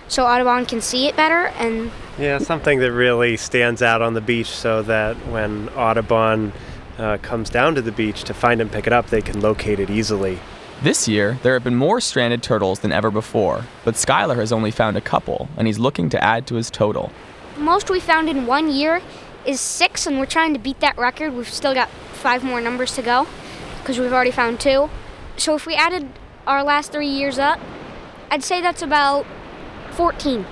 so 0.08 0.24
Audubon 0.24 0.68
can 0.68 0.82
see 0.82 1.08
it 1.08 1.16
better 1.16 1.48
and 1.58 1.90
yeah, 2.20 2.38
something 2.38 2.78
that 2.78 2.92
really 2.92 3.38
stands 3.38 3.82
out 3.82 4.04
on 4.04 4.14
the 4.14 4.22
beach 4.22 4.50
so 4.50 4.84
that 4.84 5.16
when 5.32 5.68
Audubon 5.70 6.54
uh, 7.00 7.18
comes 7.24 7.50
down 7.50 7.74
to 7.74 7.82
the 7.82 7.92
beach 7.92 8.24
to 8.26 8.36
find 8.36 8.62
and 8.62 8.72
pick 8.72 8.86
it 8.86 8.94
up, 8.94 9.08
they 9.08 9.24
can 9.24 9.42
locate 9.42 9.80
it 9.80 9.90
easily. 9.90 10.38
This 10.84 11.08
year, 11.08 11.40
there 11.42 11.54
have 11.54 11.64
been 11.64 11.76
more 11.76 12.00
stranded 12.00 12.44
turtles 12.44 12.82
than 12.82 12.92
ever 12.92 13.10
before, 13.10 13.66
but 13.84 13.96
Skylar 13.96 14.36
has 14.36 14.52
only 14.52 14.70
found 14.70 14.96
a 14.96 15.02
couple, 15.02 15.50
and 15.58 15.66
he's 15.66 15.80
looking 15.80 16.12
to 16.12 16.24
add 16.24 16.46
to 16.48 16.56
his 16.56 16.70
total. 16.70 17.12
Most 17.58 17.90
we 17.90 18.00
found 18.00 18.30
in 18.30 18.46
one 18.46 18.70
year 18.70 19.02
is 19.46 19.62
six, 19.62 20.08
and 20.08 20.20
we're 20.20 20.26
trying 20.26 20.54
to 20.54 20.60
beat 20.60 20.80
that 20.80 20.98
record. 20.98 21.34
We've 21.34 21.48
still 21.48 21.74
got 21.74 21.90
five 21.90 22.44
more 22.44 22.62
numbers 22.62 22.96
to 22.96 23.02
go 23.02 23.28
because 23.80 24.00
we've 24.00 24.14
already 24.14 24.32
found 24.32 24.60
two. 24.60 24.90
So 25.38 25.56
if 25.56 25.66
we 25.66 25.76
added 25.76 26.08
our 26.48 26.64
last 26.64 26.92
three 26.92 27.08
years 27.08 27.38
up, 27.38 27.60
I'd 28.32 28.44
say 28.44 28.62
that's 28.62 28.82
about 28.82 29.26
14. 29.92 30.46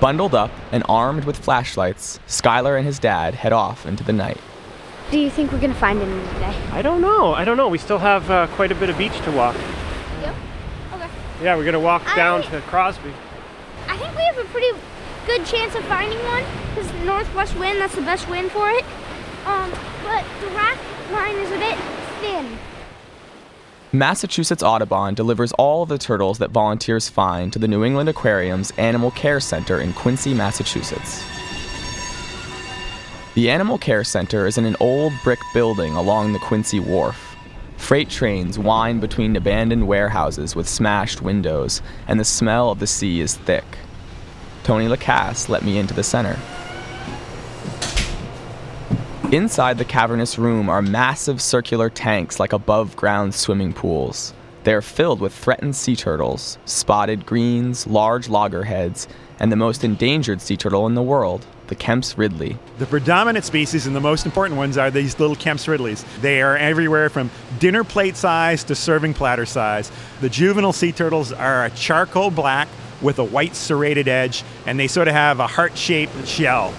Bundled 0.00 0.34
up 0.34 0.50
and 0.72 0.82
armed 0.88 1.24
with 1.24 1.36
flashlights, 1.36 2.18
Skylar 2.26 2.76
and 2.76 2.86
his 2.86 2.98
dad 2.98 3.34
head 3.34 3.52
off 3.52 3.86
into 3.86 4.02
the 4.02 4.12
night. 4.12 4.38
Do 5.10 5.18
you 5.18 5.30
think 5.30 5.52
we're 5.52 5.60
going 5.60 5.72
to 5.72 5.78
find 5.78 6.00
any 6.00 6.26
today? 6.34 6.56
I 6.72 6.82
don't 6.82 7.00
know. 7.00 7.34
I 7.34 7.44
don't 7.44 7.56
know. 7.56 7.68
We 7.68 7.78
still 7.78 7.98
have 7.98 8.30
uh, 8.30 8.46
quite 8.48 8.72
a 8.72 8.74
bit 8.74 8.90
of 8.90 8.98
beach 8.98 9.18
to 9.22 9.30
walk. 9.30 9.54
Yep. 10.22 10.34
Okay. 10.94 11.08
Yeah, 11.42 11.56
we're 11.56 11.64
going 11.64 11.74
to 11.74 11.80
walk 11.80 12.02
I, 12.06 12.16
down 12.16 12.42
to 12.42 12.60
Crosby. 12.62 13.12
I 13.88 13.96
think 13.98 14.16
we 14.16 14.22
have 14.22 14.38
a 14.38 14.44
pretty 14.44 14.76
good 15.26 15.44
chance 15.46 15.74
of 15.74 15.84
finding 15.84 16.18
one 16.24 16.44
because 16.74 16.92
northwest 17.04 17.56
wind, 17.58 17.80
that's 17.80 17.94
the 17.94 18.02
best 18.02 18.28
wind 18.28 18.50
for 18.50 18.70
it. 18.70 18.84
Um, 19.46 19.70
but 20.02 20.24
the 20.40 20.48
rack 20.48 20.78
line 21.10 21.36
is 21.36 21.50
a 21.50 21.58
bit 21.58 21.78
thin. 22.20 22.58
Massachusetts 23.94 24.62
Audubon 24.62 25.14
delivers 25.14 25.52
all 25.52 25.82
of 25.82 25.88
the 25.88 25.98
turtles 25.98 26.38
that 26.38 26.50
volunteers 26.50 27.10
find 27.10 27.52
to 27.52 27.58
the 27.58 27.68
New 27.68 27.84
England 27.84 28.08
Aquarium's 28.08 28.70
Animal 28.78 29.10
Care 29.10 29.38
Center 29.38 29.80
in 29.80 29.92
Quincy, 29.92 30.32
Massachusetts. 30.32 31.22
The 33.34 33.50
Animal 33.50 33.78
Care 33.78 34.04
Center 34.04 34.46
is 34.46 34.56
in 34.56 34.64
an 34.64 34.76
old 34.80 35.12
brick 35.22 35.40
building 35.52 35.94
along 35.94 36.32
the 36.32 36.38
Quincy 36.38 36.80
Wharf. 36.80 37.36
Freight 37.76 38.08
trains 38.08 38.58
wind 38.58 39.00
between 39.00 39.36
abandoned 39.36 39.86
warehouses 39.86 40.54
with 40.56 40.68
smashed 40.68 41.20
windows, 41.20 41.82
and 42.08 42.18
the 42.18 42.24
smell 42.24 42.70
of 42.70 42.78
the 42.78 42.86
sea 42.86 43.20
is 43.20 43.36
thick. 43.36 43.64
Tony 44.64 44.86
Lacasse 44.86 45.48
let 45.48 45.62
me 45.62 45.78
into 45.78 45.94
the 45.94 46.02
center. 46.02 46.38
Inside 49.32 49.78
the 49.78 49.84
cavernous 49.84 50.38
room 50.38 50.68
are 50.68 50.82
massive 50.82 51.40
circular 51.40 51.88
tanks 51.88 52.38
like 52.38 52.52
above 52.52 52.96
ground 52.96 53.34
swimming 53.34 53.72
pools. 53.72 54.34
They 54.64 54.74
are 54.74 54.82
filled 54.82 55.20
with 55.20 55.34
threatened 55.34 55.74
sea 55.74 55.96
turtles, 55.96 56.58
spotted 56.66 57.26
greens, 57.26 57.86
large 57.86 58.28
loggerheads, 58.28 59.08
and 59.40 59.50
the 59.50 59.56
most 59.56 59.82
endangered 59.82 60.40
sea 60.40 60.56
turtle 60.56 60.86
in 60.86 60.94
the 60.94 61.02
world, 61.02 61.44
the 61.66 61.74
Kemp's 61.74 62.16
Ridley. 62.16 62.58
The 62.78 62.86
predominant 62.86 63.44
species 63.44 63.86
and 63.86 63.96
the 63.96 64.00
most 64.00 64.26
important 64.26 64.58
ones 64.58 64.76
are 64.76 64.90
these 64.90 65.18
little 65.18 65.34
Kemp's 65.34 65.66
Ridleys. 65.66 66.04
They 66.20 66.42
are 66.42 66.56
everywhere 66.56 67.08
from 67.08 67.30
dinner 67.58 67.82
plate 67.82 68.16
size 68.16 68.62
to 68.64 68.74
serving 68.74 69.14
platter 69.14 69.46
size. 69.46 69.90
The 70.20 70.28
juvenile 70.28 70.72
sea 70.72 70.92
turtles 70.92 71.32
are 71.32 71.64
a 71.64 71.70
charcoal 71.70 72.30
black 72.30 72.68
with 73.02 73.18
a 73.18 73.24
white 73.24 73.54
serrated 73.54 74.08
edge, 74.08 74.44
and 74.66 74.78
they 74.78 74.86
sort 74.86 75.08
of 75.08 75.14
have 75.14 75.40
a 75.40 75.46
heart 75.46 75.76
shaped 75.76 76.26
shell. 76.26 76.72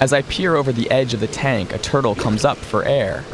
As 0.00 0.12
I 0.12 0.22
peer 0.22 0.56
over 0.56 0.72
the 0.72 0.90
edge 0.90 1.14
of 1.14 1.20
the 1.20 1.28
tank, 1.28 1.72
a 1.72 1.78
turtle 1.78 2.14
comes 2.14 2.44
up 2.44 2.58
for 2.58 2.84
air. 2.84 3.24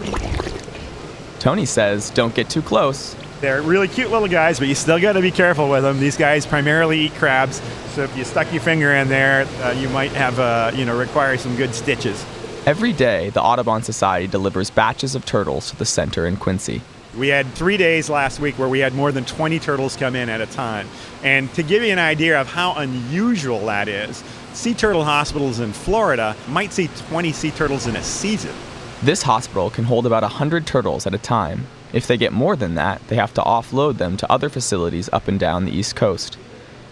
Tony 1.39 1.65
says, 1.65 2.11
Don't 2.11 2.35
get 2.35 2.51
too 2.51 2.63
close. 2.63 3.17
They're 3.41 3.63
really 3.63 3.87
cute 3.87 4.11
little 4.11 4.27
guys, 4.27 4.59
but 4.59 4.67
you 4.67 4.75
still 4.75 5.01
got 5.01 5.13
to 5.13 5.23
be 5.23 5.31
careful 5.31 5.71
with 5.71 5.85
them. 5.85 6.01
These 6.01 6.17
guys 6.17 6.45
primarily 6.45 6.99
eat 7.01 7.15
crabs, 7.15 7.63
so 7.93 8.03
if 8.03 8.17
you 8.17 8.25
stuck 8.25 8.53
your 8.53 8.61
finger 8.61 8.93
in 8.95 9.09
there, 9.09 9.47
uh, 9.63 9.71
you 9.73 9.89
might 9.91 10.11
have, 10.11 10.41
uh, 10.41 10.73
you 10.75 10.85
know, 10.85 10.99
require 10.99 11.39
some 11.39 11.55
good 11.55 11.73
stitches. 11.75 12.25
Every 12.67 12.93
day, 12.93 13.31
the 13.31 13.41
Audubon 13.41 13.83
Society 13.83 14.27
delivers 14.27 14.71
batches 14.71 15.15
of 15.15 15.25
turtles 15.25 15.71
to 15.71 15.77
the 15.77 15.87
center 15.87 16.27
in 16.27 16.37
Quincy. 16.37 16.83
We 17.17 17.29
had 17.29 17.47
three 17.55 17.79
days 17.79 18.11
last 18.11 18.39
week 18.39 18.59
where 18.59 18.69
we 18.69 18.81
had 18.81 18.95
more 18.95 19.13
than 19.13 19.25
20 19.25 19.59
turtles 19.59 19.97
come 19.97 20.15
in 20.15 20.29
at 20.29 20.41
a 20.41 20.47
time. 20.47 20.87
And 21.23 21.53
to 21.55 21.63
give 21.63 21.83
you 21.83 21.91
an 21.91 21.99
idea 21.99 22.41
of 22.41 22.49
how 22.49 22.75
unusual 22.75 23.65
that 23.67 23.89
is, 23.89 24.23
sea 24.53 24.75
turtle 24.75 25.05
hospitals 25.05 25.61
in 25.61 25.73
Florida 25.73 26.37
might 26.49 26.73
see 26.73 26.89
20 27.09 27.33
sea 27.33 27.51
turtles 27.51 27.87
in 27.87 27.97
a 27.97 28.03
season. 28.03 28.55
This 29.03 29.23
hospital 29.23 29.71
can 29.71 29.85
hold 29.85 30.07
about 30.07 30.23
100 30.23 30.67
turtles 30.67 31.07
at 31.07 31.15
a 31.15 31.19
time. 31.19 31.67
If 31.93 32.07
they 32.07 32.19
get 32.19 32.33
more 32.33 32.57
than 32.57 32.75
that, 32.75 33.01
they 33.09 33.17
have 33.17 33.33
to 33.35 33.41
offload 33.41 33.97
them 33.97 34.17
to 34.19 34.31
other 34.31 34.51
facilities 34.51 35.09
up 35.13 35.29
and 35.29 35.41
down 35.41 35.65
the 35.65 35.73
East 35.73 35.97
Coast. 35.97 36.37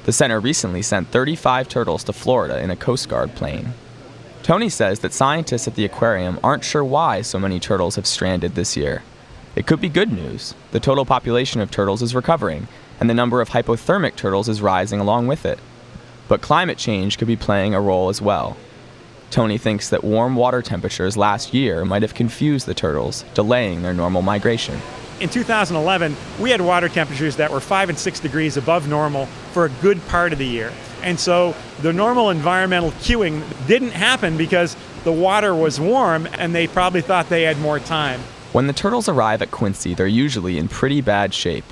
The 0.04 0.12
center 0.12 0.40
recently 0.40 0.82
sent 0.82 1.08
35 1.08 1.68
turtles 1.68 2.04
to 2.04 2.12
Florida 2.12 2.60
in 2.60 2.70
a 2.70 2.76
Coast 2.76 3.08
Guard 3.08 3.34
plane. 3.34 3.74
Tony 4.42 4.68
says 4.68 5.00
that 5.00 5.12
scientists 5.12 5.66
at 5.66 5.74
the 5.74 5.84
aquarium 5.84 6.38
aren't 6.42 6.64
sure 6.64 6.84
why 6.84 7.20
so 7.20 7.38
many 7.38 7.58
turtles 7.58 7.96
have 7.96 8.06
stranded 8.06 8.54
this 8.54 8.76
year. 8.76 9.02
It 9.56 9.66
could 9.66 9.80
be 9.80 9.88
good 9.88 10.12
news. 10.12 10.54
The 10.72 10.80
total 10.80 11.06
population 11.06 11.62
of 11.62 11.70
turtles 11.70 12.02
is 12.02 12.14
recovering, 12.14 12.68
and 13.00 13.08
the 13.08 13.14
number 13.14 13.40
of 13.40 13.48
hypothermic 13.48 14.14
turtles 14.14 14.50
is 14.50 14.60
rising 14.60 15.00
along 15.00 15.28
with 15.28 15.46
it. 15.46 15.58
But 16.28 16.42
climate 16.42 16.76
change 16.76 17.16
could 17.16 17.26
be 17.26 17.36
playing 17.36 17.74
a 17.74 17.80
role 17.80 18.10
as 18.10 18.20
well. 18.20 18.58
Tony 19.30 19.56
thinks 19.56 19.88
that 19.88 20.04
warm 20.04 20.36
water 20.36 20.60
temperatures 20.60 21.16
last 21.16 21.54
year 21.54 21.86
might 21.86 22.02
have 22.02 22.12
confused 22.12 22.66
the 22.66 22.74
turtles, 22.74 23.24
delaying 23.32 23.80
their 23.80 23.94
normal 23.94 24.20
migration. 24.20 24.78
In 25.20 25.30
2011, 25.30 26.14
we 26.38 26.50
had 26.50 26.60
water 26.60 26.90
temperatures 26.90 27.36
that 27.36 27.50
were 27.50 27.60
5 27.60 27.88
and 27.88 27.98
6 27.98 28.20
degrees 28.20 28.58
above 28.58 28.86
normal 28.86 29.24
for 29.52 29.64
a 29.64 29.70
good 29.80 30.06
part 30.08 30.34
of 30.34 30.38
the 30.38 30.46
year. 30.46 30.70
And 31.02 31.18
so 31.18 31.54
the 31.80 31.94
normal 31.94 32.28
environmental 32.28 32.90
cueing 32.90 33.42
didn't 33.66 33.92
happen 33.92 34.36
because 34.36 34.76
the 35.04 35.12
water 35.12 35.54
was 35.54 35.80
warm 35.80 36.28
and 36.34 36.54
they 36.54 36.66
probably 36.66 37.00
thought 37.00 37.30
they 37.30 37.44
had 37.44 37.58
more 37.58 37.80
time. 37.80 38.20
When 38.52 38.68
the 38.68 38.72
turtles 38.72 39.08
arrive 39.08 39.42
at 39.42 39.50
Quincy, 39.50 39.94
they're 39.94 40.06
usually 40.06 40.58
in 40.58 40.68
pretty 40.68 41.00
bad 41.00 41.34
shape. 41.34 41.64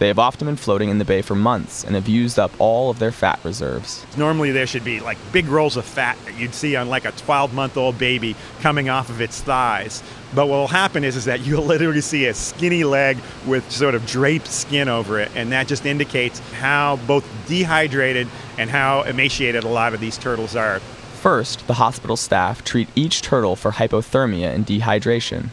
They 0.00 0.08
have 0.08 0.18
often 0.18 0.46
been 0.46 0.56
floating 0.56 0.88
in 0.88 0.98
the 0.98 1.04
bay 1.04 1.22
for 1.22 1.36
months 1.36 1.84
and 1.84 1.94
have 1.94 2.08
used 2.08 2.38
up 2.38 2.50
all 2.58 2.90
of 2.90 2.98
their 2.98 3.12
fat 3.12 3.38
reserves. 3.44 4.04
Normally, 4.16 4.50
there 4.50 4.66
should 4.66 4.82
be 4.82 4.98
like 4.98 5.16
big 5.32 5.46
rolls 5.46 5.76
of 5.76 5.84
fat 5.84 6.18
that 6.24 6.36
you'd 6.36 6.54
see 6.54 6.74
on 6.74 6.88
like 6.88 7.04
a 7.04 7.12
12 7.12 7.54
month 7.54 7.76
old 7.76 7.96
baby 7.96 8.34
coming 8.60 8.88
off 8.88 9.08
of 9.08 9.20
its 9.20 9.40
thighs. 9.40 10.02
But 10.34 10.48
what 10.48 10.56
will 10.56 10.66
happen 10.66 11.04
is, 11.04 11.14
is 11.14 11.26
that 11.26 11.40
you'll 11.46 11.64
literally 11.64 12.00
see 12.00 12.26
a 12.26 12.34
skinny 12.34 12.82
leg 12.82 13.18
with 13.46 13.70
sort 13.70 13.94
of 13.94 14.04
draped 14.04 14.48
skin 14.48 14.88
over 14.88 15.20
it, 15.20 15.30
and 15.36 15.52
that 15.52 15.68
just 15.68 15.86
indicates 15.86 16.40
how 16.54 16.96
both 17.06 17.24
dehydrated 17.46 18.26
and 18.58 18.68
how 18.68 19.02
emaciated 19.02 19.62
a 19.62 19.68
lot 19.68 19.94
of 19.94 20.00
these 20.00 20.18
turtles 20.18 20.56
are. 20.56 20.80
First, 20.80 21.66
the 21.68 21.74
hospital 21.74 22.16
staff 22.16 22.64
treat 22.64 22.88
each 22.96 23.22
turtle 23.22 23.54
for 23.54 23.70
hypothermia 23.70 24.52
and 24.52 24.66
dehydration. 24.66 25.50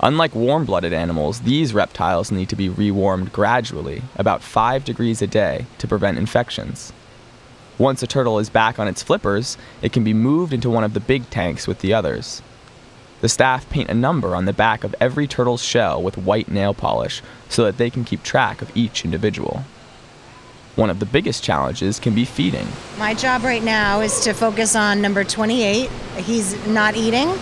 Unlike 0.00 0.34
warm 0.34 0.66
blooded 0.66 0.92
animals, 0.92 1.40
these 1.40 1.72
reptiles 1.72 2.30
need 2.30 2.50
to 2.50 2.56
be 2.56 2.68
rewarmed 2.68 3.32
gradually, 3.32 4.02
about 4.16 4.42
5 4.42 4.84
degrees 4.84 5.22
a 5.22 5.26
day, 5.26 5.64
to 5.78 5.88
prevent 5.88 6.18
infections. 6.18 6.92
Once 7.78 8.02
a 8.02 8.06
turtle 8.06 8.38
is 8.38 8.50
back 8.50 8.78
on 8.78 8.88
its 8.88 9.02
flippers, 9.02 9.56
it 9.80 9.92
can 9.92 10.04
be 10.04 10.12
moved 10.12 10.52
into 10.52 10.68
one 10.68 10.84
of 10.84 10.92
the 10.92 11.00
big 11.00 11.28
tanks 11.30 11.66
with 11.66 11.78
the 11.80 11.94
others. 11.94 12.42
The 13.22 13.28
staff 13.28 13.68
paint 13.70 13.88
a 13.88 13.94
number 13.94 14.36
on 14.36 14.44
the 14.44 14.52
back 14.52 14.84
of 14.84 14.94
every 15.00 15.26
turtle's 15.26 15.62
shell 15.62 16.02
with 16.02 16.18
white 16.18 16.48
nail 16.48 16.74
polish 16.74 17.22
so 17.48 17.64
that 17.64 17.78
they 17.78 17.88
can 17.88 18.04
keep 18.04 18.22
track 18.22 18.60
of 18.60 18.76
each 18.76 19.04
individual. 19.04 19.64
One 20.74 20.90
of 20.90 21.00
the 21.00 21.06
biggest 21.06 21.42
challenges 21.42 21.98
can 21.98 22.14
be 22.14 22.26
feeding. 22.26 22.66
My 22.98 23.14
job 23.14 23.44
right 23.44 23.62
now 23.62 24.02
is 24.02 24.20
to 24.20 24.34
focus 24.34 24.76
on 24.76 25.00
number 25.00 25.24
28. 25.24 25.88
He's 26.18 26.66
not 26.66 26.96
eating. 26.96 27.32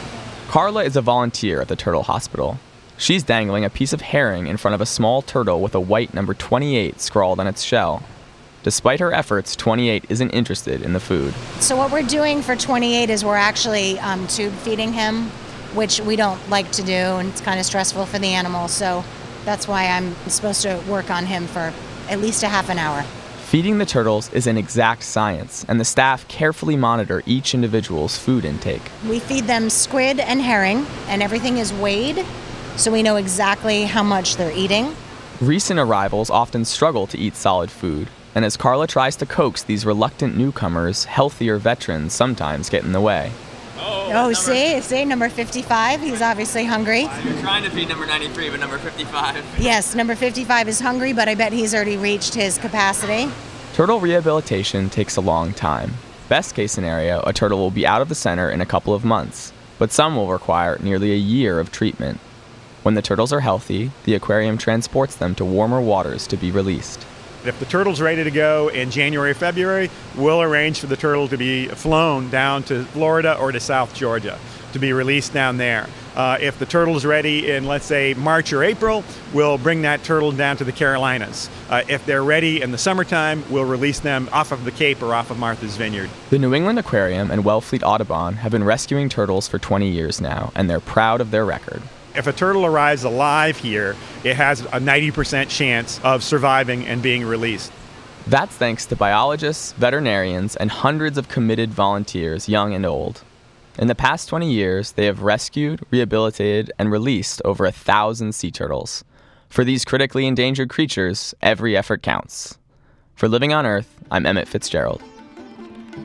Carla 0.49 0.85
is 0.85 0.97
a 0.97 1.03
volunteer 1.03 1.61
at 1.61 1.69
the 1.69 1.77
turtle 1.77 2.05
hospital. 2.05 2.59
She's 2.97 3.25
dangling 3.25 3.65
a 3.65 3.71
piece 3.71 3.93
of 3.93 4.01
herring 4.01 4.47
in 4.47 4.57
front 4.57 4.75
of 4.75 4.81
a 4.81 4.87
small 4.87 5.21
turtle 5.21 5.61
with 5.61 5.75
a 5.75 5.81
white 5.81 6.15
number 6.15 6.33
28 6.33 7.01
scrawled 7.01 7.41
on 7.41 7.47
its 7.47 7.63
shell. 7.63 8.03
Despite 8.63 9.01
her 9.01 9.13
efforts, 9.13 9.57
28 9.57 10.07
isn't 10.09 10.31
interested 10.31 10.81
in 10.81 10.93
the 10.93 11.01
food. 11.01 11.35
So, 11.61 11.77
what 11.77 11.91
we're 11.91 12.03
doing 12.03 12.41
for 12.41 12.57
28 12.57 13.11
is 13.11 13.25
we're 13.25 13.37
actually 13.37 13.99
um, 13.99 14.27
tube 14.29 14.53
feeding 14.53 14.93
him, 14.93 15.25
which 15.75 16.01
we 16.01 16.17
don't 16.17 16.49
like 16.49 16.71
to 16.73 16.83
do, 16.83 16.93
and 16.93 17.29
it's 17.29 17.41
kind 17.41 17.59
of 17.59 17.67
stressful 17.67 18.07
for 18.07 18.19
the 18.19 18.29
animal. 18.29 18.69
So, 18.69 19.05
that's 19.45 19.67
why 19.69 19.89
I'm 19.89 20.15
supposed 20.29 20.63
to 20.63 20.83
work 20.89 21.11
on 21.11 21.27
him 21.27 21.47
for 21.47 21.73
at 22.09 22.21
least 22.21 22.43
a 22.43 22.49
half 22.49 22.71
an 22.71 22.79
hour. 22.79 23.05
Feeding 23.55 23.79
the 23.79 23.87
turtles 23.87 24.33
is 24.33 24.49
an 24.49 24.59
exact 24.59 25.05
science, 25.05 25.65
and 25.69 25.79
the 25.79 25.85
staff 25.85 26.27
carefully 26.27 26.75
monitor 26.75 27.23
each 27.25 27.55
individual's 27.55 28.19
food 28.19 28.45
intake. 28.45 28.83
We 29.09 29.21
feed 29.21 29.45
them 29.45 29.71
squid 29.71 30.19
and 30.19 30.43
herring, 30.43 30.85
and 31.07 31.23
everything 31.23 31.59
is 31.59 31.73
weighed, 31.73 32.27
so 32.75 32.91
we 32.91 33.05
know 33.05 33.15
exactly 33.15 33.85
how 33.85 34.03
much 34.03 34.35
they're 34.35 34.51
eating. 34.51 34.97
Recent 35.41 35.79
arrivals 35.79 36.31
often 36.31 36.65
struggle 36.65 37.07
to 37.07 37.17
eat 37.17 37.37
solid 37.37 37.71
food, 37.71 38.09
and 38.35 38.45
as 38.45 38.57
Carla 38.57 38.89
tries 38.89 39.15
to 39.19 39.25
coax 39.25 39.63
these 39.63 39.87
reluctant 39.87 40.37
newcomers, 40.37 41.05
healthier 41.05 41.59
veterans 41.59 42.13
sometimes 42.13 42.69
get 42.69 42.83
in 42.83 42.91
the 42.91 43.01
way. 43.01 43.31
Oh, 44.07 44.29
oh 44.29 44.33
see, 44.33 44.81
see, 44.83 45.05
number 45.05 45.31
55, 45.31 46.01
he's 46.01 46.21
obviously 46.21 46.65
hungry. 46.65 47.03
You're 47.25 47.41
trying 47.41 47.65
to 47.65 47.71
feed 47.71 47.89
number 47.89 48.05
93, 48.05 48.51
but 48.51 48.61
number 48.61 48.79
55. 48.79 49.43
Yes, 49.59 49.95
number 49.95 50.15
55 50.15 50.69
is 50.69 50.79
hungry, 50.79 51.15
but 51.15 51.27
I 51.27 51.35
bet 51.35 51.53
he's 51.53 51.75
already 51.75 51.97
reached 51.97 52.35
his 52.35 52.59
capacity. 52.59 53.31
Turtle 53.73 54.01
rehabilitation 54.01 54.91
takes 54.91 55.17
a 55.17 55.23
long 55.23 55.55
time. 55.55 55.95
Best 56.29 56.55
case 56.55 56.73
scenario, 56.73 57.23
a 57.23 57.33
turtle 57.33 57.59
will 57.59 57.71
be 57.71 57.87
out 57.87 58.03
of 58.03 58.11
the 58.11 58.15
center 58.15 58.51
in 58.51 58.61
a 58.61 58.67
couple 58.67 58.93
of 58.93 59.05
months, 59.05 59.53
but 59.79 59.91
some 59.91 60.17
will 60.17 60.29
require 60.29 60.79
nearly 60.81 61.13
a 61.13 61.17
year 61.17 61.59
of 61.59 61.73
treatment. 61.73 62.21
When 62.83 62.95
the 62.95 63.03
turtles 63.03 63.33
are 63.33 63.41
healthy, 63.41 63.91
the 64.05 64.15
aquarium 64.15 64.59
transports 64.59 65.17
them 65.17 65.35
to 65.37 65.45
warmer 65.45 65.81
waters 65.81 66.27
to 66.27 66.37
be 66.37 66.51
released. 66.51 67.07
If 67.45 67.59
the 67.59 67.67
turtle's 67.67 68.01
ready 68.01 68.25
to 68.25 68.31
go 68.31 68.69
in 68.69 68.91
January, 68.91 69.35
February, 69.35 69.91
we'll 70.17 70.41
arrange 70.41 70.81
for 70.81 70.87
the 70.87 70.97
turtle 70.97 71.29
to 71.29 71.37
be 71.37 71.69
flown 71.69 72.31
down 72.31 72.63
to 72.65 72.85
Florida 72.87 73.37
or 73.39 73.53
to 73.53 73.61
South 73.61 73.95
Georgia 73.95 74.39
to 74.73 74.79
be 74.79 74.93
released 74.93 75.35
down 75.35 75.59
there. 75.59 75.87
Uh, 76.17 76.39
if 76.41 76.59
the 76.59 76.67
turtle's 76.67 77.05
ready 77.05 77.51
in, 77.51 77.67
let's 77.67 77.85
say, 77.85 78.15
March 78.15 78.53
or 78.53 78.65
April, 78.65 79.05
we'll 79.33 79.59
bring 79.59 79.83
that 79.83 80.03
turtle 80.05 80.33
down 80.33 80.57
to 80.57 80.65
the 80.65 80.73
Carolinas. 80.73 81.51
Uh, 81.69 81.83
if 81.87 82.05
they're 82.07 82.25
ready 82.25 82.63
in 82.63 82.73
the 82.73 82.79
summertime, 82.79 83.45
we'll 83.51 83.65
release 83.65 84.01
them 84.01 84.29
off 84.33 84.51
of 84.51 84.65
the 84.65 84.73
Cape 84.73 85.03
or 85.03 85.15
off 85.15 85.31
of 85.31 85.39
Martha's 85.39 85.77
Vineyard. 85.77 86.09
The 86.31 86.39
New 86.39 86.55
England 86.55 86.79
Aquarium 86.79 87.31
and 87.31 87.45
Wellfleet 87.45 87.83
Audubon 87.83 88.37
have 88.37 88.53
been 88.53 88.65
rescuing 88.65 89.09
turtles 89.09 89.47
for 89.47 89.59
20 89.59 89.89
years 89.89 90.21
now, 90.21 90.51
and 90.55 90.71
they're 90.71 90.81
proud 90.81 91.21
of 91.21 91.31
their 91.31 91.45
record. 91.45 91.83
If 92.15 92.29
a 92.29 92.33
turtle 92.33 92.65
arrives 92.65 93.03
alive 93.03 93.57
here, 93.57 93.97
it 94.23 94.37
has 94.37 94.61
a 94.61 94.79
90% 94.79 95.49
chance 95.49 96.01
of 96.05 96.23
surviving 96.23 96.87
and 96.87 97.03
being 97.03 97.25
released. 97.25 97.73
That's 98.29 98.55
thanks 98.55 98.87
to 98.87 98.97
biologists, 98.97 99.73
veterinarians, 99.73 100.55
and 100.57 100.71
hundreds 100.71 101.19
of 101.19 101.29
committed 101.29 101.71
volunteers, 101.75 102.49
young 102.49 102.73
and 102.73 102.87
old. 102.87 103.23
In 103.79 103.89
the 103.89 103.97
past 103.97 104.29
20 104.29 104.51
years, 104.51 104.93
they 104.93 105.07
have 105.07 105.23
rescued, 105.23 105.85
rehabilitated, 105.91 106.71
and 106.79 106.91
released 106.93 107.43
over 107.45 107.67
a 107.67 107.73
thousand 107.73 108.33
sea 108.35 108.53
turtles. 108.53 109.03
For 109.49 109.65
these 109.65 109.85
critically 109.85 110.27
endangered 110.27 110.71
creatures, 110.71 111.35
every 111.43 111.77
effort 111.77 112.03
counts. 112.03 112.59
For 113.17 113.29
Living 113.29 113.53
on 113.53 113.67
Earth, 113.67 113.93
I'm 114.11 114.25
Emmett 114.25 114.49
Fitzgerald. 114.49 115.03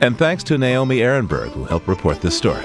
And 0.00 0.18
thanks 0.18 0.42
to 0.44 0.58
Naomi 0.58 0.98
Ehrenberg, 0.98 1.50
who 1.50 1.64
helped 1.64 1.86
report 1.86 2.20
this 2.20 2.36
story. 2.36 2.64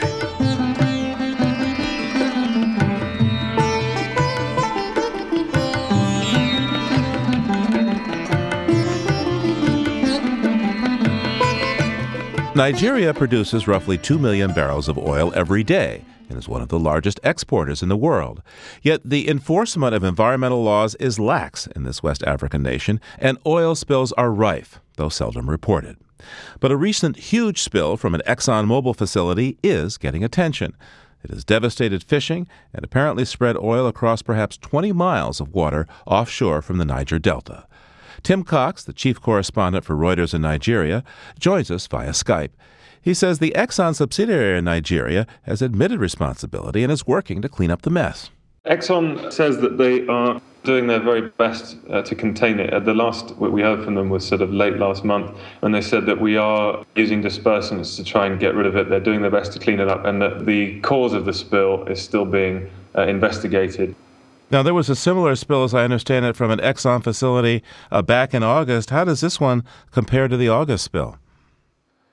Nigeria 12.55 13.13
produces 13.13 13.67
roughly 13.67 13.97
2 13.97 14.17
million 14.17 14.53
barrels 14.53 14.87
of 14.87 14.97
oil 14.97 15.29
every 15.35 15.61
day 15.61 16.05
and 16.29 16.39
is 16.39 16.47
one 16.47 16.61
of 16.61 16.69
the 16.69 16.79
largest 16.79 17.19
exporters 17.21 17.83
in 17.83 17.89
the 17.89 17.97
world. 17.97 18.41
Yet 18.81 19.01
the 19.03 19.27
enforcement 19.27 19.93
of 19.93 20.05
environmental 20.05 20.63
laws 20.63 20.95
is 20.95 21.19
lax 21.19 21.67
in 21.67 21.83
this 21.83 22.01
West 22.01 22.23
African 22.23 22.63
nation, 22.63 23.01
and 23.19 23.37
oil 23.45 23.75
spills 23.75 24.13
are 24.13 24.31
rife, 24.31 24.79
though 24.95 25.09
seldom 25.09 25.49
reported. 25.49 25.97
But 26.61 26.71
a 26.71 26.77
recent 26.77 27.17
huge 27.17 27.61
spill 27.61 27.97
from 27.97 28.15
an 28.15 28.21
ExxonMobil 28.25 28.95
facility 28.95 29.57
is 29.61 29.97
getting 29.97 30.23
attention. 30.23 30.77
It 31.25 31.31
has 31.31 31.43
devastated 31.43 32.05
fishing 32.05 32.47
and 32.73 32.85
apparently 32.85 33.25
spread 33.25 33.57
oil 33.57 33.85
across 33.85 34.21
perhaps 34.21 34.57
20 34.57 34.93
miles 34.93 35.41
of 35.41 35.53
water 35.53 35.87
offshore 36.07 36.61
from 36.61 36.77
the 36.77 36.85
Niger 36.85 37.19
Delta. 37.19 37.67
Tim 38.25 38.43
Cox, 38.43 38.83
the 38.83 38.91
chief 38.91 39.21
correspondent 39.21 39.85
for 39.85 39.95
Reuters 39.95 40.33
in 40.33 40.41
Nigeria, 40.41 41.03
joins 41.37 41.69
us 41.69 41.85
via 41.85 42.09
Skype. 42.09 42.49
He 42.99 43.13
says 43.13 43.37
the 43.37 43.53
Exxon 43.55 43.93
subsidiary 43.93 44.57
in 44.57 44.65
Nigeria 44.65 45.27
has 45.43 45.61
admitted 45.61 45.99
responsibility 45.99 46.81
and 46.81 46.91
is 46.91 47.05
working 47.05 47.43
to 47.43 47.47
clean 47.47 47.69
up 47.69 47.83
the 47.83 47.91
mess. 47.91 48.31
Exxon 48.65 49.31
says 49.31 49.59
that 49.59 49.77
they 49.77 50.07
are 50.07 50.41
doing 50.63 50.87
their 50.87 50.99
very 50.99 51.21
best 51.37 51.77
uh, 51.91 52.01
to 52.01 52.15
contain 52.15 52.59
it. 52.59 52.73
Uh, 52.73 52.79
the 52.79 52.95
last 52.95 53.35
what 53.35 53.51
we 53.51 53.61
heard 53.61 53.85
from 53.85 53.93
them 53.93 54.09
was 54.09 54.27
sort 54.27 54.41
of 54.41 54.51
late 54.51 54.77
last 54.77 55.05
month 55.05 55.37
when 55.59 55.71
they 55.71 55.81
said 55.81 56.07
that 56.07 56.19
we 56.19 56.35
are 56.35 56.83
using 56.95 57.21
dispersants 57.21 57.95
to 57.95 58.03
try 58.03 58.25
and 58.25 58.39
get 58.39 58.55
rid 58.55 58.65
of 58.65 58.75
it. 58.75 58.89
They're 58.89 58.99
doing 58.99 59.21
their 59.21 59.29
best 59.29 59.53
to 59.53 59.59
clean 59.59 59.79
it 59.79 59.87
up, 59.87 60.03
and 60.03 60.19
that 60.23 60.47
the 60.47 60.79
cause 60.79 61.13
of 61.13 61.25
the 61.25 61.33
spill 61.33 61.83
is 61.83 62.01
still 62.01 62.25
being 62.25 62.71
uh, 62.97 63.03
investigated. 63.03 63.93
Now, 64.51 64.61
there 64.61 64.73
was 64.75 64.89
a 64.89 64.95
similar 64.95 65.35
spill, 65.35 65.63
as 65.63 65.73
I 65.73 65.83
understand 65.83 66.25
it, 66.25 66.35
from 66.35 66.51
an 66.51 66.59
Exxon 66.59 67.03
facility 67.03 67.63
uh, 67.91 68.03
back 68.03 68.33
in 68.33 68.43
August. 68.43 68.91
How 68.91 69.03
does 69.03 69.21
this 69.21 69.39
one 69.39 69.63
compare 69.91 70.27
to 70.27 70.37
the 70.37 70.49
August 70.49 70.85
spill? 70.85 71.17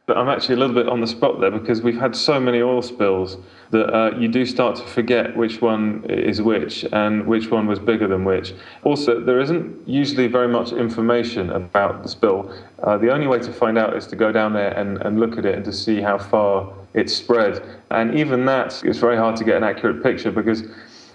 I'm 0.08 0.28
actually 0.28 0.56
a 0.56 0.58
little 0.58 0.74
bit 0.74 0.88
on 0.88 1.00
the 1.00 1.06
spot 1.06 1.40
there 1.40 1.50
because 1.50 1.82
we've 1.82 1.98
had 1.98 2.16
so 2.16 2.40
many 2.40 2.60
oil 2.60 2.82
spills 2.82 3.36
that 3.70 3.94
uh, 3.94 4.16
you 4.18 4.28
do 4.28 4.44
start 4.44 4.76
to 4.76 4.82
forget 4.82 5.36
which 5.36 5.62
one 5.62 6.04
is 6.08 6.42
which 6.42 6.84
and 6.92 7.26
which 7.26 7.50
one 7.50 7.66
was 7.66 7.78
bigger 7.78 8.08
than 8.08 8.24
which. 8.24 8.52
Also, 8.82 9.20
there 9.20 9.40
isn't 9.40 9.88
usually 9.88 10.26
very 10.26 10.48
much 10.48 10.72
information 10.72 11.50
about 11.50 12.02
the 12.02 12.08
spill. 12.08 12.52
Uh, 12.82 12.98
the 12.98 13.12
only 13.12 13.26
way 13.26 13.38
to 13.38 13.52
find 13.52 13.78
out 13.78 13.96
is 13.96 14.06
to 14.08 14.16
go 14.16 14.32
down 14.32 14.52
there 14.52 14.76
and, 14.76 14.98
and 15.02 15.20
look 15.20 15.38
at 15.38 15.46
it 15.46 15.54
and 15.54 15.64
to 15.64 15.72
see 15.72 16.00
how 16.00 16.18
far 16.18 16.72
it's 16.94 17.14
spread. 17.14 17.62
And 17.90 18.18
even 18.18 18.44
that, 18.46 18.82
it's 18.84 18.98
very 18.98 19.16
hard 19.16 19.36
to 19.36 19.44
get 19.44 19.56
an 19.56 19.64
accurate 19.64 20.02
picture 20.02 20.32
because 20.32 20.64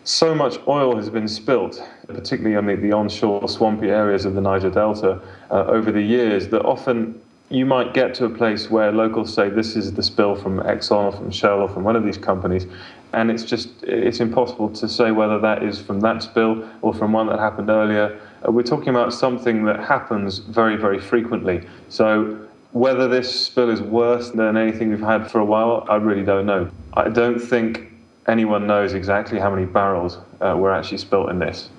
so 0.07 0.33
much 0.33 0.57
oil 0.69 0.95
has 0.95 1.09
been 1.09 1.27
spilt, 1.27 1.83
particularly 2.07 2.55
on 2.55 2.65
the, 2.65 2.75
the 2.75 2.93
onshore 2.93 3.47
swampy 3.49 3.89
areas 3.89 4.23
of 4.23 4.35
the 4.35 4.41
Niger 4.41 4.69
Delta 4.69 5.21
uh, 5.51 5.65
over 5.65 5.91
the 5.91 6.01
years, 6.01 6.47
that 6.47 6.61
often 6.63 7.21
you 7.49 7.65
might 7.65 7.93
get 7.93 8.13
to 8.15 8.25
a 8.25 8.29
place 8.29 8.69
where 8.69 8.89
locals 8.89 9.33
say 9.33 9.49
this 9.49 9.75
is 9.75 9.93
the 9.93 10.01
spill 10.01 10.33
from 10.33 10.59
Exxon 10.59 11.05
or 11.05 11.11
from 11.11 11.29
Shell 11.29 11.59
or 11.59 11.67
from 11.67 11.83
one 11.83 11.97
of 11.97 12.05
these 12.05 12.17
companies, 12.17 12.67
and 13.11 13.29
it's 13.29 13.43
just 13.43 13.83
it's 13.83 14.21
impossible 14.21 14.69
to 14.75 14.87
say 14.87 15.11
whether 15.11 15.39
that 15.39 15.61
is 15.61 15.81
from 15.81 15.99
that 15.99 16.23
spill 16.23 16.65
or 16.81 16.93
from 16.93 17.11
one 17.11 17.27
that 17.27 17.39
happened 17.39 17.69
earlier. 17.69 18.17
Uh, 18.47 18.51
we're 18.51 18.63
talking 18.63 18.89
about 18.89 19.13
something 19.13 19.65
that 19.65 19.81
happens 19.81 20.37
very 20.39 20.77
very 20.77 20.99
frequently. 20.99 21.67
So 21.89 22.47
whether 22.71 23.09
this 23.09 23.27
spill 23.47 23.69
is 23.69 23.81
worse 23.81 24.31
than 24.31 24.55
anything 24.55 24.89
we've 24.89 25.01
had 25.01 25.29
for 25.29 25.39
a 25.39 25.45
while, 25.45 25.85
I 25.89 25.95
really 25.95 26.23
don't 26.23 26.45
know. 26.45 26.69
I 26.93 27.09
don't 27.09 27.39
think 27.39 27.91
anyone 28.27 28.67
knows 28.67 28.93
exactly 28.93 29.39
how 29.39 29.49
many 29.49 29.65
barrels 29.65 30.17
uh, 30.41 30.55
were 30.57 30.71
actually 30.71 30.97
spilt 30.97 31.29
in 31.29 31.39
this. 31.39 31.69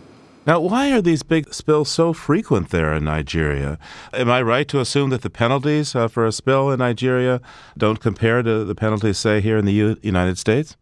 Now, 0.47 0.61
why 0.61 0.93
are 0.93 1.03
these 1.03 1.23
big 1.23 1.53
spills 1.53 1.91
so 1.91 2.15
frequent 2.15 2.71
there 2.71 2.95
in 2.95 3.05
Nigeria? 3.05 3.79
Am 4.15 4.31
I 4.31 4.41
right 4.41 4.67
to 4.69 4.81
assume 4.81 5.11
that 5.11 5.21
the 5.21 5.29
penalties 5.29 5.95
uh, 5.95 6.09
for 6.09 6.25
a 6.25 6.33
spill 6.33 6.71
in 6.71 6.79
Nigeria 6.79 7.43
don't 7.77 8.01
compare 8.01 8.43
to 8.43 8.65
the 8.65 8.75
penalties, 8.75 9.19
say, 9.19 9.43
here 9.43 9.59
in 9.59 9.67
the 9.67 9.75
U- 9.75 9.99
United 10.01 10.39
States? 10.39 10.77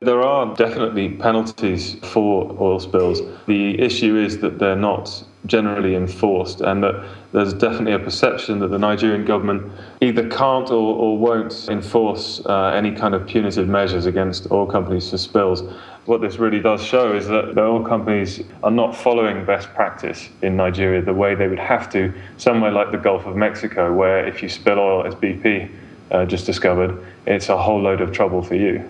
There 0.00 0.20
are 0.20 0.52
definitely 0.56 1.10
penalties 1.10 1.96
for 2.12 2.56
oil 2.60 2.80
spills. 2.80 3.20
The 3.46 3.80
issue 3.80 4.16
is 4.16 4.38
that 4.38 4.58
they're 4.58 4.74
not 4.74 5.24
generally 5.46 5.94
enforced, 5.94 6.60
and 6.60 6.82
that 6.82 7.04
there's 7.32 7.52
definitely 7.52 7.92
a 7.92 7.98
perception 7.98 8.58
that 8.58 8.68
the 8.68 8.78
Nigerian 8.78 9.24
government 9.24 9.70
either 10.00 10.28
can't 10.28 10.70
or, 10.70 10.96
or 10.96 11.18
won't 11.18 11.68
enforce 11.68 12.44
uh, 12.46 12.72
any 12.74 12.92
kind 12.92 13.14
of 13.14 13.26
punitive 13.26 13.68
measures 13.68 14.06
against 14.06 14.50
oil 14.50 14.66
companies 14.66 15.10
for 15.10 15.18
spills. 15.18 15.62
What 16.06 16.20
this 16.20 16.38
really 16.38 16.60
does 16.60 16.84
show 16.84 17.14
is 17.14 17.26
that 17.28 17.54
the 17.54 17.62
oil 17.62 17.84
companies 17.84 18.42
are 18.62 18.70
not 18.70 18.96
following 18.96 19.44
best 19.44 19.72
practice 19.74 20.28
in 20.42 20.56
Nigeria 20.56 21.02
the 21.02 21.14
way 21.14 21.34
they 21.34 21.48
would 21.48 21.58
have 21.58 21.90
to, 21.92 22.12
somewhere 22.36 22.70
like 22.70 22.92
the 22.92 22.98
Gulf 22.98 23.26
of 23.26 23.36
Mexico, 23.36 23.92
where 23.92 24.26
if 24.26 24.42
you 24.42 24.48
spill 24.48 24.78
oil, 24.78 25.04
as 25.06 25.14
BP 25.14 25.70
uh, 26.12 26.24
just 26.24 26.46
discovered, 26.46 26.96
it's 27.26 27.48
a 27.48 27.56
whole 27.56 27.80
load 27.80 28.00
of 28.00 28.12
trouble 28.12 28.42
for 28.42 28.54
you. 28.54 28.88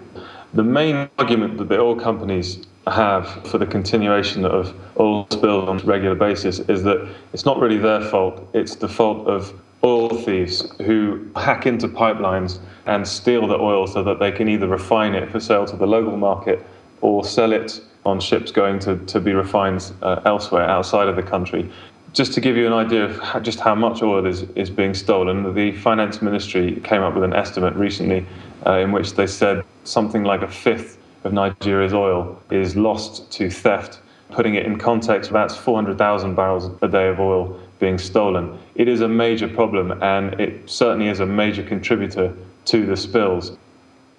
The 0.55 0.62
main 0.62 1.09
argument 1.19 1.59
that 1.59 1.69
the 1.69 1.79
oil 1.79 1.97
companies 1.97 2.66
have 2.87 3.29
for 3.46 3.59
the 3.59 3.66
continuation 3.66 4.44
of 4.44 4.75
oil 4.99 5.27
spills 5.31 5.68
on 5.68 5.81
a 5.81 5.85
regular 5.85 6.14
basis 6.14 6.61
is 6.61 6.83
that 6.85 7.09
it's 7.33 7.44
not 7.44 7.59
really 7.59 7.79
their 7.79 8.01
fault, 8.01 8.49
it's 8.55 8.77
the 8.77 8.88
fault 8.88 9.27
of 9.27 9.53
oil 9.83 10.09
thieves 10.09 10.70
who 10.83 11.29
hack 11.37 11.66
into 11.66 11.88
pipelines 11.88 12.59
and 12.87 13.07
steal 13.07 13.46
the 13.46 13.59
oil 13.59 13.87
so 13.87 14.03
that 14.03 14.18
they 14.18 14.31
can 14.33 14.49
either 14.49 14.68
refine 14.68 15.14
it 15.14 15.31
for 15.31 15.40
sale 15.40 15.66
to 15.66 15.77
the 15.77 15.87
local 15.87 16.16
market 16.16 16.64
or 17.01 17.25
sell 17.25 17.53
it 17.53 17.81
on 18.05 18.20
ships 18.20 18.53
going 18.53 18.79
to, 18.79 18.96
to 19.07 19.20
be 19.20 19.33
refined 19.33 19.92
uh, 20.03 20.20
elsewhere 20.25 20.68
outside 20.68 21.09
of 21.09 21.16
the 21.16 21.22
country. 21.22 21.70
Just 22.12 22.33
to 22.35 22.40
give 22.40 22.57
you 22.57 22.66
an 22.66 22.72
idea 22.72 23.05
of 23.05 23.18
how, 23.18 23.40
just 23.40 23.61
how 23.61 23.75
much 23.75 24.01
oil 24.01 24.25
is, 24.25 24.42
is 24.55 24.70
being 24.70 24.94
stolen, 24.94 25.55
the 25.55 25.72
finance 25.72 26.22
ministry 26.22 26.81
came 26.85 27.03
up 27.03 27.14
with 27.14 27.25
an 27.25 27.35
estimate 27.35 27.75
recently 27.75 28.25
uh, 28.64 28.79
in 28.79 28.92
which 28.92 29.14
they 29.14 29.27
said 29.27 29.64
something 29.85 30.22
like 30.22 30.42
a 30.42 30.49
fifth 30.49 30.99
of 31.27 31.33
Nigeria's 31.33 31.93
oil 31.93 32.41
is 32.51 32.77
lost 32.77 33.31
to 33.33 33.51
theft. 33.51 34.01
Putting 34.31 34.55
it 34.55 34.65
in 34.65 34.79
context, 34.79 35.31
that's 35.31 35.57
400,000 35.57 36.35
barrels 36.35 36.71
a 36.83 36.89
day 36.89 37.09
of 37.09 37.21
oil 37.21 37.61
being 37.79 37.99
stolen. 37.99 38.59
It 38.75 38.89
is 38.89 39.01
a 39.01 39.09
major 39.09 39.49
problem, 39.49 40.03
and 40.03 40.41
it 40.41 40.69
certainly 40.69 41.09
is 41.09 41.21
a 41.21 41.27
major 41.27 41.62
contributor 41.62 42.35
to 42.67 42.87
the 42.87 42.97
spills. 42.97 43.57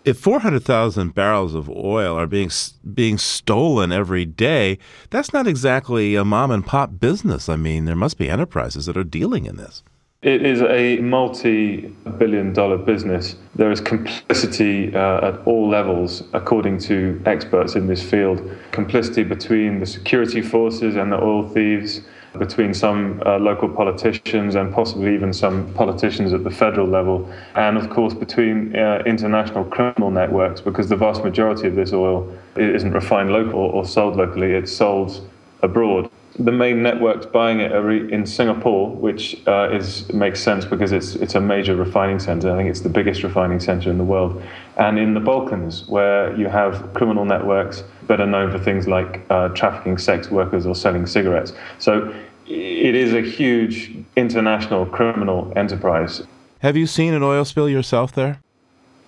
If 0.06 0.20
400,000 0.20 1.14
barrels 1.14 1.54
of 1.54 1.70
oil 1.70 2.18
are 2.18 2.28
being 2.28 2.50
being 2.94 3.18
stolen 3.18 3.92
every 3.92 4.24
day, 4.24 4.78
that's 5.10 5.34
not 5.34 5.48
exactly 5.48 6.16
a 6.16 6.24
mom 6.24 6.50
and 6.52 6.66
pop 6.66 7.00
business. 7.00 7.50
I 7.50 7.58
mean, 7.58 7.84
there 7.84 7.96
must 7.96 8.18
be 8.18 8.30
enterprises 8.30 8.86
that 8.86 8.96
are 8.96 9.04
dealing 9.04 9.46
in 9.46 9.58
this. 9.58 9.84
It 10.24 10.44
is 10.44 10.64
a 10.64 10.98
multi 10.98 11.94
billion 12.18 12.52
dollar 12.52 12.80
business. 12.80 13.36
There 13.54 13.72
is 13.72 13.80
complicity 13.80 14.92
uh, 14.96 15.28
at 15.28 15.46
all 15.46 15.70
levels, 15.70 16.24
according 16.34 16.80
to 16.90 17.22
experts 17.28 17.76
in 17.76 17.86
this 17.86 18.02
field. 18.02 18.42
Complicity 18.72 19.22
between 19.22 19.80
the 19.80 19.86
security 19.86 20.42
forces 20.42 20.96
and 20.96 21.12
the 21.12 21.24
oil 21.24 21.48
thieves, 21.48 22.02
between 22.40 22.74
some 22.74 23.22
uh, 23.28 23.38
local 23.38 23.70
politicians 23.70 24.56
and 24.56 24.74
possibly 24.74 25.14
even 25.14 25.34
some 25.34 25.72
politicians 25.76 26.34
at 26.34 26.44
the 26.44 26.50
federal 26.50 26.88
level, 26.88 27.32
and 27.54 27.78
of 27.78 27.88
course 27.92 28.16
between 28.16 28.76
uh, 28.76 29.04
international 29.06 29.66
criminal 29.66 30.10
networks, 30.10 30.62
because 30.62 30.90
the 30.90 30.96
vast 30.96 31.24
majority 31.24 31.68
of 31.68 31.76
this 31.76 31.94
oil 31.94 32.28
isn't 32.56 32.92
refined 32.92 33.32
local 33.32 33.60
or 33.60 33.86
sold 33.86 34.16
locally, 34.16 34.54
it's 34.54 34.72
sold 34.76 35.30
abroad 35.62 36.10
the 36.40 36.52
main 36.52 36.84
networks 36.84 37.26
buying 37.26 37.60
it 37.60 37.72
are 37.72 37.90
in 37.92 38.26
Singapore, 38.26 38.92
which 38.96 39.42
uh, 39.48 39.70
is 39.72 40.12
makes 40.14 40.40
sense 40.40 40.66
because 40.66 40.92
it's 40.92 41.16
it's 41.16 41.36
a 41.36 41.42
major 41.42 41.76
refining 41.76 42.20
center. 42.20 42.52
I 42.52 42.58
think 42.58 42.70
it's 42.70 42.82
the 42.82 42.90
biggest 42.90 43.24
refining 43.24 43.60
center 43.60 43.90
in 43.90 43.98
the 43.98 44.04
world, 44.04 44.42
and 44.78 45.00
in 45.00 45.14
the 45.14 45.20
Balkans, 45.20 45.88
where 45.88 46.36
you 46.36 46.48
have 46.48 46.94
criminal 46.94 47.26
networks 47.26 47.84
that 48.08 48.22
are 48.22 48.28
known 48.28 48.52
for 48.52 48.60
things 48.60 48.88
like 48.88 49.22
uh, 49.30 49.50
trafficking 49.50 49.98
sex 49.98 50.30
workers 50.30 50.66
or 50.66 50.76
selling 50.76 51.08
cigarettes. 51.08 51.54
So 51.80 52.14
it 52.46 52.96
is 52.96 53.14
a 53.14 53.22
huge 53.22 53.92
international 54.16 54.86
criminal 54.86 55.52
enterprise. 55.56 56.22
Have 56.60 56.78
you 56.78 56.88
seen 56.88 57.14
an 57.14 57.24
oil 57.24 57.46
spill 57.46 57.70
yourself 57.70 58.14
there? 58.14 58.40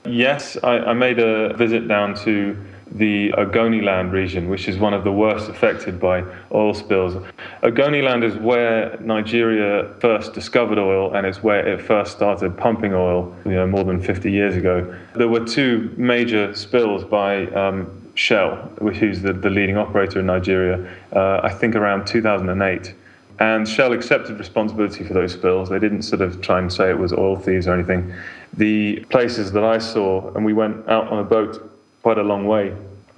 Yes, 0.06 0.58
I, 0.63 0.80
I 0.80 0.94
made 0.94 1.20
a 1.20 1.54
visit 1.56 1.88
down 1.88 2.15
to 2.24 2.58
the 2.91 3.32
Ogoniland 3.38 4.12
region, 4.12 4.49
which 4.49 4.67
is 4.67 4.78
one 4.78 4.93
of 4.93 5.04
the 5.04 5.12
worst 5.12 5.49
affected 5.49 5.99
by 5.99 6.23
oil 6.52 6.73
spills. 6.73 7.15
Ogoniland 7.62 8.23
is 8.23 8.36
where 8.38 8.97
Nigeria 8.99 9.93
first 9.99 10.34
discovered 10.34 10.80
oil 10.80 11.13
and 11.15 11.28
it's 11.28 11.43
where 11.43 11.65
it 11.67 11.82
first 11.82 12.12
started 12.15 12.58
pumping 12.58 12.93
oil, 12.93 13.36
you 13.45 13.52
know, 13.52 13.67
more 13.67 13.84
than 13.84 14.02
50 14.02 14.32
years 14.32 14.56
ago. 14.56 14.95
There 15.15 15.28
were 15.28 15.45
two 15.45 15.93
major 15.97 16.56
spills 16.56 17.04
by 17.04 17.45
um, 17.47 18.12
Shell, 18.15 18.56
which 18.80 19.02
is 19.02 19.21
the, 19.21 19.34
the 19.34 19.49
leading 19.49 19.78
operator 19.78 20.19
in 20.19 20.25
Nigeria, 20.25 20.91
uh, 21.13 21.41
I 21.43 21.49
think 21.49 21.75
around 21.75 22.08
2008. 22.08 22.93
And 23.39 23.65
Shell 23.67 23.93
accepted 23.93 24.38
responsibility 24.38 25.06
for 25.06 25.13
those 25.13 25.32
spills. 25.32 25.69
They 25.69 25.80
didn't 25.80 26.02
sort 26.02 26.21
of 26.21 26.41
try 26.41 26.60
and 26.60 26.71
say 26.71 26.89
it 26.89 26.97
was 26.97 27.13
oil 27.13 27.38
thieves 27.38 27.67
or 27.67 27.73
anything. 27.73 28.13
The 28.52 28.99
places 29.10 29.54
that 29.54 29.63
I 29.63 29.78
saw, 29.78 30.34
and 30.34 30.43
we 30.43 30.52
went 30.52 30.89
out 30.89 31.08
on 31.08 31.19
a 31.19 31.23
boat 31.23 31.79
quite 32.04 32.18
a 32.18 32.24
long 32.24 32.46
way, 32.46 32.76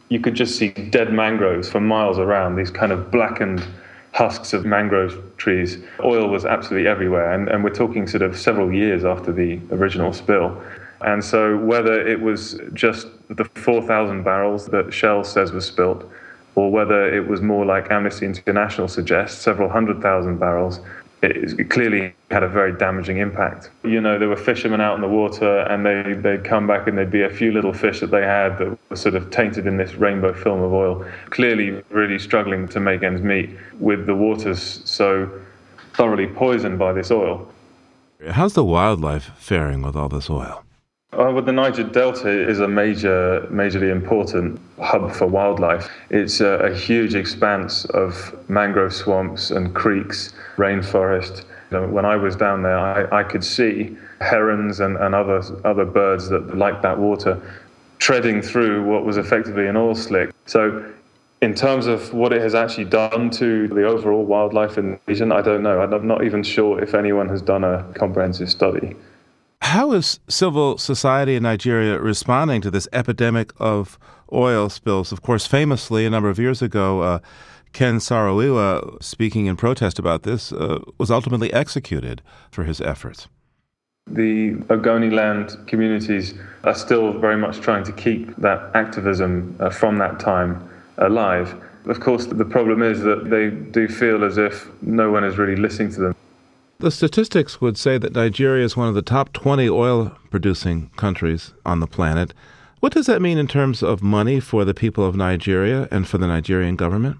you 0.09 0.19
could 0.19 0.35
just 0.35 0.57
see 0.57 0.69
dead 0.69 1.13
mangroves 1.13 1.69
for 1.69 1.79
miles 1.79 2.19
around, 2.19 2.55
these 2.55 2.71
kind 2.71 2.91
of 2.91 3.11
blackened 3.11 3.65
husks 4.13 4.51
of 4.53 4.65
mangrove 4.65 5.17
trees. 5.37 5.77
Oil 6.03 6.27
was 6.27 6.45
absolutely 6.45 6.87
everywhere, 6.87 7.31
and, 7.33 7.47
and 7.47 7.63
we're 7.63 7.73
talking 7.73 8.07
sort 8.07 8.21
of 8.21 8.37
several 8.37 8.73
years 8.73 9.05
after 9.05 9.31
the 9.31 9.59
original 9.71 10.11
spill. 10.11 10.61
And 11.01 11.23
so, 11.23 11.57
whether 11.57 12.05
it 12.05 12.19
was 12.19 12.59
just 12.73 13.07
the 13.29 13.45
4,000 13.55 14.23
barrels 14.23 14.67
that 14.67 14.93
Shell 14.93 15.23
says 15.23 15.51
was 15.51 15.65
spilt, 15.65 16.05
or 16.55 16.69
whether 16.69 17.13
it 17.13 17.27
was 17.27 17.41
more 17.41 17.65
like 17.65 17.89
Amnesty 17.89 18.25
International 18.25 18.87
suggests, 18.87 19.41
several 19.41 19.69
hundred 19.69 20.01
thousand 20.01 20.37
barrels, 20.37 20.79
it 21.21 21.69
clearly 21.69 22.13
had 22.31 22.43
a 22.43 22.47
very 22.47 22.73
damaging 22.73 23.17
impact. 23.17 23.69
You 23.83 24.01
know, 24.01 24.17
there 24.17 24.27
were 24.27 24.35
fishermen 24.35 24.81
out 24.81 24.95
in 24.95 25.01
the 25.01 25.07
water 25.07 25.59
and 25.61 25.85
they, 25.85 26.13
they'd 26.13 26.43
come 26.43 26.65
back 26.65 26.87
and 26.87 26.97
there'd 26.97 27.11
be 27.11 27.21
a 27.21 27.29
few 27.29 27.51
little 27.51 27.73
fish 27.73 27.99
that 27.99 28.09
they 28.11 28.23
had 28.23 28.57
that 28.57 28.77
were 28.89 28.95
sort 28.95 29.15
of 29.15 29.29
tainted 29.29 29.67
in 29.67 29.77
this 29.77 29.93
rainbow 29.95 30.33
film 30.33 30.61
of 30.61 30.73
oil, 30.73 31.05
clearly 31.29 31.83
really 31.89 32.17
struggling 32.17 32.67
to 32.69 32.79
make 32.79 33.03
ends 33.03 33.21
meet 33.21 33.51
with 33.79 34.07
the 34.07 34.15
waters 34.15 34.81
so 34.85 35.29
thoroughly 35.93 36.27
poisoned 36.27 36.79
by 36.79 36.91
this 36.91 37.11
oil. 37.11 37.47
How's 38.31 38.53
the 38.53 38.65
wildlife 38.65 39.31
faring 39.37 39.81
with 39.81 39.95
all 39.95 40.09
this 40.09 40.29
oil? 40.29 40.63
Uh, 41.13 41.29
well, 41.29 41.41
the 41.41 41.51
Niger 41.51 41.83
Delta 41.83 42.29
is 42.29 42.61
a 42.61 42.67
major, 42.67 43.45
majorly 43.51 43.91
important 43.91 44.57
hub 44.79 45.11
for 45.11 45.27
wildlife. 45.27 45.89
It's 46.09 46.39
a, 46.39 46.51
a 46.59 46.73
huge 46.73 47.15
expanse 47.15 47.83
of 47.85 48.33
mangrove 48.49 48.93
swamps 48.93 49.51
and 49.51 49.75
creeks, 49.75 50.33
rainforest. 50.55 51.43
You 51.69 51.79
know, 51.81 51.87
when 51.87 52.05
I 52.05 52.15
was 52.15 52.37
down 52.37 52.63
there, 52.63 52.79
I, 52.79 53.19
I 53.19 53.23
could 53.23 53.43
see 53.43 53.97
herons 54.21 54.79
and, 54.79 54.95
and 54.97 55.13
other, 55.13 55.41
other 55.65 55.83
birds 55.83 56.29
that 56.29 56.55
like 56.57 56.81
that 56.81 56.97
water 56.97 57.41
treading 57.99 58.41
through 58.41 58.85
what 58.85 59.03
was 59.03 59.17
effectively 59.17 59.67
an 59.67 59.75
oil 59.75 59.95
slick. 59.95 60.31
So, 60.45 60.93
in 61.41 61.53
terms 61.53 61.87
of 61.87 62.13
what 62.13 62.31
it 62.31 62.41
has 62.41 62.55
actually 62.55 62.85
done 62.85 63.29
to 63.31 63.67
the 63.67 63.85
overall 63.85 64.23
wildlife 64.23 64.77
in 64.77 64.91
the 64.91 64.99
region, 65.07 65.33
I 65.33 65.41
don't 65.41 65.63
know. 65.63 65.81
I'm 65.81 66.07
not 66.07 66.23
even 66.23 66.41
sure 66.41 66.81
if 66.81 66.93
anyone 66.93 67.27
has 67.29 67.41
done 67.41 67.65
a 67.65 67.83
comprehensive 67.95 68.49
study. 68.49 68.95
How 69.71 69.93
is 69.93 70.19
civil 70.27 70.77
society 70.77 71.37
in 71.37 71.43
Nigeria 71.43 71.97
responding 71.97 72.59
to 72.59 72.69
this 72.69 72.89
epidemic 72.91 73.53
of 73.57 73.97
oil 74.33 74.67
spills? 74.67 75.13
Of 75.13 75.21
course, 75.21 75.47
famously, 75.47 76.05
a 76.05 76.09
number 76.09 76.29
of 76.29 76.37
years 76.37 76.61
ago, 76.61 76.99
uh, 76.99 77.19
Ken 77.71 78.01
Saro-Wiwa, 78.01 79.01
speaking 79.01 79.45
in 79.45 79.55
protest 79.55 79.97
about 79.97 80.23
this, 80.23 80.51
uh, 80.51 80.79
was 80.97 81.09
ultimately 81.09 81.53
executed 81.53 82.21
for 82.51 82.65
his 82.65 82.81
efforts. 82.81 83.29
The 84.07 84.55
Ogoniland 84.67 85.65
communities 85.67 86.33
are 86.65 86.75
still 86.75 87.13
very 87.13 87.37
much 87.37 87.61
trying 87.61 87.85
to 87.85 87.93
keep 87.93 88.35
that 88.35 88.71
activism 88.75 89.55
uh, 89.61 89.69
from 89.69 89.99
that 89.99 90.19
time 90.19 90.69
alive. 90.97 91.55
Of 91.85 92.01
course, 92.01 92.25
the 92.25 92.43
problem 92.43 92.81
is 92.83 93.03
that 93.03 93.29
they 93.29 93.51
do 93.51 93.87
feel 93.87 94.25
as 94.25 94.37
if 94.37 94.67
no 94.81 95.11
one 95.11 95.23
is 95.23 95.37
really 95.37 95.55
listening 95.55 95.93
to 95.93 96.01
them. 96.01 96.15
The 96.81 96.89
statistics 96.89 97.61
would 97.61 97.77
say 97.77 97.99
that 97.99 98.15
Nigeria 98.15 98.65
is 98.65 98.75
one 98.75 98.87
of 98.87 98.95
the 98.95 99.03
top 99.03 99.33
20 99.33 99.69
oil 99.69 100.17
producing 100.31 100.89
countries 100.95 101.53
on 101.63 101.79
the 101.79 101.85
planet. 101.85 102.33
What 102.79 102.91
does 102.91 103.05
that 103.05 103.21
mean 103.21 103.37
in 103.37 103.47
terms 103.47 103.83
of 103.83 104.01
money 104.01 104.39
for 104.39 104.65
the 104.65 104.73
people 104.73 105.05
of 105.05 105.15
Nigeria 105.15 105.87
and 105.91 106.07
for 106.07 106.17
the 106.17 106.25
Nigerian 106.25 106.75
government? 106.75 107.17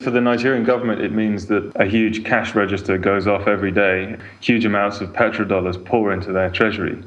For 0.00 0.08
the 0.08 0.22
Nigerian 0.22 0.64
government, 0.64 1.02
it 1.02 1.12
means 1.12 1.48
that 1.48 1.70
a 1.76 1.84
huge 1.84 2.24
cash 2.24 2.54
register 2.54 2.96
goes 2.96 3.26
off 3.26 3.46
every 3.46 3.70
day. 3.70 4.16
Huge 4.40 4.64
amounts 4.64 5.02
of 5.02 5.12
petrodollars 5.12 5.76
pour 5.84 6.10
into 6.10 6.32
their 6.32 6.48
treasury. 6.48 7.02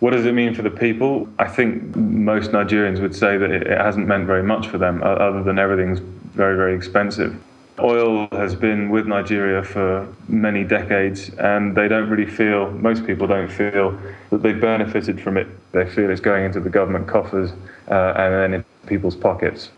What 0.00 0.10
does 0.10 0.26
it 0.26 0.34
mean 0.34 0.54
for 0.54 0.60
the 0.60 0.70
people? 0.70 1.26
I 1.38 1.48
think 1.48 1.96
most 1.96 2.50
Nigerians 2.50 3.00
would 3.00 3.16
say 3.16 3.38
that 3.38 3.50
it 3.50 3.66
hasn't 3.68 4.06
meant 4.06 4.26
very 4.26 4.42
much 4.42 4.66
for 4.66 4.76
them, 4.76 5.02
other 5.02 5.42
than 5.42 5.58
everything's 5.58 6.00
very, 6.34 6.56
very 6.56 6.74
expensive. 6.74 7.34
Oil 7.80 8.28
has 8.32 8.54
been 8.54 8.88
with 8.88 9.06
Nigeria 9.06 9.62
for 9.62 10.06
many 10.28 10.62
decades, 10.62 11.30
and 11.38 11.76
they 11.76 11.88
don't 11.88 12.08
really 12.08 12.30
feel, 12.30 12.70
most 12.70 13.04
people 13.04 13.26
don't 13.26 13.50
feel 13.50 13.98
that 14.30 14.42
they've 14.42 14.60
benefited 14.60 15.20
from 15.20 15.36
it. 15.36 15.48
They 15.72 15.88
feel 15.88 16.10
it's 16.10 16.20
going 16.20 16.44
into 16.44 16.60
the 16.60 16.70
government 16.70 17.08
coffers 17.08 17.50
uh, 17.90 18.14
and 18.16 18.34
then 18.34 18.54
in 18.54 18.64
people's 18.86 19.16
pockets. 19.16 19.70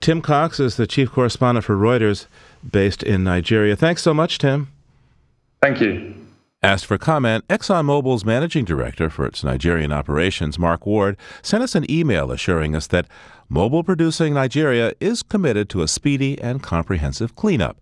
Tim 0.00 0.20
Cocks 0.20 0.60
is 0.60 0.76
the 0.76 0.86
chief 0.86 1.10
correspondent 1.12 1.64
for 1.64 1.76
Reuters 1.76 2.26
based 2.68 3.02
in 3.02 3.24
Nigeria. 3.24 3.76
Thanks 3.76 4.02
so 4.02 4.12
much, 4.12 4.38
Tim. 4.38 4.68
Thank 5.62 5.80
you. 5.80 6.14
Asked 6.64 6.86
for 6.86 6.96
comment, 6.96 7.46
ExxonMobil's 7.48 8.24
managing 8.24 8.64
director 8.64 9.10
for 9.10 9.26
its 9.26 9.42
Nigerian 9.42 9.92
operations, 9.92 10.60
Mark 10.60 10.86
Ward, 10.86 11.16
sent 11.42 11.62
us 11.62 11.74
an 11.74 11.90
email 11.90 12.30
assuring 12.30 12.76
us 12.76 12.86
that 12.88 13.06
Mobil 13.50 13.84
Producing 13.84 14.34
Nigeria 14.34 14.94
is 15.00 15.22
committed 15.22 15.68
to 15.70 15.82
a 15.82 15.88
speedy 15.88 16.40
and 16.40 16.62
comprehensive 16.62 17.34
cleanup. 17.34 17.80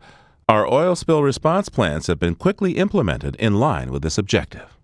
Our 0.48 0.66
oil 0.66 0.96
spill 0.96 1.22
response 1.22 1.68
plans 1.68 2.08
have 2.08 2.18
been 2.18 2.34
quickly 2.34 2.72
implemented 2.72 3.36
in 3.36 3.60
line 3.60 3.92
with 3.92 4.02
this 4.02 4.18
objective. 4.18 4.76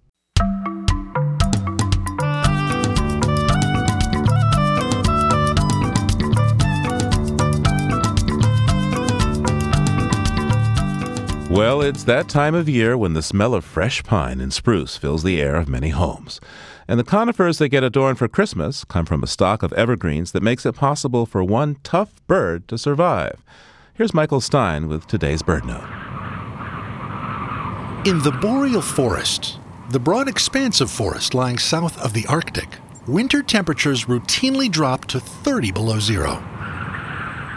Well, 11.48 11.80
it's 11.80 12.04
that 12.04 12.28
time 12.28 12.54
of 12.54 12.68
year 12.68 12.98
when 12.98 13.14
the 13.14 13.22
smell 13.22 13.54
of 13.54 13.64
fresh 13.64 14.04
pine 14.04 14.40
and 14.40 14.52
spruce 14.52 14.96
fills 14.96 15.22
the 15.22 15.40
air 15.40 15.56
of 15.56 15.68
many 15.68 15.88
homes. 15.88 16.38
And 16.88 17.00
the 17.00 17.04
conifers 17.04 17.58
that 17.58 17.70
get 17.70 17.82
adorned 17.82 18.18
for 18.18 18.28
Christmas 18.28 18.84
come 18.84 19.06
from 19.06 19.22
a 19.22 19.26
stock 19.26 19.62
of 19.62 19.72
evergreens 19.72 20.32
that 20.32 20.42
makes 20.42 20.64
it 20.64 20.74
possible 20.74 21.26
for 21.26 21.42
one 21.42 21.78
tough 21.82 22.24
bird 22.28 22.68
to 22.68 22.78
survive. 22.78 23.42
Here's 23.94 24.14
Michael 24.14 24.40
Stein 24.40 24.88
with 24.88 25.06
today's 25.06 25.42
bird 25.42 25.64
note. 25.64 25.88
In 28.06 28.20
the 28.20 28.30
boreal 28.40 28.82
forest, 28.82 29.58
the 29.90 29.98
broad 29.98 30.28
expanse 30.28 30.80
of 30.80 30.90
forest 30.90 31.34
lying 31.34 31.58
south 31.58 32.00
of 32.04 32.12
the 32.12 32.24
Arctic, 32.28 32.68
winter 33.08 33.42
temperatures 33.42 34.04
routinely 34.04 34.70
drop 34.70 35.06
to 35.06 35.18
30 35.18 35.72
below 35.72 35.98
zero. 35.98 36.42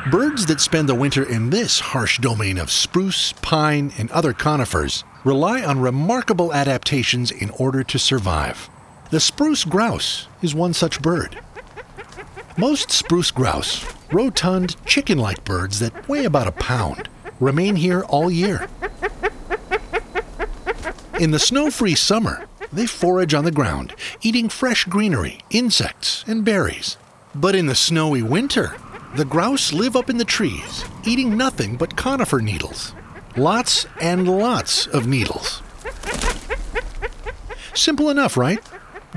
Birds 0.09 0.47
that 0.47 0.59
spend 0.59 0.89
the 0.89 0.95
winter 0.95 1.23
in 1.23 1.51
this 1.51 1.79
harsh 1.79 2.17
domain 2.17 2.57
of 2.57 2.71
spruce, 2.71 3.33
pine, 3.43 3.91
and 3.99 4.09
other 4.09 4.33
conifers 4.33 5.03
rely 5.23 5.61
on 5.61 5.79
remarkable 5.79 6.51
adaptations 6.51 7.29
in 7.29 7.51
order 7.51 7.83
to 7.83 7.99
survive. 7.99 8.69
The 9.11 9.19
spruce 9.19 9.65
grouse 9.65 10.27
is 10.43 10.53
one 10.53 10.73
such 10.73 11.01
bird. 11.01 11.39
Most 12.57 12.91
spruce 12.91 13.31
grouse, 13.31 13.83
rotund, 14.11 14.75
chicken 14.85 15.17
like 15.17 15.43
birds 15.43 15.79
that 15.79 16.07
weigh 16.07 16.25
about 16.25 16.47
a 16.47 16.51
pound, 16.51 17.09
remain 17.39 17.75
here 17.75 18.01
all 18.01 18.29
year. 18.29 18.67
In 21.19 21.31
the 21.31 21.39
snow 21.39 21.71
free 21.71 21.95
summer, 21.95 22.45
they 22.71 22.85
forage 22.85 23.33
on 23.33 23.45
the 23.45 23.51
ground, 23.51 23.95
eating 24.21 24.47
fresh 24.47 24.85
greenery, 24.85 25.39
insects, 25.49 26.23
and 26.27 26.45
berries. 26.45 26.97
But 27.33 27.55
in 27.55 27.65
the 27.65 27.73
snowy 27.75 28.21
winter, 28.21 28.75
the 29.15 29.25
grouse 29.25 29.73
live 29.73 29.95
up 29.95 30.11
in 30.11 30.17
the 30.17 30.25
trees, 30.25 30.85
eating 31.03 31.35
nothing 31.35 31.77
but 31.77 31.97
conifer 31.97 32.41
needles. 32.41 32.93
Lots 33.35 33.87
and 33.99 34.27
lots 34.27 34.85
of 34.85 35.07
needles. 35.07 35.63
Simple 37.73 38.11
enough, 38.11 38.37
right? 38.37 38.59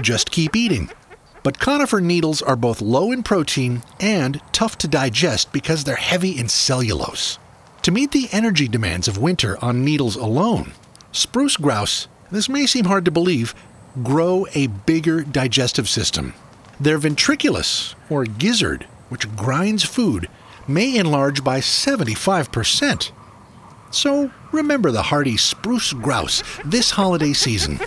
Just 0.00 0.30
keep 0.30 0.56
eating. 0.56 0.90
But 1.42 1.58
conifer 1.58 2.00
needles 2.00 2.40
are 2.40 2.56
both 2.56 2.80
low 2.80 3.12
in 3.12 3.22
protein 3.22 3.82
and 4.00 4.40
tough 4.52 4.78
to 4.78 4.88
digest 4.88 5.52
because 5.52 5.84
they're 5.84 5.96
heavy 5.96 6.38
in 6.38 6.48
cellulose. 6.48 7.38
To 7.82 7.90
meet 7.90 8.12
the 8.12 8.28
energy 8.32 8.68
demands 8.68 9.08
of 9.08 9.18
winter 9.18 9.62
on 9.62 9.84
needles 9.84 10.16
alone, 10.16 10.72
spruce 11.10 11.56
grouse, 11.56 12.06
this 12.30 12.48
may 12.48 12.64
seem 12.64 12.84
hard 12.84 13.04
to 13.04 13.10
believe, 13.10 13.54
grow 14.02 14.46
a 14.54 14.68
bigger 14.68 15.22
digestive 15.22 15.88
system. 15.88 16.32
Their 16.80 16.98
ventriculus, 16.98 17.94
or 18.08 18.24
gizzard, 18.24 18.86
which 19.08 19.34
grinds 19.36 19.84
food, 19.84 20.28
may 20.68 20.96
enlarge 20.96 21.44
by 21.44 21.58
75%. 21.58 23.10
So 23.90 24.30
remember 24.52 24.90
the 24.90 25.02
hardy 25.02 25.36
spruce 25.36 25.92
grouse 25.92 26.42
this 26.64 26.92
holiday 26.92 27.32
season. 27.32 27.78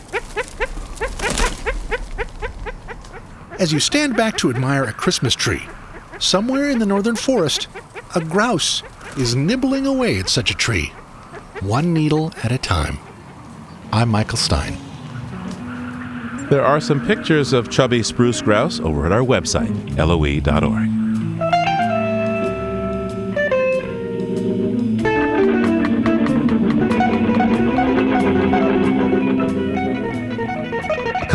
As 3.57 3.71
you 3.71 3.79
stand 3.79 4.17
back 4.17 4.35
to 4.37 4.49
admire 4.49 4.83
a 4.83 4.91
Christmas 4.91 5.33
tree, 5.33 5.63
somewhere 6.19 6.69
in 6.69 6.79
the 6.79 6.85
northern 6.85 7.15
forest, 7.15 7.69
a 8.13 8.19
grouse 8.19 8.83
is 9.17 9.33
nibbling 9.33 9.87
away 9.87 10.19
at 10.19 10.27
such 10.27 10.51
a 10.51 10.55
tree, 10.55 10.87
one 11.61 11.93
needle 11.93 12.33
at 12.43 12.51
a 12.51 12.57
time. 12.57 12.97
I'm 13.93 14.09
Michael 14.09 14.37
Stein. 14.37 14.77
There 16.49 16.65
are 16.65 16.81
some 16.81 17.07
pictures 17.07 17.53
of 17.53 17.71
chubby 17.71 18.03
spruce 18.03 18.41
grouse 18.41 18.81
over 18.81 19.05
at 19.05 19.13
our 19.13 19.21
website, 19.21 19.71
loe.org. 19.97 20.94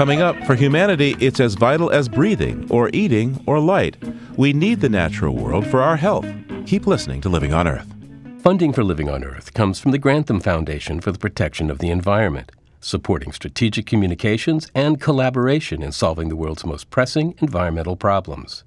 Coming 0.01 0.23
up, 0.23 0.43
for 0.47 0.55
humanity, 0.55 1.15
it's 1.21 1.41
as 1.41 1.57
vital 1.57 1.91
as 1.91 2.09
breathing, 2.09 2.67
or 2.71 2.89
eating, 2.95 3.39
or 3.47 3.61
light. 3.61 3.99
We 4.35 4.55
need 4.55 4.81
the 4.81 4.89
natural 4.89 5.35
world 5.35 5.67
for 5.67 5.83
our 5.83 5.99
health. 5.99 6.27
Keep 6.65 6.87
listening 6.87 7.21
to 7.21 7.29
Living 7.29 7.53
on 7.53 7.69
Earth. 7.69 7.95
Funding 8.39 8.73
for 8.73 8.83
Living 8.83 9.11
on 9.11 9.23
Earth 9.23 9.53
comes 9.53 9.79
from 9.79 9.91
the 9.91 9.99
Grantham 9.99 10.41
Foundation 10.41 11.03
for 11.03 11.13
the 11.13 11.19
Protection 11.19 11.71
of 11.71 11.81
the 11.81 11.91
Environment, 11.91 12.51
supporting 12.81 13.31
strategic 13.31 13.85
communications 13.85 14.71
and 14.75 15.03
collaboration 15.03 15.83
in 15.83 15.93
solving 15.93 16.31
the 16.31 16.37
world's 16.37 16.65
most 16.65 16.89
pressing 16.89 17.35
environmental 17.43 17.95
problems. 17.95 18.65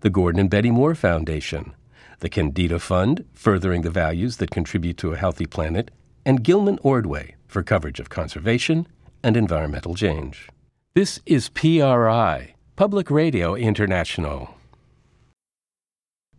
The 0.00 0.10
Gordon 0.10 0.40
and 0.40 0.50
Betty 0.50 0.72
Moore 0.72 0.96
Foundation, 0.96 1.76
the 2.18 2.28
Kendeda 2.28 2.80
Fund, 2.80 3.24
furthering 3.34 3.82
the 3.82 3.90
values 3.90 4.38
that 4.38 4.50
contribute 4.50 4.96
to 4.96 5.12
a 5.12 5.16
healthy 5.16 5.46
planet, 5.46 5.92
and 6.24 6.42
Gilman 6.42 6.80
Ordway 6.82 7.36
for 7.46 7.62
coverage 7.62 8.00
of 8.00 8.08
conservation 8.08 8.88
and 9.22 9.36
environmental 9.36 9.94
change. 9.94 10.48
This 10.96 11.20
is 11.26 11.50
PRI, 11.50 12.54
Public 12.74 13.10
Radio 13.10 13.54
International. 13.54 14.54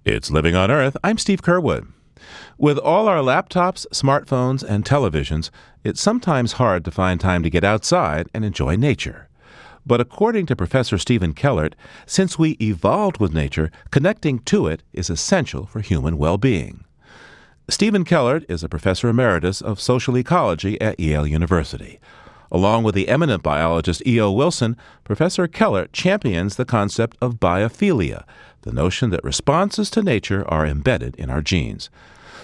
It's 0.04 0.32
Living 0.32 0.56
on 0.56 0.72
Earth. 0.72 0.98
I'm 1.04 1.20
Steve 1.20 1.44
Curwood. 1.44 1.86
With 2.58 2.80
all 2.80 3.08
our 3.08 3.20
laptops, 3.20 3.86
smartphones, 3.94 4.64
and 4.64 4.84
televisions, 4.84 5.52
it's 5.84 6.02
sometimes 6.02 6.54
hard 6.54 6.84
to 6.86 6.90
find 6.90 7.22
time 7.22 7.44
to 7.44 7.52
get 7.52 7.64
outside 7.64 8.30
and 8.34 8.44
enjoy 8.44 8.76
nature. 8.78 9.30
But 9.86 10.02
according 10.02 10.48
to 10.48 10.56
Professor 10.56 10.98
Stephen 10.98 11.36
Kellert, 11.36 11.76
since 12.08 12.40
we 12.40 12.58
evolved 12.60 13.20
with 13.20 13.36
nature, 13.36 13.70
connecting 13.92 14.40
to 14.40 14.66
it 14.66 14.82
is 14.92 15.12
essential 15.12 15.68
for 15.68 15.82
human 15.82 16.18
well 16.18 16.40
being. 16.40 16.84
Stephen 17.70 18.04
Kellert 18.04 18.44
is 18.50 18.64
a 18.64 18.70
professor 18.70 19.08
emeritus 19.08 19.62
of 19.62 19.80
social 19.80 20.18
ecology 20.18 20.82
at 20.82 21.00
Yale 21.00 21.28
University. 21.28 22.00
Along 22.52 22.84
with 22.84 22.96
the 22.96 23.10
eminent 23.10 23.44
biologist 23.44 24.02
E.O. 24.06 24.32
Wilson, 24.32 24.78
Professor 25.04 25.48
Kellert 25.48 25.92
champions 25.92 26.56
the 26.56 26.66
concept 26.66 27.18
of 27.22 27.40
biophilia, 27.40 28.24
the 28.62 28.72
notion 28.72 29.10
that 29.10 29.24
responses 29.24 29.90
to 29.92 30.02
nature 30.02 30.48
are 30.48 30.66
embedded 30.66 31.16
in 31.16 31.30
our 31.30 31.42
genes. 31.42 31.90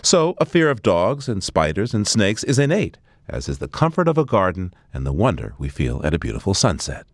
So, 0.02 0.36
a 0.38 0.46
fear 0.46 0.70
of 0.70 0.84
dogs 0.84 1.30
and 1.30 1.44
spiders 1.44 1.94
and 1.94 2.06
snakes 2.06 2.44
is 2.44 2.60
innate, 2.60 2.98
as 3.30 3.48
is 3.48 3.60
the 3.60 3.68
comfort 3.68 4.08
of 4.08 4.18
a 4.18 4.26
garden 4.26 4.74
and 4.94 5.06
the 5.06 5.14
wonder 5.14 5.54
we 5.58 5.70
feel 5.70 6.02
at 6.06 6.14
a 6.14 6.20
beautiful 6.20 6.54
sunset. 6.54 7.06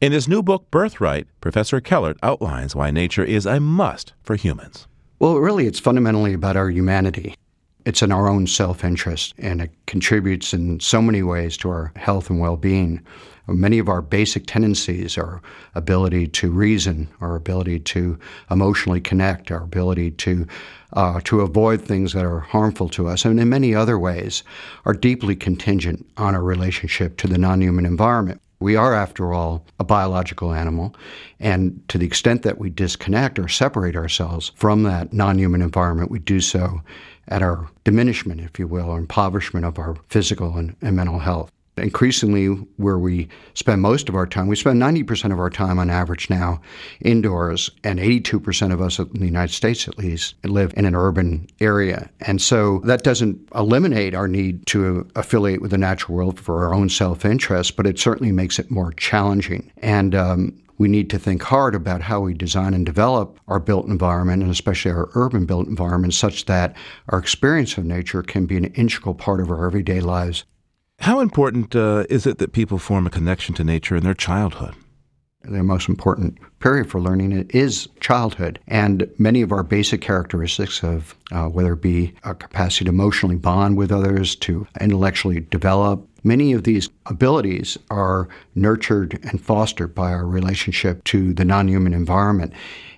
In 0.00 0.12
his 0.12 0.28
new 0.28 0.42
book, 0.42 0.70
Birthright, 0.70 1.26
Professor 1.40 1.80
Kellert 1.80 2.16
outlines 2.22 2.74
why 2.74 2.90
nature 2.90 3.24
is 3.24 3.46
a 3.46 3.60
must 3.60 4.12
for 4.22 4.36
humans. 4.36 4.86
Well, 5.18 5.36
really, 5.36 5.66
it's 5.66 5.80
fundamentally 5.80 6.32
about 6.32 6.56
our 6.56 6.70
humanity. 6.70 7.34
It's 7.84 8.02
in 8.02 8.12
our 8.12 8.28
own 8.28 8.46
self 8.46 8.84
interest, 8.84 9.34
and 9.38 9.62
it 9.62 9.70
contributes 9.86 10.52
in 10.52 10.80
so 10.80 11.00
many 11.00 11.22
ways 11.22 11.56
to 11.58 11.70
our 11.70 11.92
health 11.96 12.30
and 12.30 12.40
well 12.40 12.56
being. 12.56 13.00
Many 13.46 13.78
of 13.78 13.88
our 13.88 14.02
basic 14.02 14.46
tendencies, 14.46 15.18
our 15.18 15.42
ability 15.74 16.28
to 16.28 16.50
reason, 16.50 17.08
our 17.20 17.34
ability 17.34 17.80
to 17.80 18.16
emotionally 18.50 19.00
connect, 19.00 19.50
our 19.50 19.64
ability 19.64 20.12
to 20.12 20.46
uh, 20.92 21.20
to 21.24 21.40
avoid 21.40 21.80
things 21.80 22.12
that 22.12 22.24
are 22.24 22.40
harmful 22.40 22.88
to 22.90 23.08
us, 23.08 23.24
and 23.24 23.40
in 23.40 23.48
many 23.48 23.74
other 23.74 23.98
ways, 23.98 24.42
are 24.84 24.94
deeply 24.94 25.34
contingent 25.34 26.06
on 26.16 26.34
our 26.34 26.42
relationship 26.42 27.16
to 27.16 27.26
the 27.28 27.38
non-human 27.38 27.86
environment. 27.86 28.40
We 28.60 28.76
are, 28.76 28.92
after 28.94 29.32
all, 29.32 29.64
a 29.78 29.84
biological 29.84 30.52
animal, 30.52 30.94
and 31.38 31.82
to 31.88 31.96
the 31.96 32.06
extent 32.06 32.42
that 32.42 32.58
we 32.58 32.68
disconnect 32.68 33.38
or 33.38 33.48
separate 33.48 33.96
ourselves 33.96 34.52
from 34.54 34.82
that 34.82 35.14
non 35.14 35.38
human 35.38 35.62
environment, 35.62 36.10
we 36.10 36.18
do 36.18 36.40
so 36.40 36.82
at 37.30 37.42
our 37.42 37.68
diminishment, 37.84 38.40
if 38.40 38.58
you 38.58 38.66
will, 38.66 38.90
or 38.90 38.98
impoverishment 38.98 39.64
of 39.64 39.78
our 39.78 39.96
physical 40.08 40.56
and, 40.56 40.76
and 40.82 40.96
mental 40.96 41.20
health 41.20 41.50
increasingly 41.80 42.46
where 42.76 42.98
we 42.98 43.28
spend 43.54 43.82
most 43.82 44.08
of 44.08 44.14
our 44.14 44.26
time. 44.26 44.46
We 44.48 44.56
spend 44.56 44.80
90% 44.80 45.32
of 45.32 45.38
our 45.38 45.50
time 45.50 45.78
on 45.78 45.90
average 45.90 46.30
now 46.30 46.60
indoors, 47.00 47.70
and 47.84 47.98
82% 47.98 48.72
of 48.72 48.80
us 48.80 48.98
in 48.98 49.08
the 49.14 49.26
United 49.26 49.54
States 49.54 49.88
at 49.88 49.98
least 49.98 50.34
live 50.44 50.72
in 50.76 50.84
an 50.84 50.94
urban 50.94 51.46
area. 51.60 52.10
And 52.20 52.40
so 52.40 52.80
that 52.84 53.02
doesn't 53.02 53.48
eliminate 53.54 54.14
our 54.14 54.28
need 54.28 54.66
to 54.66 55.08
affiliate 55.16 55.62
with 55.62 55.70
the 55.70 55.78
natural 55.78 56.16
world 56.16 56.38
for 56.38 56.64
our 56.64 56.74
own 56.74 56.88
self 56.88 57.24
interest, 57.24 57.76
but 57.76 57.86
it 57.86 57.98
certainly 57.98 58.32
makes 58.32 58.58
it 58.58 58.70
more 58.70 58.92
challenging. 58.92 59.70
And 59.78 60.14
um, 60.14 60.60
we 60.80 60.88
need 60.88 61.08
to 61.10 61.18
think 61.18 61.42
hard 61.42 61.76
about 61.76 62.02
how 62.02 62.20
we 62.20 62.34
design 62.34 62.74
and 62.74 62.84
develop 62.84 63.38
our 63.46 63.60
built 63.60 63.86
environment, 63.86 64.42
and 64.42 64.50
especially 64.50 64.90
our 64.90 65.10
urban 65.14 65.46
built 65.46 65.68
environment, 65.68 66.14
such 66.14 66.46
that 66.46 66.74
our 67.10 67.18
experience 67.18 67.78
of 67.78 67.84
nature 67.84 68.22
can 68.22 68.46
be 68.46 68.56
an 68.56 68.64
integral 68.74 69.14
part 69.14 69.40
of 69.40 69.50
our 69.50 69.64
everyday 69.66 70.00
lives 70.00 70.44
how 71.00 71.20
important 71.20 71.74
uh, 71.74 72.04
is 72.10 72.26
it 72.26 72.38
that 72.38 72.52
people 72.52 72.78
form 72.78 73.06
a 73.06 73.10
connection 73.10 73.54
to 73.54 73.64
nature 73.64 73.96
in 73.96 74.02
their 74.02 74.14
childhood? 74.14 74.74
The 75.42 75.62
most 75.62 75.88
important 75.88 76.36
period 76.58 76.90
for 76.90 77.00
learning 77.00 77.48
is 77.54 77.88
childhood. 78.00 78.60
And 78.68 79.10
many 79.16 79.40
of 79.40 79.50
our 79.50 79.62
basic 79.62 80.02
characteristics 80.02 80.82
of 80.82 81.16
uh, 81.32 81.46
whether 81.46 81.72
it 81.72 81.80
be 81.80 82.12
a 82.24 82.34
capacity 82.34 82.84
to 82.84 82.90
emotionally 82.90 83.36
bond 83.36 83.78
with 83.78 83.90
others, 83.90 84.36
to 84.36 84.66
intellectually 84.78 85.40
develop, 85.40 86.06
many 86.22 86.52
of 86.52 86.64
these 86.64 86.88
abilities 87.06 87.78
are 87.90 88.28
nurtured 88.54 89.18
and 89.22 89.40
fostered 89.40 89.94
by 89.94 90.12
our 90.12 90.26
relationship 90.26 91.02
to 91.04 91.32
the 91.32 91.44
non 91.44 91.68
human 91.68 91.92
environment 91.92 92.52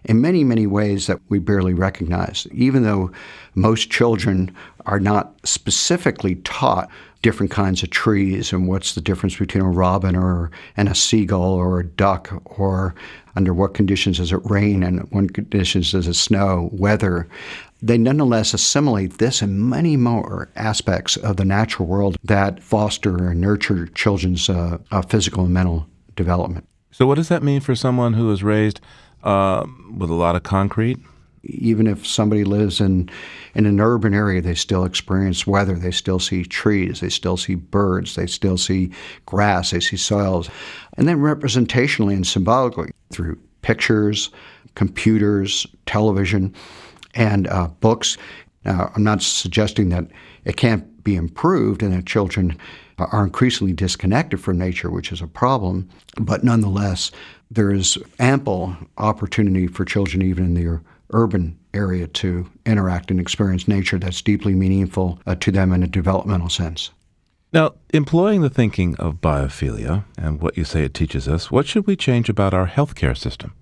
in 0.05 0.21
many, 0.21 0.43
many 0.43 0.67
ways 0.67 1.07
that 1.07 1.21
we 1.29 1.39
barely 1.39 1.75
recognize. 1.75 2.47
Even 2.53 2.83
though 2.83 3.11
most 3.55 3.91
children 3.91 4.55
are 4.87 5.01
not 5.01 5.35
specifically 5.45 6.37
taught 6.37 6.89
different 7.23 7.53
kinds 7.53 7.83
of 7.85 7.91
trees 7.91 8.53
and 8.53 8.67
what's 8.67 8.95
the 8.95 9.01
difference 9.01 9.37
between 9.37 9.63
a 9.63 9.71
robin 9.71 10.17
or 10.17 10.51
and 10.77 10.89
a 10.89 10.95
seagull 10.95 11.55
or 11.55 11.79
a 11.79 11.87
duck 11.87 12.33
or 12.59 12.95
under 13.37 13.55
what 13.55 13.75
conditions 13.75 14.19
does 14.19 14.33
it 14.33 14.41
rain 14.45 14.83
and 14.83 15.01
what 15.13 15.33
conditions 15.33 15.93
does 15.93 16.09
it 16.09 16.15
snow, 16.15 16.69
weather. 16.73 17.29
They 17.85 17.99
nonetheless 17.99 18.55
assimilate 18.55 19.19
this 19.19 19.43
and 19.43 19.69
many 19.69 19.97
more 19.97 20.49
aspects 20.55 21.17
of 21.17 21.37
the 21.37 21.45
natural 21.45 21.89
world 21.89 22.17
that 22.23 22.63
foster 22.63 23.29
and 23.31 23.41
nurture 23.41 23.89
children's 23.89 24.49
uh, 24.49 24.79
uh, 24.93 25.03
physical 25.03 25.45
and 25.45 25.53
mental 25.53 25.87
development. 26.15 26.69
So, 26.93 27.07
what 27.07 27.17
does 27.17 27.29
that 27.29 27.43
mean 27.43 27.61
for 27.61 27.75
someone 27.75 28.13
who 28.13 28.31
is 28.31 28.45
raised 28.45 28.81
uh, 29.25 29.67
with 29.97 30.11
a 30.11 30.15
lot 30.15 30.37
of 30.37 30.45
concrete? 30.45 30.99
even 31.45 31.87
if 31.87 32.07
somebody 32.07 32.45
lives 32.45 32.81
in, 32.81 33.11
in 33.55 33.67
an 33.67 33.81
urban 33.81 34.15
area, 34.15 34.41
they 34.41 34.55
still 34.55 34.85
experience 34.85 35.47
weather. 35.47 35.75
They 35.75 35.91
still 35.91 36.19
see 36.19 36.45
trees. 36.45 37.01
They 37.01 37.09
still 37.09 37.37
see 37.37 37.57
birds. 37.57 38.15
They 38.15 38.27
still 38.27 38.57
see 38.57 38.93
grass. 39.27 39.71
They 39.71 39.81
see 39.81 39.97
soils. 39.97 40.49
And 40.97 41.09
then 41.09 41.19
representationally 41.19 42.15
and 42.15 42.27
symbolically 42.27 42.91
through 43.11 43.39
pictures, 43.63 44.31
computers, 44.75 45.67
television, 45.87 46.55
and 47.15 47.47
uh, 47.49 47.69
books. 47.81 48.17
Now, 48.65 48.93
I'm 48.95 49.05
not 49.05 49.23
suggesting 49.23 49.89
that 49.91 50.07
it 50.45 50.57
can't 50.57 51.03
be 51.05 51.17
improved 51.17 51.83
and 51.83 51.93
that 51.93 52.07
children 52.07 52.57
are 52.99 53.25
increasingly 53.25 53.73
disconnected 53.73 54.41
from 54.41 54.59
nature, 54.59 54.91
which 54.91 55.11
is 55.11 55.21
a 55.21 55.27
problem. 55.27 55.89
But 56.21 56.45
nonetheless, 56.45 57.11
there 57.51 57.73
is 57.73 57.99
ample 58.19 58.77
opportunity 58.99 59.67
for 59.67 59.85
children, 59.85 60.23
even 60.23 60.45
in 60.45 60.55
their 60.55 60.83
urban 61.11 61.59
area 61.75 62.07
to 62.07 62.49
interact 62.65 63.11
and 63.11 63.21
experience 63.21 63.69
nature 63.69 63.99
that's 63.99 64.23
deeply 64.23 64.55
meaningful 64.55 65.19
uh, 65.27 65.35
to 65.37 65.51
them 65.51 65.73
in 65.73 65.83
a 65.83 65.87
developmental 65.87 66.49
sense. 66.49 66.91
Now, 67.53 67.75
employing 67.93 68.41
the 68.41 68.49
thinking 68.49 68.97
of 68.97 69.21
biophilia 69.21 70.05
and 70.17 70.41
what 70.41 70.57
you 70.57 70.65
say 70.65 70.85
it 70.85 70.95
teaches 70.95 71.29
us, 71.29 71.51
what 71.51 71.67
should 71.67 71.87
we 71.87 71.97
change 71.97 72.31
about 72.31 72.55
our 72.55 72.67
healthcare 72.67 73.17
system? 73.17 73.53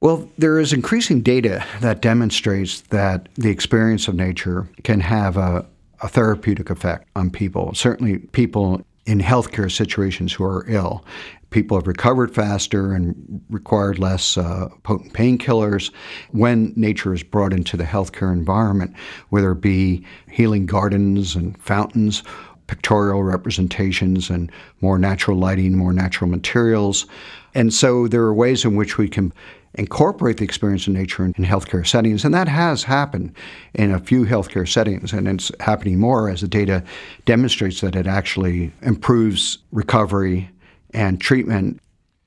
Well, 0.00 0.30
there 0.38 0.60
is 0.60 0.72
increasing 0.72 1.22
data 1.22 1.64
that 1.80 2.02
demonstrates 2.02 2.82
that 2.82 3.28
the 3.34 3.50
experience 3.50 4.06
of 4.06 4.14
nature 4.14 4.68
can 4.84 5.00
have 5.00 5.36
a, 5.36 5.66
a 6.00 6.08
therapeutic 6.08 6.70
effect 6.70 7.08
on 7.16 7.30
people. 7.30 7.74
Certainly, 7.74 8.18
people 8.18 8.82
in 9.06 9.18
healthcare 9.18 9.70
situations 9.72 10.32
who 10.32 10.44
are 10.44 10.64
ill 10.68 11.04
people 11.50 11.78
have 11.78 11.86
recovered 11.86 12.34
faster 12.34 12.92
and 12.92 13.42
required 13.48 13.98
less 13.98 14.36
uh, 14.36 14.68
potent 14.82 15.12
painkillers 15.12 15.90
when 16.32 16.72
nature 16.76 17.14
is 17.14 17.22
brought 17.22 17.52
into 17.52 17.76
the 17.76 17.84
healthcare 17.84 18.32
environment, 18.32 18.94
whether 19.30 19.52
it 19.52 19.60
be 19.60 20.04
healing 20.30 20.66
gardens 20.66 21.34
and 21.34 21.60
fountains, 21.62 22.22
pictorial 22.66 23.22
representations, 23.22 24.28
and 24.28 24.52
more 24.80 24.98
natural 24.98 25.38
lighting, 25.38 25.74
more 25.74 25.92
natural 25.92 26.28
materials. 26.28 27.06
And 27.54 27.72
so 27.72 28.08
there 28.08 28.22
are 28.22 28.34
ways 28.34 28.64
in 28.64 28.76
which 28.76 28.98
we 28.98 29.08
can 29.08 29.32
incorporate 29.78 30.38
the 30.38 30.44
experience 30.44 30.86
of 30.86 30.92
nature 30.92 31.24
in, 31.24 31.32
in 31.38 31.44
healthcare 31.44 31.86
settings. 31.86 32.24
And 32.24 32.34
that 32.34 32.48
has 32.48 32.82
happened 32.82 33.34
in 33.74 33.92
a 33.92 34.00
few 34.00 34.24
healthcare 34.24 34.68
settings, 34.68 35.12
and 35.12 35.28
it's 35.28 35.50
happening 35.60 35.98
more 35.98 36.28
as 36.28 36.40
the 36.40 36.48
data 36.48 36.82
demonstrates 37.24 37.80
that 37.80 37.96
it 37.96 38.06
actually 38.06 38.72
improves 38.82 39.58
recovery 39.72 40.50
and 40.92 41.20
treatment. 41.20 41.80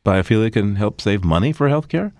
Biophilia 0.05 0.51
can 0.51 0.75
help 0.75 1.01
save 1.01 1.23
money 1.23 1.51
for 1.51 1.67
healthcare? 1.67 2.11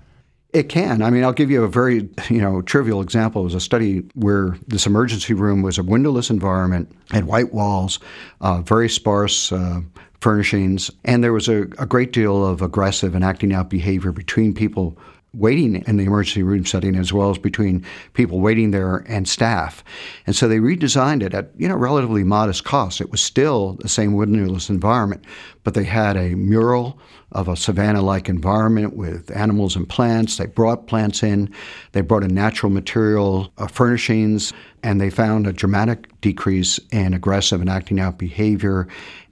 It 0.54 0.68
can. 0.68 1.02
I 1.02 1.10
mean, 1.12 1.24
I'll 1.24 1.32
give 1.32 1.50
you 1.50 1.64
a 1.64 1.70
very, 1.70 2.10
you 2.30 2.42
know, 2.42 2.62
trivial 2.62 3.02
example. 3.02 3.42
It 3.42 3.46
was 3.46 3.56
a 3.56 3.62
study 3.62 4.04
where 4.16 4.58
this 4.68 4.86
emergency 4.86 5.34
room 5.34 5.62
was 5.62 5.78
a 5.78 5.84
windowless 5.84 6.30
environment, 6.30 6.92
had 7.10 7.24
white 7.24 7.54
walls, 7.54 8.00
uh, 8.42 8.62
very 8.62 8.90
sparse 8.90 9.54
uh, 9.54 9.80
furnishings, 10.20 10.92
and 11.06 11.24
there 11.24 11.32
was 11.32 11.48
a, 11.48 11.62
a, 11.80 11.86
great 11.86 12.12
deal 12.14 12.46
of 12.46 12.62
aggressive 12.62 13.16
and 13.16 13.24
acting 13.24 13.54
out 13.54 13.70
behavior 13.70 14.12
between 14.12 14.54
people 14.54 14.96
waiting 15.34 15.82
in 15.88 15.96
the 15.96 16.04
emergency 16.04 16.44
room 16.44 16.66
setting 16.66 16.96
as 16.96 17.14
well 17.14 17.30
as 17.30 17.38
between 17.38 17.86
people 18.14 18.42
waiting 18.42 18.72
there 18.72 18.98
and 19.08 19.28
staff. 19.28 19.84
And 20.28 20.36
so 20.36 20.48
they 20.48 20.58
redesigned 20.58 21.24
it 21.24 21.34
at 21.34 21.52
you 21.58 21.68
know 21.68 21.76
relatively 21.76 22.24
modest 22.24 22.66
cost. 22.66 23.00
It 23.00 23.12
was 23.12 23.22
still 23.22 23.74
the 23.80 23.88
same 23.88 24.14
wilderness 24.14 24.70
environment, 24.70 25.24
but 25.64 25.74
they 25.74 25.86
had 25.86 26.18
a 26.18 26.36
mural 26.36 27.00
of 27.32 27.48
a 27.48 27.56
savanna-like 27.56 28.28
environment 28.28 28.94
with 28.98 29.32
animals 29.32 29.78
and 29.78 29.88
plants. 29.88 30.36
They 30.36 30.48
brought 30.48 30.88
plants 30.88 31.24
in. 31.24 31.54
They 31.94 32.02
brought 32.02 32.24
in 32.24 32.36
natural 32.36 32.70
material 32.70 33.54
uh, 33.58 33.68
furnishings, 33.68 34.52
and 34.84 35.00
they 35.00 35.10
found 35.10 35.48
a 35.48 35.54
dramatic 35.54 36.10
decrease 36.20 36.78
in 36.92 37.14
aggressive 37.14 37.62
and 37.62 37.70
acting 37.70 38.02
out 38.02 38.18
behavior, 38.18 38.90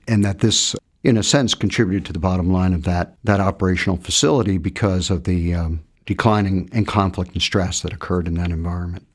and 0.08 0.24
that 0.24 0.40
this 0.40 0.76
in 1.04 1.16
a 1.16 1.24
sense, 1.24 1.54
contributed 1.54 2.06
to 2.06 2.14
the 2.14 2.20
bottom 2.20 2.52
line 2.52 2.74
of 2.74 2.84
that, 2.84 3.16
that 3.24 3.40
operational 3.40 3.96
facility 3.96 4.58
because 4.58 5.10
of 5.10 5.24
the 5.24 5.54
um, 5.54 5.82
declining 6.10 6.68
in 6.72 6.84
conflict 6.84 7.34
and 7.34 7.42
stress 7.42 7.82
that 7.82 7.94
occurred 7.94 8.28
in 8.28 8.34
that 8.34 8.50
environment. 8.50 9.06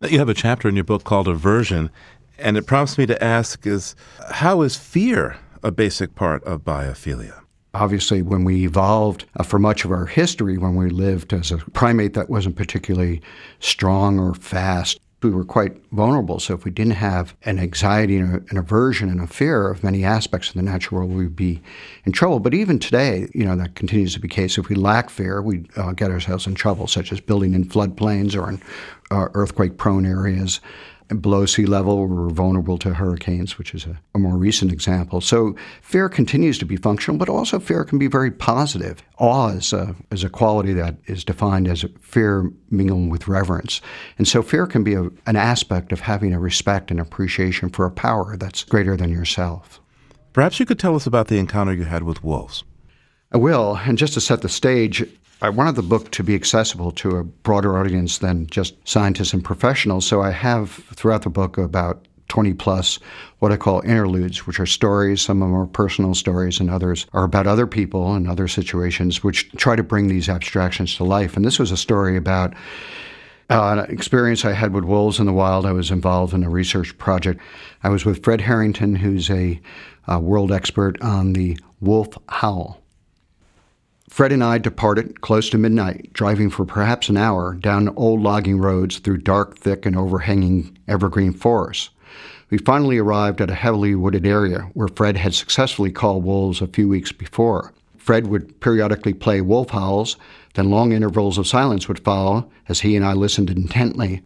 You 0.00 0.20
have 0.20 0.28
a 0.28 0.34
chapter 0.34 0.68
in 0.68 0.76
your 0.76 0.84
book 0.84 1.02
called 1.02 1.26
Aversion, 1.26 1.90
and 2.38 2.56
it 2.56 2.68
prompts 2.68 2.96
me 2.96 3.04
to 3.06 3.20
ask 3.22 3.66
is 3.66 3.96
how 4.30 4.62
is 4.62 4.76
fear 4.76 5.38
a 5.64 5.72
basic 5.72 6.14
part 6.14 6.44
of 6.44 6.62
biophilia? 6.62 7.42
Obviously, 7.74 8.22
when 8.22 8.44
we 8.44 8.64
evolved 8.64 9.24
uh, 9.36 9.42
for 9.42 9.58
much 9.58 9.84
of 9.84 9.90
our 9.90 10.06
history, 10.06 10.56
when 10.56 10.76
we 10.76 10.88
lived 10.88 11.32
as 11.32 11.50
a 11.50 11.58
primate 11.58 12.14
that 12.14 12.30
wasn't 12.30 12.54
particularly 12.54 13.20
strong 13.58 14.20
or 14.20 14.32
fast, 14.32 15.00
we 15.22 15.30
were 15.30 15.44
quite 15.44 15.72
vulnerable. 15.92 16.38
So 16.38 16.54
if 16.54 16.64
we 16.64 16.70
didn't 16.70 16.92
have 16.92 17.34
an 17.44 17.58
anxiety 17.58 18.18
and 18.18 18.48
an 18.50 18.58
aversion 18.58 19.08
and 19.08 19.20
a 19.20 19.26
fear 19.26 19.68
of 19.68 19.82
many 19.82 20.04
aspects 20.04 20.48
of 20.50 20.54
the 20.54 20.62
natural 20.62 21.00
world, 21.00 21.12
we'd 21.12 21.34
be 21.34 21.62
in 22.04 22.12
trouble. 22.12 22.38
But 22.38 22.54
even 22.54 22.78
today, 22.78 23.28
you 23.34 23.44
know, 23.44 23.56
that 23.56 23.74
continues 23.74 24.12
to 24.14 24.20
be 24.20 24.28
the 24.28 24.34
case. 24.34 24.58
If 24.58 24.68
we 24.68 24.76
lack 24.76 25.08
fear, 25.10 25.40
we 25.40 25.64
uh, 25.76 25.92
get 25.92 26.10
ourselves 26.10 26.46
in 26.46 26.54
trouble, 26.54 26.86
such 26.86 27.12
as 27.12 27.20
building 27.20 27.54
in 27.54 27.64
floodplains 27.64 28.40
or 28.40 28.50
in 28.50 28.62
uh, 29.10 29.28
earthquake-prone 29.34 30.04
areas 30.04 30.60
below 31.08 31.46
sea 31.46 31.66
level, 31.66 32.06
we're 32.06 32.30
vulnerable 32.30 32.78
to 32.78 32.94
hurricanes, 32.94 33.58
which 33.58 33.74
is 33.74 33.86
a, 33.86 33.98
a, 34.14 34.18
more 34.18 34.36
recent 34.36 34.72
example. 34.72 35.20
So 35.20 35.54
fear 35.82 36.08
continues 36.08 36.58
to 36.58 36.66
be 36.66 36.76
functional, 36.76 37.18
but 37.18 37.28
also 37.28 37.58
fear 37.58 37.84
can 37.84 37.98
be 37.98 38.08
very 38.08 38.30
positive. 38.30 39.02
Awe 39.18 39.48
is 39.50 39.72
a, 39.72 39.94
is 40.10 40.24
a 40.24 40.28
quality 40.28 40.72
that 40.72 40.96
is 41.06 41.24
defined 41.24 41.68
as 41.68 41.84
fear 42.00 42.50
mingled 42.70 43.10
with 43.10 43.28
reverence. 43.28 43.80
And 44.18 44.26
so 44.26 44.42
fear 44.42 44.66
can 44.66 44.82
be 44.82 44.94
a, 44.94 45.04
an 45.26 45.36
aspect 45.36 45.92
of 45.92 46.00
having 46.00 46.32
a 46.32 46.40
respect 46.40 46.90
and 46.90 46.98
appreciation 46.98 47.68
for 47.68 47.86
a 47.86 47.90
power 47.90 48.36
that's 48.36 48.64
greater 48.64 48.96
than 48.96 49.10
yourself. 49.10 49.80
Perhaps 50.32 50.60
you 50.60 50.66
could 50.66 50.78
tell 50.78 50.96
us 50.96 51.06
about 51.06 51.28
the 51.28 51.38
encounter 51.38 51.72
you 51.72 51.84
had 51.84 52.02
with 52.02 52.24
wolves. 52.24 52.64
I 53.32 53.38
will. 53.38 53.76
And 53.76 53.98
just 53.98 54.14
to 54.14 54.20
set 54.20 54.42
the 54.42 54.48
stage, 54.48 55.04
I 55.42 55.50
wanted 55.50 55.74
the 55.74 55.82
book 55.82 56.10
to 56.12 56.22
be 56.22 56.34
accessible 56.34 56.90
to 56.92 57.16
a 57.16 57.24
broader 57.24 57.76
audience 57.76 58.18
than 58.18 58.46
just 58.46 58.74
scientists 58.88 59.34
and 59.34 59.44
professionals. 59.44 60.06
So 60.06 60.22
I 60.22 60.30
have 60.30 60.70
throughout 60.70 61.22
the 61.22 61.30
book 61.30 61.58
about 61.58 62.06
20 62.28 62.54
plus 62.54 62.98
what 63.38 63.52
I 63.52 63.58
call 63.58 63.82
interludes, 63.82 64.46
which 64.46 64.58
are 64.58 64.66
stories. 64.66 65.20
Some 65.20 65.42
of 65.42 65.48
them 65.48 65.56
are 65.56 65.66
personal 65.66 66.14
stories, 66.14 66.58
and 66.58 66.70
others 66.70 67.06
are 67.12 67.24
about 67.24 67.46
other 67.46 67.66
people 67.66 68.14
and 68.14 68.26
other 68.26 68.48
situations, 68.48 69.22
which 69.22 69.50
try 69.52 69.76
to 69.76 69.82
bring 69.82 70.08
these 70.08 70.30
abstractions 70.30 70.96
to 70.96 71.04
life. 71.04 71.36
And 71.36 71.44
this 71.44 71.58
was 71.58 71.70
a 71.70 71.76
story 71.76 72.16
about 72.16 72.54
uh, 73.50 73.76
an 73.78 73.90
experience 73.92 74.44
I 74.44 74.52
had 74.52 74.72
with 74.72 74.84
wolves 74.84 75.20
in 75.20 75.26
the 75.26 75.32
wild. 75.34 75.66
I 75.66 75.72
was 75.72 75.90
involved 75.90 76.32
in 76.32 76.44
a 76.44 76.50
research 76.50 76.96
project. 76.96 77.40
I 77.82 77.90
was 77.90 78.06
with 78.06 78.24
Fred 78.24 78.40
Harrington, 78.40 78.96
who's 78.96 79.30
a, 79.30 79.60
a 80.08 80.18
world 80.18 80.50
expert 80.50 81.00
on 81.02 81.34
the 81.34 81.58
wolf 81.80 82.08
howl. 82.28 82.80
Fred 84.08 84.32
and 84.32 84.44
I 84.44 84.58
departed 84.58 85.20
close 85.20 85.50
to 85.50 85.58
midnight, 85.58 86.12
driving 86.12 86.48
for 86.48 86.64
perhaps 86.64 87.08
an 87.08 87.16
hour 87.16 87.54
down 87.54 87.92
old 87.96 88.22
logging 88.22 88.58
roads 88.58 88.98
through 88.98 89.18
dark, 89.18 89.58
thick, 89.58 89.84
and 89.84 89.96
overhanging 89.96 90.78
evergreen 90.86 91.32
forests. 91.32 91.90
We 92.48 92.58
finally 92.58 92.98
arrived 92.98 93.40
at 93.40 93.50
a 93.50 93.54
heavily 93.54 93.96
wooded 93.96 94.24
area 94.24 94.70
where 94.74 94.88
Fred 94.88 95.16
had 95.16 95.34
successfully 95.34 95.90
called 95.90 96.24
wolves 96.24 96.62
a 96.62 96.68
few 96.68 96.88
weeks 96.88 97.10
before. 97.10 97.72
Fred 97.96 98.28
would 98.28 98.60
periodically 98.60 99.12
play 99.12 99.40
wolf 99.40 99.70
howls, 99.70 100.16
then 100.54 100.70
long 100.70 100.92
intervals 100.92 101.38
of 101.38 101.48
silence 101.48 101.88
would 101.88 101.98
follow 101.98 102.48
as 102.68 102.80
he 102.80 102.94
and 102.94 103.04
I 103.04 103.14
listened 103.14 103.50
intently. 103.50 104.22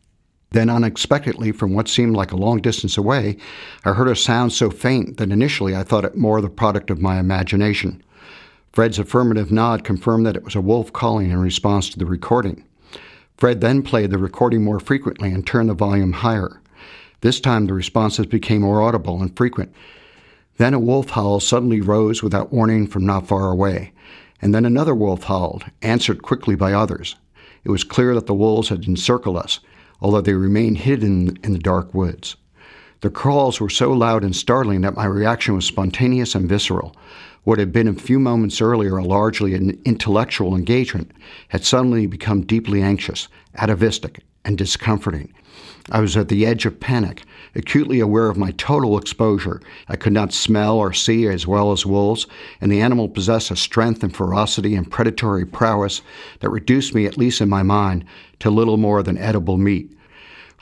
Then, 0.50 0.68
unexpectedly, 0.68 1.52
from 1.52 1.72
what 1.72 1.88
seemed 1.88 2.14
like 2.14 2.32
a 2.32 2.36
long 2.36 2.60
distance 2.60 2.98
away, 2.98 3.38
I 3.84 3.92
heard 3.92 4.08
a 4.08 4.16
sound 4.16 4.52
so 4.52 4.68
faint 4.68 5.16
that 5.16 5.30
initially 5.30 5.74
I 5.74 5.84
thought 5.84 6.04
it 6.04 6.16
more 6.16 6.42
the 6.42 6.50
product 6.50 6.90
of 6.90 7.00
my 7.00 7.18
imagination. 7.18 8.02
Fred's 8.72 9.00
affirmative 9.00 9.50
nod 9.50 9.82
confirmed 9.82 10.24
that 10.26 10.36
it 10.36 10.44
was 10.44 10.54
a 10.54 10.60
wolf 10.60 10.92
calling 10.92 11.30
in 11.30 11.38
response 11.38 11.90
to 11.90 11.98
the 11.98 12.06
recording. 12.06 12.64
Fred 13.36 13.60
then 13.60 13.82
played 13.82 14.10
the 14.10 14.18
recording 14.18 14.62
more 14.62 14.78
frequently 14.78 15.32
and 15.32 15.44
turned 15.44 15.68
the 15.68 15.74
volume 15.74 16.12
higher. 16.12 16.60
This 17.20 17.40
time 17.40 17.66
the 17.66 17.74
responses 17.74 18.26
became 18.26 18.62
more 18.62 18.80
audible 18.80 19.20
and 19.20 19.36
frequent. 19.36 19.74
Then 20.58 20.72
a 20.72 20.78
wolf 20.78 21.10
howl 21.10 21.40
suddenly 21.40 21.80
rose 21.80 22.22
without 22.22 22.52
warning 22.52 22.86
from 22.86 23.04
not 23.04 23.26
far 23.26 23.50
away, 23.50 23.92
and 24.40 24.54
then 24.54 24.64
another 24.64 24.94
wolf 24.94 25.24
howled, 25.24 25.64
answered 25.82 26.22
quickly 26.22 26.54
by 26.54 26.72
others. 26.72 27.16
It 27.64 27.70
was 27.70 27.82
clear 27.82 28.14
that 28.14 28.26
the 28.26 28.34
wolves 28.34 28.68
had 28.68 28.84
encircled 28.84 29.36
us, 29.36 29.58
although 30.00 30.20
they 30.20 30.34
remained 30.34 30.78
hidden 30.78 31.36
in 31.42 31.52
the 31.52 31.58
dark 31.58 31.92
woods. 31.92 32.36
The 33.00 33.10
calls 33.10 33.60
were 33.60 33.70
so 33.70 33.92
loud 33.92 34.22
and 34.22 34.36
startling 34.36 34.82
that 34.82 34.96
my 34.96 35.06
reaction 35.06 35.54
was 35.54 35.64
spontaneous 35.64 36.34
and 36.34 36.48
visceral. 36.48 36.94
What 37.44 37.58
had 37.58 37.72
been 37.72 37.88
a 37.88 37.94
few 37.94 38.20
moments 38.20 38.60
earlier 38.60 38.98
a 38.98 39.04
largely 39.04 39.54
an 39.54 39.80
intellectual 39.86 40.54
engagement 40.54 41.10
had 41.48 41.64
suddenly 41.64 42.06
become 42.06 42.42
deeply 42.42 42.82
anxious, 42.82 43.28
atavistic, 43.56 44.20
and 44.44 44.58
discomforting. 44.58 45.32
I 45.90 46.00
was 46.00 46.18
at 46.18 46.28
the 46.28 46.44
edge 46.44 46.66
of 46.66 46.80
panic, 46.80 47.22
acutely 47.54 47.98
aware 47.98 48.28
of 48.28 48.36
my 48.36 48.50
total 48.52 48.98
exposure. 48.98 49.62
I 49.88 49.96
could 49.96 50.12
not 50.12 50.34
smell 50.34 50.76
or 50.76 50.92
see 50.92 51.26
as 51.28 51.46
well 51.46 51.72
as 51.72 51.86
wolves, 51.86 52.26
and 52.60 52.70
the 52.70 52.82
animal 52.82 53.08
possessed 53.08 53.50
a 53.50 53.56
strength 53.56 54.02
and 54.02 54.14
ferocity 54.14 54.74
and 54.74 54.90
predatory 54.90 55.46
prowess 55.46 56.02
that 56.40 56.50
reduced 56.50 56.94
me, 56.94 57.06
at 57.06 57.16
least 57.16 57.40
in 57.40 57.48
my 57.48 57.62
mind, 57.62 58.04
to 58.40 58.50
little 58.50 58.76
more 58.76 59.02
than 59.02 59.16
edible 59.16 59.56
meat. 59.56 59.90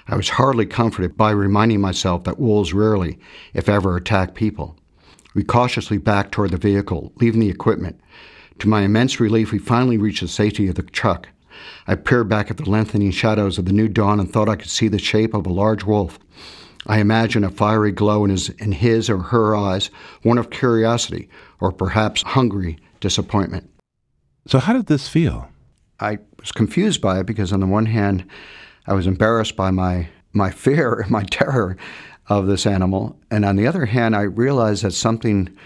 I 0.07 0.17
was 0.17 0.31
hardly 0.31 0.65
comforted 0.65 1.17
by 1.17 1.33
reminding 1.33 1.81
myself 1.81 2.23
that 2.25 2.39
wolves 2.39 2.73
rarely, 2.73 3.19
if 3.53 3.69
ever, 3.69 3.97
attack 3.97 4.35
people. 4.35 4.78
We 5.39 5.45
cautiously 5.45 5.99
backed 5.99 6.33
toward 6.33 6.51
the 6.51 6.57
vehicle, 6.57 7.13
leaving 7.21 7.39
the 7.39 7.49
equipment. 7.49 8.01
To 8.59 8.69
my 8.69 8.83
immense 8.83 9.21
relief, 9.21 9.53
we 9.53 9.61
finally 9.61 9.97
reached 9.97 10.21
the 10.21 10.27
safety 10.27 10.67
of 10.67 10.75
the 10.75 10.83
truck. 10.83 11.29
I 11.87 11.95
peered 11.95 12.29
back 12.29 12.51
at 12.51 12.57
the 12.57 12.69
lengthening 12.69 13.13
shadows 13.13 13.57
of 13.57 13.65
the 13.65 13.73
new 13.73 13.87
dawn 13.87 14.19
and 14.19 14.29
thought 14.29 14.49
I 14.49 14.57
could 14.57 14.69
see 14.69 14.89
the 14.89 14.99
shape 14.99 15.35
of 15.35 15.47
a 15.47 15.53
large 15.53 15.85
wolf. 15.85 16.19
I 16.89 16.99
imagined 16.99 17.45
a 17.45 17.51
fiery 17.51 17.93
glow 17.93 18.25
in 18.25 18.33
his, 18.33 18.49
in 18.49 18.73
his 18.73 19.09
or 19.09 19.19
her 19.19 19.55
eyes, 19.55 19.93
one 20.23 20.39
of 20.39 20.51
curiosity 20.51 21.29
or 21.61 21.71
perhaps 21.71 22.23
hungry 22.23 22.77
disappointment. 22.99 23.71
So, 24.49 24.59
how 24.59 24.73
did 24.73 24.87
this 24.87 25.09
feel? 25.09 25.49
I 26.01 26.19
was 26.41 26.51
confused 26.51 27.01
by 27.01 27.21
it 27.21 27.27
because, 27.27 27.53
on 27.53 27.61
the 27.61 27.67
one 27.69 27.87
hand, 27.87 28.25
I 28.89 28.95
was 28.95 29.07
embarrassed 29.07 29.55
by 29.55 29.71
my, 29.71 30.09
my 30.33 30.51
fear, 30.51 30.95
and 30.95 31.11
my 31.13 31.23
terror, 31.23 31.77
of 32.29 32.47
this 32.47 32.67
animal. 32.67 33.19
And 33.31 33.45
on 33.45 33.57
the 33.57 33.67
other 33.67 33.87
hand, 33.87 34.15
I 34.15 34.23
realized 34.23 34.85
that 34.85 34.93
something 34.93 35.57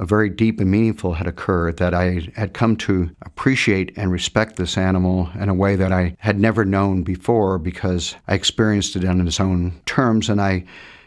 very 0.00 0.28
deep 0.28 0.60
and 0.60 0.70
meaningful 0.70 1.14
had 1.14 1.26
occurred, 1.26 1.78
that 1.78 1.94
I 1.94 2.28
had 2.34 2.52
come 2.52 2.76
to 2.76 3.10
appreciate 3.22 3.92
and 3.96 4.10
respect 4.10 4.56
this 4.56 4.76
animal 4.76 5.30
in 5.38 5.48
a 5.48 5.54
way 5.54 5.76
that 5.76 5.92
I 5.92 6.16
had 6.18 6.38
never 6.38 6.64
known 6.64 7.02
before 7.02 7.58
because 7.58 8.14
I 8.28 8.34
experienced 8.34 8.96
it 8.96 9.04
on 9.04 9.26
its 9.26 9.40
own 9.40 9.80
terms 9.86 10.28
and 10.28 10.40
I 10.40 10.64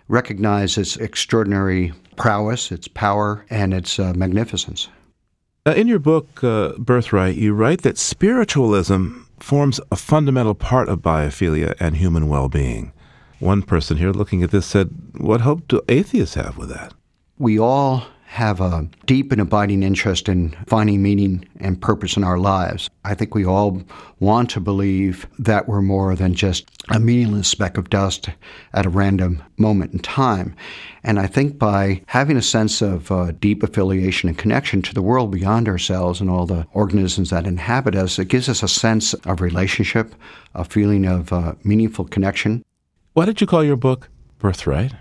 recognized 0.08 0.78
its 0.78 0.98
extraordinary 0.98 1.94
prowess, 2.16 2.72
its 2.72 2.88
power, 2.88 3.46
and 3.50 3.74
its 3.74 4.00
uh, 4.00 4.14
magnificence. 4.16 4.90
Uh, 5.66 5.72
in 5.72 5.88
your 5.88 6.00
book, 6.00 6.44
uh, 6.44 6.74
Birthright, 6.80 7.36
you 7.36 7.54
write 7.54 7.84
that 7.84 7.98
spiritualism 7.98 9.22
forms 9.40 9.80
a 9.92 9.96
fundamental 9.96 10.56
part 10.56 10.90
of 10.90 11.00
biophilia 11.00 11.76
and 11.80 11.98
human 11.98 12.28
well 12.28 12.50
being. 12.50 12.92
One 13.40 13.62
person 13.62 13.98
here 13.98 14.12
looking 14.12 14.44
at 14.44 14.52
this 14.52 14.66
said, 14.66 14.90
What 15.18 15.42
hope 15.42 15.68
do 15.68 15.82
atheists 15.88 16.36
have 16.36 16.58
with 16.58 16.70
that? 16.70 16.94
We 17.38 17.58
all 17.58 18.04
have 18.26 18.62
a 18.62 18.88
deep 19.08 19.32
and 19.32 19.42
abiding 19.42 19.82
interest 19.82 20.30
in 20.30 20.56
finding 20.68 21.02
meaning 21.02 21.44
and 21.62 21.82
purpose 21.82 22.16
in 22.16 22.24
our 22.24 22.38
lives. 22.38 22.88
I 23.04 23.16
think 23.16 23.34
we 23.34 23.44
all 23.44 23.82
want 24.20 24.52
to 24.52 24.60
believe 24.60 25.26
that 25.40 25.68
we're 25.68 25.82
more 25.82 26.16
than 26.16 26.36
just 26.36 26.70
a 26.90 27.00
meaningless 27.00 27.48
speck 27.48 27.78
of 27.78 27.90
dust 27.90 28.30
at 28.74 28.86
a 28.86 28.90
random 28.90 29.42
moment 29.58 29.94
in 29.94 30.00
time. 30.00 30.56
And 31.04 31.18
I 31.18 31.26
think 31.26 31.58
by 31.58 32.04
having 32.06 32.38
a 32.38 32.42
sense 32.42 32.84
of 32.84 33.12
uh, 33.12 33.32
deep 33.40 33.64
affiliation 33.64 34.30
and 34.30 34.38
connection 34.38 34.84
to 34.84 34.94
the 34.94 35.02
world 35.02 35.32
beyond 35.32 35.68
ourselves 35.68 36.22
and 36.22 36.30
all 36.30 36.46
the 36.46 36.68
organisms 36.74 37.32
that 37.32 37.48
inhabit 37.48 37.96
us, 37.96 38.20
it 38.20 38.26
gives 38.26 38.48
us 38.48 38.62
a 38.62 38.68
sense 38.68 39.16
of 39.16 39.42
relationship, 39.42 40.14
a 40.54 40.66
feeling 40.66 41.06
of 41.06 41.34
uh, 41.34 41.56
meaningful 41.64 42.06
connection. 42.06 42.64
Why 43.14 43.26
did 43.26 43.42
you 43.42 43.48
call 43.48 43.64
your 43.64 43.76
book 43.76 44.10
Birthright? 44.38 44.94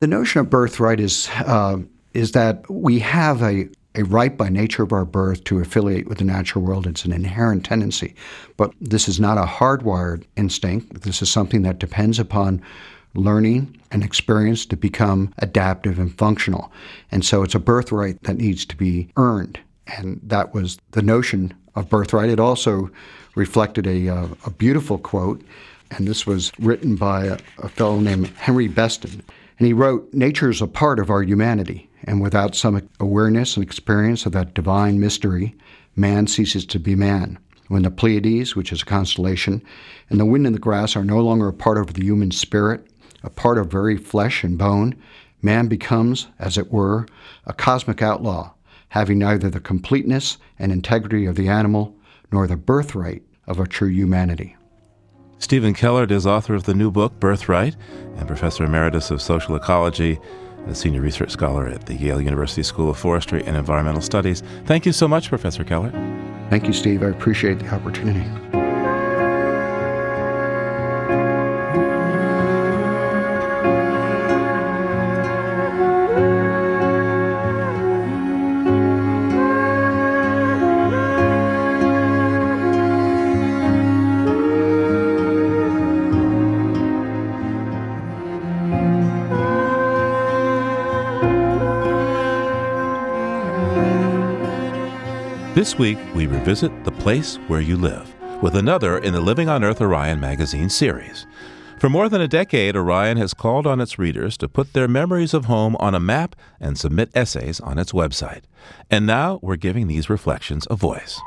The 0.00 0.06
notion 0.06 0.40
of 0.40 0.50
birthright 0.50 1.00
is 1.00 1.28
uh, 1.46 1.78
is 2.14 2.32
that 2.32 2.68
we 2.70 3.00
have 3.00 3.42
a 3.42 3.68
a 3.94 4.04
right 4.04 4.36
by 4.36 4.48
nature 4.48 4.82
of 4.82 4.92
our 4.92 5.04
birth 5.04 5.44
to 5.44 5.58
affiliate 5.58 6.08
with 6.08 6.18
the 6.18 6.24
natural 6.24 6.64
world. 6.64 6.86
It's 6.86 7.04
an 7.04 7.12
inherent 7.12 7.64
tendency. 7.64 8.14
But 8.56 8.72
this 8.80 9.08
is 9.08 9.18
not 9.18 9.38
a 9.38 9.42
hardwired 9.42 10.24
instinct. 10.36 11.02
This 11.02 11.20
is 11.20 11.30
something 11.30 11.62
that 11.62 11.80
depends 11.80 12.18
upon 12.18 12.62
learning 13.14 13.76
and 13.90 14.04
experience 14.04 14.66
to 14.66 14.76
become 14.76 15.34
adaptive 15.38 15.98
and 15.98 16.16
functional. 16.16 16.70
And 17.10 17.24
so 17.24 17.42
it's 17.42 17.56
a 17.56 17.58
birthright 17.58 18.22
that 18.22 18.36
needs 18.36 18.64
to 18.66 18.76
be 18.76 19.08
earned. 19.16 19.58
And 19.96 20.20
that 20.22 20.54
was 20.54 20.78
the 20.92 21.02
notion 21.02 21.52
of 21.74 21.88
birthright. 21.88 22.30
It 22.30 22.38
also 22.38 22.90
reflected 23.34 23.86
a, 23.86 24.08
uh, 24.08 24.28
a 24.46 24.50
beautiful 24.50 24.98
quote, 24.98 25.42
and 25.90 26.06
this 26.06 26.26
was 26.26 26.52
written 26.58 26.96
by 26.96 27.26
a, 27.26 27.38
a 27.58 27.68
fellow 27.68 28.00
named 28.00 28.28
Henry 28.36 28.68
Beston. 28.68 29.22
And 29.58 29.66
he 29.66 29.72
wrote, 29.72 30.12
Nature 30.12 30.50
is 30.50 30.62
a 30.62 30.66
part 30.66 30.98
of 30.98 31.10
our 31.10 31.22
humanity, 31.22 31.88
and 32.04 32.20
without 32.20 32.54
some 32.54 32.88
awareness 33.00 33.56
and 33.56 33.64
experience 33.64 34.26
of 34.26 34.32
that 34.32 34.54
divine 34.54 35.00
mystery, 35.00 35.54
man 35.96 36.26
ceases 36.26 36.64
to 36.66 36.78
be 36.78 36.94
man. 36.94 37.38
When 37.68 37.82
the 37.82 37.90
Pleiades, 37.90 38.56
which 38.56 38.72
is 38.72 38.82
a 38.82 38.86
constellation, 38.86 39.62
and 40.08 40.18
the 40.18 40.24
wind 40.24 40.46
and 40.46 40.54
the 40.54 40.60
grass 40.60 40.96
are 40.96 41.04
no 41.04 41.18
longer 41.18 41.48
a 41.48 41.52
part 41.52 41.76
of 41.76 41.94
the 41.94 42.02
human 42.02 42.30
spirit, 42.30 42.86
a 43.22 43.30
part 43.30 43.58
of 43.58 43.70
very 43.70 43.96
flesh 43.96 44.42
and 44.44 44.56
bone, 44.56 44.94
man 45.42 45.68
becomes, 45.68 46.28
as 46.38 46.56
it 46.56 46.72
were, 46.72 47.06
a 47.44 47.52
cosmic 47.52 48.00
outlaw, 48.00 48.52
having 48.90 49.18
neither 49.18 49.50
the 49.50 49.60
completeness 49.60 50.38
and 50.58 50.72
integrity 50.72 51.26
of 51.26 51.36
the 51.36 51.48
animal 51.48 51.94
nor 52.32 52.46
the 52.46 52.56
birthright 52.56 53.22
of 53.46 53.58
a 53.60 53.66
true 53.66 53.88
humanity. 53.88 54.56
Stephen 55.40 55.72
Kellert 55.72 56.10
is 56.10 56.26
author 56.26 56.54
of 56.54 56.64
the 56.64 56.74
new 56.74 56.90
book, 56.90 57.18
Birthright, 57.20 57.76
and 58.16 58.26
Professor 58.26 58.64
Emeritus 58.64 59.10
of 59.10 59.22
Social 59.22 59.54
Ecology 59.54 60.18
and 60.66 60.76
Senior 60.76 61.00
Research 61.00 61.30
Scholar 61.30 61.68
at 61.68 61.86
the 61.86 61.94
Yale 61.94 62.20
University 62.20 62.64
School 62.64 62.90
of 62.90 62.98
Forestry 62.98 63.44
and 63.44 63.56
Environmental 63.56 64.02
Studies. 64.02 64.42
Thank 64.66 64.84
you 64.84 64.92
so 64.92 65.06
much, 65.06 65.28
Professor 65.28 65.62
Kellert. 65.62 65.92
Thank 66.50 66.66
you, 66.66 66.72
Steve. 66.72 67.02
I 67.02 67.06
appreciate 67.06 67.60
the 67.60 67.72
opportunity. 67.72 68.28
Week, 95.78 95.98
we 96.12 96.26
revisit 96.26 96.84
the 96.84 96.90
place 96.90 97.36
where 97.46 97.60
you 97.60 97.76
live 97.76 98.12
with 98.42 98.56
another 98.56 98.98
in 98.98 99.12
the 99.12 99.20
Living 99.20 99.48
on 99.48 99.62
Earth 99.62 99.80
Orion 99.80 100.18
magazine 100.18 100.68
series. 100.68 101.24
For 101.78 101.88
more 101.88 102.08
than 102.08 102.20
a 102.20 102.26
decade, 102.26 102.74
Orion 102.74 103.16
has 103.16 103.32
called 103.32 103.64
on 103.64 103.80
its 103.80 103.96
readers 103.96 104.36
to 104.38 104.48
put 104.48 104.72
their 104.72 104.88
memories 104.88 105.34
of 105.34 105.44
home 105.44 105.76
on 105.76 105.94
a 105.94 106.00
map 106.00 106.34
and 106.58 106.76
submit 106.76 107.10
essays 107.14 107.60
on 107.60 107.78
its 107.78 107.92
website. 107.92 108.42
And 108.90 109.06
now 109.06 109.38
we're 109.40 109.54
giving 109.54 109.86
these 109.86 110.10
reflections 110.10 110.66
a 110.68 110.74
voice. 110.74 111.20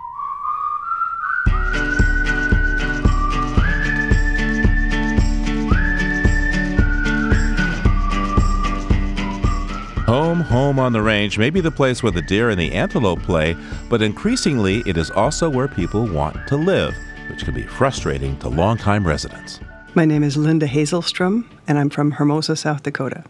Home, 10.12 10.42
home 10.42 10.78
on 10.78 10.92
the 10.92 11.02
range 11.02 11.38
may 11.38 11.50
be 11.50 11.62
the 11.62 11.72
place 11.72 12.04
where 12.04 12.12
the 12.12 12.22
deer 12.22 12.50
and 12.50 12.60
the 12.60 12.74
antelope 12.74 13.22
play, 13.22 13.56
but 13.90 14.02
increasingly 14.02 14.84
it 14.86 14.98
is 14.98 15.10
also 15.10 15.50
where 15.50 15.70
people 15.70 16.06
want 16.06 16.36
to 16.50 16.58
live, 16.58 16.94
which 17.30 17.46
can 17.46 17.54
be 17.54 17.62
frustrating 17.62 18.38
to 18.40 18.50
longtime 18.50 19.08
residents. 19.08 19.62
My 19.94 20.04
name 20.04 20.22
is 20.22 20.36
Linda 20.36 20.68
Hasselstrom, 20.68 21.50
and 21.66 21.80
I'm 21.80 21.90
from 21.90 22.12
Hermosa, 22.12 22.58
South 22.58 22.84
Dakota. 22.84 23.24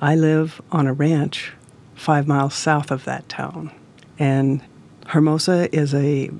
I 0.00 0.14
live 0.14 0.62
on 0.70 0.86
a 0.86 0.92
ranch 0.92 1.54
five 1.96 2.28
miles 2.28 2.54
south 2.54 2.92
of 2.92 3.04
that 3.04 3.28
town. 3.28 3.72
And 4.16 4.62
Hermosa 5.08 5.68
is 5.74 5.92
a 5.92 6.30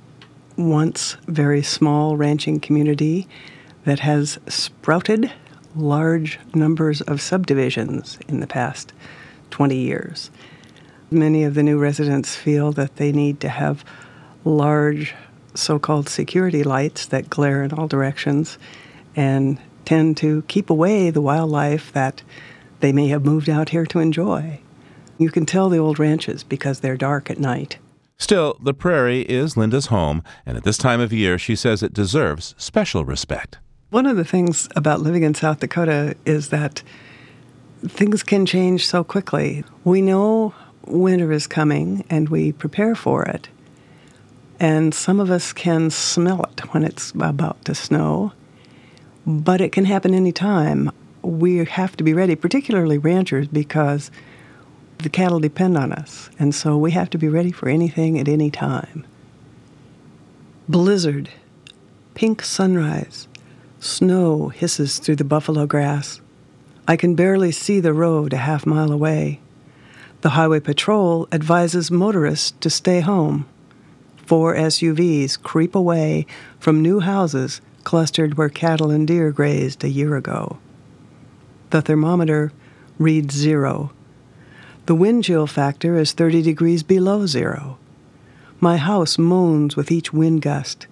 once 0.57 1.17
very 1.27 1.65
small 1.65 2.17
ranching 2.17 2.61
community 2.61 3.27
that 3.83 3.99
has 3.99 4.39
sprouted 4.47 5.33
large 5.75 6.39
numbers 6.55 7.01
of 7.01 7.21
subdivisions 7.21 8.17
in 8.29 8.39
the 8.39 8.47
past 8.47 8.93
20 9.51 9.77
years. 9.77 10.31
Many 11.11 11.45
of 11.45 11.55
the 11.55 11.63
new 11.63 11.79
residents 11.79 12.37
feel 12.37 12.73
that 12.73 12.97
they 12.97 13.13
need 13.13 13.41
to 13.41 13.49
have 13.49 13.85
large 14.45 15.15
so 15.55 15.79
called 15.79 16.09
security 16.09 16.63
lights 16.63 17.07
that 17.07 17.31
glare 17.31 17.63
in 17.63 17.73
all 17.73 17.89
directions 17.89 18.59
and 19.17 19.59
tend 19.85 20.17
to 20.19 20.43
keep 20.43 20.71
away 20.71 21.11
the 21.11 21.23
wildlife 21.23 21.93
that 21.93 22.23
they 22.81 22.93
may 22.93 23.09
have 23.09 23.25
moved 23.25 23.49
out 23.49 23.71
here 23.71 23.87
to 23.87 23.99
enjoy. 23.99 24.61
You 25.17 25.31
can 25.31 25.47
tell 25.47 25.69
the 25.69 25.79
old 25.79 25.99
ranches 25.99 26.45
because 26.45 26.81
they're 26.81 26.97
dark 26.97 27.31
at 27.31 27.41
night. 27.41 27.79
Still, 28.19 28.57
the 28.63 28.75
prairie 28.75 29.23
is 29.23 29.57
Linda's 29.57 29.87
home, 29.87 30.23
and 30.45 30.57
at 30.57 30.65
this 30.65 30.79
time 30.79 31.01
of 31.01 31.13
year, 31.13 31.39
she 31.39 31.57
says 31.57 31.83
it 31.83 31.93
deserves 31.93 32.55
special 32.59 33.05
respect. 33.05 33.59
One 33.91 34.07
of 34.07 34.17
the 34.17 34.25
things 34.25 34.69
about 34.77 35.01
living 35.01 35.23
in 35.23 35.35
South 35.35 35.61
Dakota 35.61 36.17
is 36.27 36.51
that 36.51 36.83
things 37.87 38.23
can 38.23 38.47
change 38.47 38.87
so 38.87 39.05
quickly. 39.05 39.65
We 39.85 40.03
know 40.03 40.55
winter 40.87 41.33
is 41.33 41.47
coming 41.47 42.05
and 42.11 42.29
we 42.29 42.53
prepare 42.53 42.95
for 42.95 43.25
it. 43.25 43.49
And 44.61 44.93
some 44.93 45.21
of 45.21 45.31
us 45.31 45.53
can 45.53 45.91
smell 45.91 46.43
it 46.45 46.73
when 46.73 46.83
it's 46.83 47.13
about 47.13 47.65
to 47.67 47.75
snow, 47.75 48.33
but 49.27 49.61
it 49.61 49.71
can 49.71 49.85
happen 49.85 50.15
anytime. 50.15 50.91
We 51.23 51.65
have 51.65 51.97
to 51.97 52.05
be 52.05 52.15
ready, 52.15 52.35
particularly 52.35 52.99
ranchers, 52.99 53.47
because 53.47 54.11
the 54.99 55.09
cattle 55.09 55.39
depend 55.39 55.79
on 55.79 55.93
us. 55.93 56.29
And 56.39 56.55
so 56.55 56.77
we 56.77 56.91
have 56.93 57.11
to 57.11 57.19
be 57.19 57.29
ready 57.29 57.53
for 57.53 57.69
anything 57.69 58.19
at 58.19 58.29
any 58.29 58.51
time. 58.51 59.07
Blizzard, 60.69 61.31
pink 62.15 62.43
sunrise, 62.43 63.29
snow 63.79 64.49
hisses 64.49 64.99
through 64.99 65.17
the 65.17 65.25
buffalo 65.25 65.67
grass. 65.67 66.21
I 66.91 66.97
can 66.97 67.15
barely 67.15 67.53
see 67.53 67.81
the 67.81 67.93
road 67.93 68.33
a 68.33 68.39
half 68.39 68.65
mile 68.65 68.91
away. 68.91 69.41
The 70.23 70.31
Highway 70.31 70.61
Patrol 70.61 71.29
advises 71.31 71.91
motorists 71.91 72.53
to 72.61 72.71
stay 72.71 73.01
home. 73.01 73.47
Four 74.25 74.55
SUVs 74.55 75.41
creep 75.43 75.75
away 75.75 76.25
from 76.59 76.81
new 76.81 77.01
houses 77.01 77.61
clustered 77.85 78.39
where 78.39 78.49
cattle 78.49 78.91
and 78.91 79.07
deer 79.07 79.31
grazed 79.31 79.85
a 79.85 79.91
year 79.91 80.17
ago. 80.17 80.57
The 81.69 81.83
thermometer 81.83 82.53
reads 82.99 83.35
zero. 83.35 83.93
The 84.87 84.95
wind 84.95 85.25
chill 85.25 85.47
factor 85.47 85.99
is 85.99 86.13
30 86.13 86.41
degrees 86.41 86.83
below 86.83 87.27
zero. 87.27 87.77
My 88.61 88.79
house 88.79 89.19
moans 89.19 89.77
with 89.77 89.93
each 89.93 90.15
wind 90.15 90.41
gust. 90.41 90.87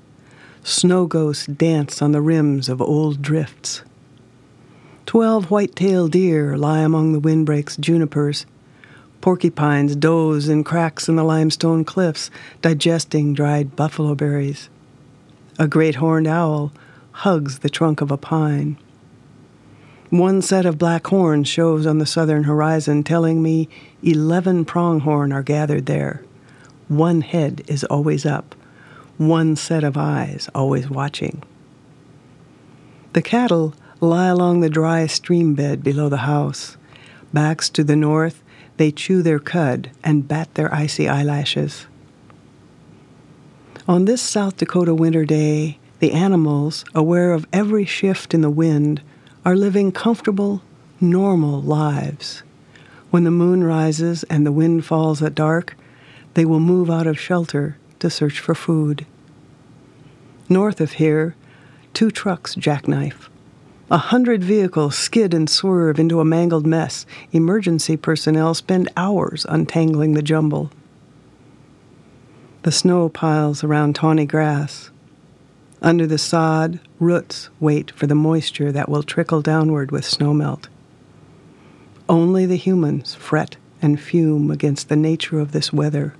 Snow 0.62 1.06
ghosts 1.06 1.46
dance 1.46 2.02
on 2.02 2.12
the 2.12 2.20
rims 2.20 2.68
of 2.68 2.82
old 2.82 3.22
drifts. 3.22 3.82
Twelve 5.06 5.52
white-tailed 5.52 6.10
deer 6.10 6.56
lie 6.56 6.80
among 6.80 7.12
the 7.12 7.20
windbreak's 7.20 7.76
junipers. 7.76 8.44
Porcupines 9.20 9.94
doze 9.94 10.48
in 10.48 10.64
cracks 10.64 11.08
in 11.08 11.14
the 11.14 11.22
limestone 11.22 11.84
cliffs, 11.84 12.28
digesting 12.60 13.32
dried 13.32 13.76
buffalo 13.76 14.16
berries. 14.16 14.68
A 15.60 15.68
great 15.68 15.94
horned 15.94 16.26
owl 16.26 16.72
hugs 17.12 17.60
the 17.60 17.70
trunk 17.70 18.00
of 18.00 18.10
a 18.10 18.16
pine. 18.16 18.76
One 20.10 20.42
set 20.42 20.66
of 20.66 20.76
black 20.76 21.06
horns 21.06 21.48
shows 21.48 21.86
on 21.86 21.98
the 21.98 22.04
southern 22.04 22.44
horizon, 22.44 23.04
telling 23.04 23.42
me 23.42 23.68
eleven 24.02 24.64
pronghorn 24.64 25.32
are 25.32 25.42
gathered 25.42 25.86
there. 25.86 26.24
One 26.88 27.20
head 27.20 27.62
is 27.68 27.84
always 27.84 28.26
up, 28.26 28.56
one 29.18 29.54
set 29.54 29.84
of 29.84 29.96
eyes 29.96 30.50
always 30.52 30.90
watching. 30.90 31.44
The 33.12 33.22
cattle 33.22 33.72
lie 34.00 34.26
along 34.26 34.60
the 34.60 34.68
dry 34.68 35.06
stream 35.06 35.54
bed 35.54 35.82
below 35.82 36.08
the 36.08 36.18
house. 36.18 36.76
Backs 37.32 37.68
to 37.70 37.84
the 37.84 37.96
north, 37.96 38.42
they 38.76 38.90
chew 38.90 39.22
their 39.22 39.38
cud 39.38 39.90
and 40.04 40.28
bat 40.28 40.54
their 40.54 40.72
icy 40.74 41.08
eyelashes. 41.08 41.86
On 43.88 44.04
this 44.04 44.20
South 44.20 44.56
Dakota 44.56 44.94
winter 44.94 45.24
day, 45.24 45.78
the 46.00 46.12
animals, 46.12 46.84
aware 46.94 47.32
of 47.32 47.46
every 47.52 47.84
shift 47.84 48.34
in 48.34 48.42
the 48.42 48.50
wind, 48.50 49.00
are 49.44 49.56
living 49.56 49.92
comfortable, 49.92 50.62
normal 51.00 51.62
lives. 51.62 52.42
When 53.10 53.24
the 53.24 53.30
moon 53.30 53.64
rises 53.64 54.24
and 54.24 54.44
the 54.44 54.52
wind 54.52 54.84
falls 54.84 55.22
at 55.22 55.34
dark, 55.34 55.76
they 56.34 56.44
will 56.44 56.60
move 56.60 56.90
out 56.90 57.06
of 57.06 57.18
shelter 57.18 57.78
to 58.00 58.10
search 58.10 58.40
for 58.40 58.54
food. 58.54 59.06
North 60.48 60.80
of 60.80 60.92
here, 60.92 61.34
two 61.94 62.10
trucks 62.10 62.54
jackknife. 62.56 63.30
A 63.88 63.98
hundred 63.98 64.42
vehicles 64.42 64.96
skid 64.96 65.32
and 65.32 65.48
swerve 65.48 66.00
into 66.00 66.18
a 66.18 66.24
mangled 66.24 66.66
mess. 66.66 67.06
Emergency 67.30 67.96
personnel 67.96 68.52
spend 68.52 68.90
hours 68.96 69.46
untangling 69.48 70.14
the 70.14 70.22
jumble. 70.22 70.72
The 72.62 72.72
snow 72.72 73.08
piles 73.08 73.62
around 73.62 73.94
tawny 73.94 74.26
grass. 74.26 74.90
Under 75.80 76.04
the 76.04 76.18
sod, 76.18 76.80
roots 76.98 77.48
wait 77.60 77.92
for 77.92 78.08
the 78.08 78.16
moisture 78.16 78.72
that 78.72 78.88
will 78.88 79.04
trickle 79.04 79.40
downward 79.40 79.92
with 79.92 80.04
snowmelt. 80.04 80.66
Only 82.08 82.44
the 82.44 82.56
humans 82.56 83.14
fret 83.14 83.56
and 83.80 84.00
fume 84.00 84.50
against 84.50 84.88
the 84.88 84.96
nature 84.96 85.38
of 85.38 85.52
this 85.52 85.72
weather, 85.72 86.14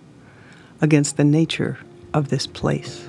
against 0.80 1.16
the 1.16 1.24
nature 1.24 1.78
of 2.14 2.28
this 2.28 2.46
place. 2.46 3.08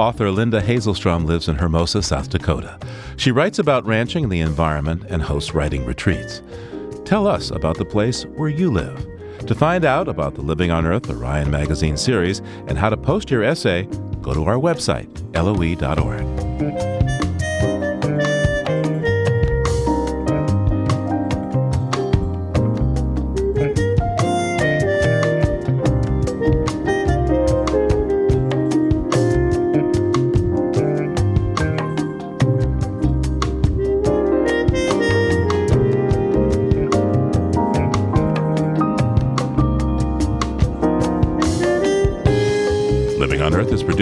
Author 0.00 0.30
Linda 0.30 0.62
Hasselstrom 0.62 1.26
lives 1.26 1.46
in 1.46 1.56
Hermosa, 1.56 2.02
South 2.02 2.30
Dakota. 2.30 2.78
She 3.18 3.32
writes 3.32 3.58
about 3.58 3.84
ranching 3.84 4.24
and 4.24 4.32
the 4.32 4.40
environment 4.40 5.04
and 5.10 5.20
hosts 5.20 5.52
writing 5.52 5.84
retreats. 5.84 6.40
Tell 7.04 7.26
us 7.26 7.50
about 7.50 7.76
the 7.76 7.84
place 7.84 8.22
where 8.22 8.48
you 8.48 8.72
live. 8.72 9.06
To 9.40 9.54
find 9.54 9.84
out 9.84 10.08
about 10.08 10.34
the 10.34 10.40
Living 10.40 10.70
on 10.70 10.86
Earth 10.86 11.10
Orion 11.10 11.50
magazine 11.50 11.98
series 11.98 12.38
and 12.66 12.78
how 12.78 12.88
to 12.88 12.96
post 12.96 13.30
your 13.30 13.44
essay, 13.44 13.82
go 14.22 14.32
to 14.32 14.44
our 14.44 14.56
website, 14.56 15.06
loe.org. 15.34 16.99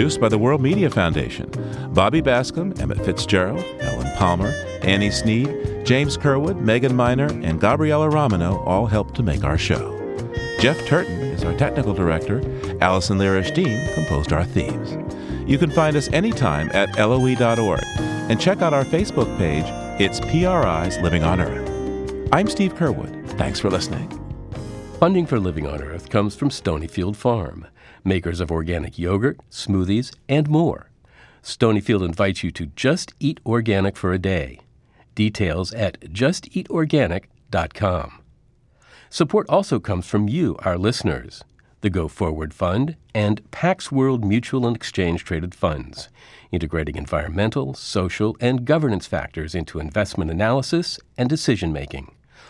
produced 0.09 0.21
by 0.21 0.29
the 0.29 0.39
World 0.39 0.59
Media 0.59 0.89
Foundation. 0.89 1.47
Bobby 1.93 2.19
Bascom, 2.19 2.73
Emmett 2.79 3.05
Fitzgerald, 3.05 3.63
Ellen 3.79 4.11
Palmer, 4.17 4.49
Annie 4.81 5.11
Sneed, 5.11 5.85
James 5.85 6.17
Curwood, 6.17 6.59
Megan 6.59 6.95
Miner, 6.95 7.27
and 7.43 7.61
Gabriella 7.61 8.09
Romano 8.09 8.57
all 8.63 8.87
helped 8.87 9.13
to 9.17 9.21
make 9.21 9.43
our 9.43 9.55
show. 9.55 9.95
Jeff 10.59 10.83
Turton 10.87 11.19
is 11.21 11.43
our 11.43 11.55
technical 11.57 11.93
director. 11.93 12.41
Allison 12.81 13.19
Lirish 13.19 13.53
Dean 13.53 13.87
composed 13.93 14.33
our 14.33 14.45
themes. 14.45 14.97
You 15.47 15.59
can 15.59 15.69
find 15.69 15.95
us 15.95 16.09
anytime 16.11 16.71
at 16.73 16.97
loe.org 16.97 17.83
and 18.29 18.41
check 18.41 18.63
out 18.63 18.73
our 18.73 18.85
Facebook 18.85 19.37
page. 19.37 19.65
It's 20.01 20.19
PRI's 20.19 20.97
Living 21.03 21.23
on 21.23 21.39
Earth. 21.39 21.69
I'm 22.31 22.47
Steve 22.47 22.73
Curwood. 22.73 23.29
Thanks 23.37 23.59
for 23.59 23.69
listening. 23.69 24.18
Funding 24.99 25.25
for 25.25 25.39
Living 25.39 25.65
on 25.65 25.81
Earth 25.81 26.09
comes 26.09 26.35
from 26.35 26.49
Stonyfield 26.49 27.15
Farm, 27.15 27.65
makers 28.03 28.41
of 28.41 28.51
organic 28.51 28.99
yogurt, 28.99 29.39
smoothies, 29.49 30.13
and 30.27 30.49
more. 30.49 30.89
Stonyfield 31.41 32.03
invites 32.03 32.43
you 32.43 32.51
to 32.51 32.65
just 32.65 33.13
eat 33.17 33.39
organic 33.45 33.95
for 33.95 34.11
a 34.11 34.19
day. 34.19 34.59
Details 35.15 35.73
at 35.73 36.01
justeatorganic.com. 36.01 38.21
Support 39.09 39.45
also 39.47 39.79
comes 39.79 40.05
from 40.05 40.27
you, 40.27 40.57
our 40.65 40.77
listeners, 40.77 41.45
the 41.79 41.89
Go 41.89 42.09
Forward 42.09 42.53
Fund, 42.53 42.97
and 43.15 43.49
Pax 43.51 43.93
World 43.93 44.25
Mutual 44.25 44.67
and 44.67 44.75
Exchange 44.75 45.23
Traded 45.23 45.55
Funds, 45.55 46.09
integrating 46.51 46.97
environmental, 46.97 47.73
social, 47.73 48.35
and 48.41 48.65
governance 48.65 49.07
factors 49.07 49.55
into 49.55 49.79
investment 49.79 50.29
analysis 50.29 50.99
and 51.17 51.29
decision 51.29 51.71
making. 51.71 52.11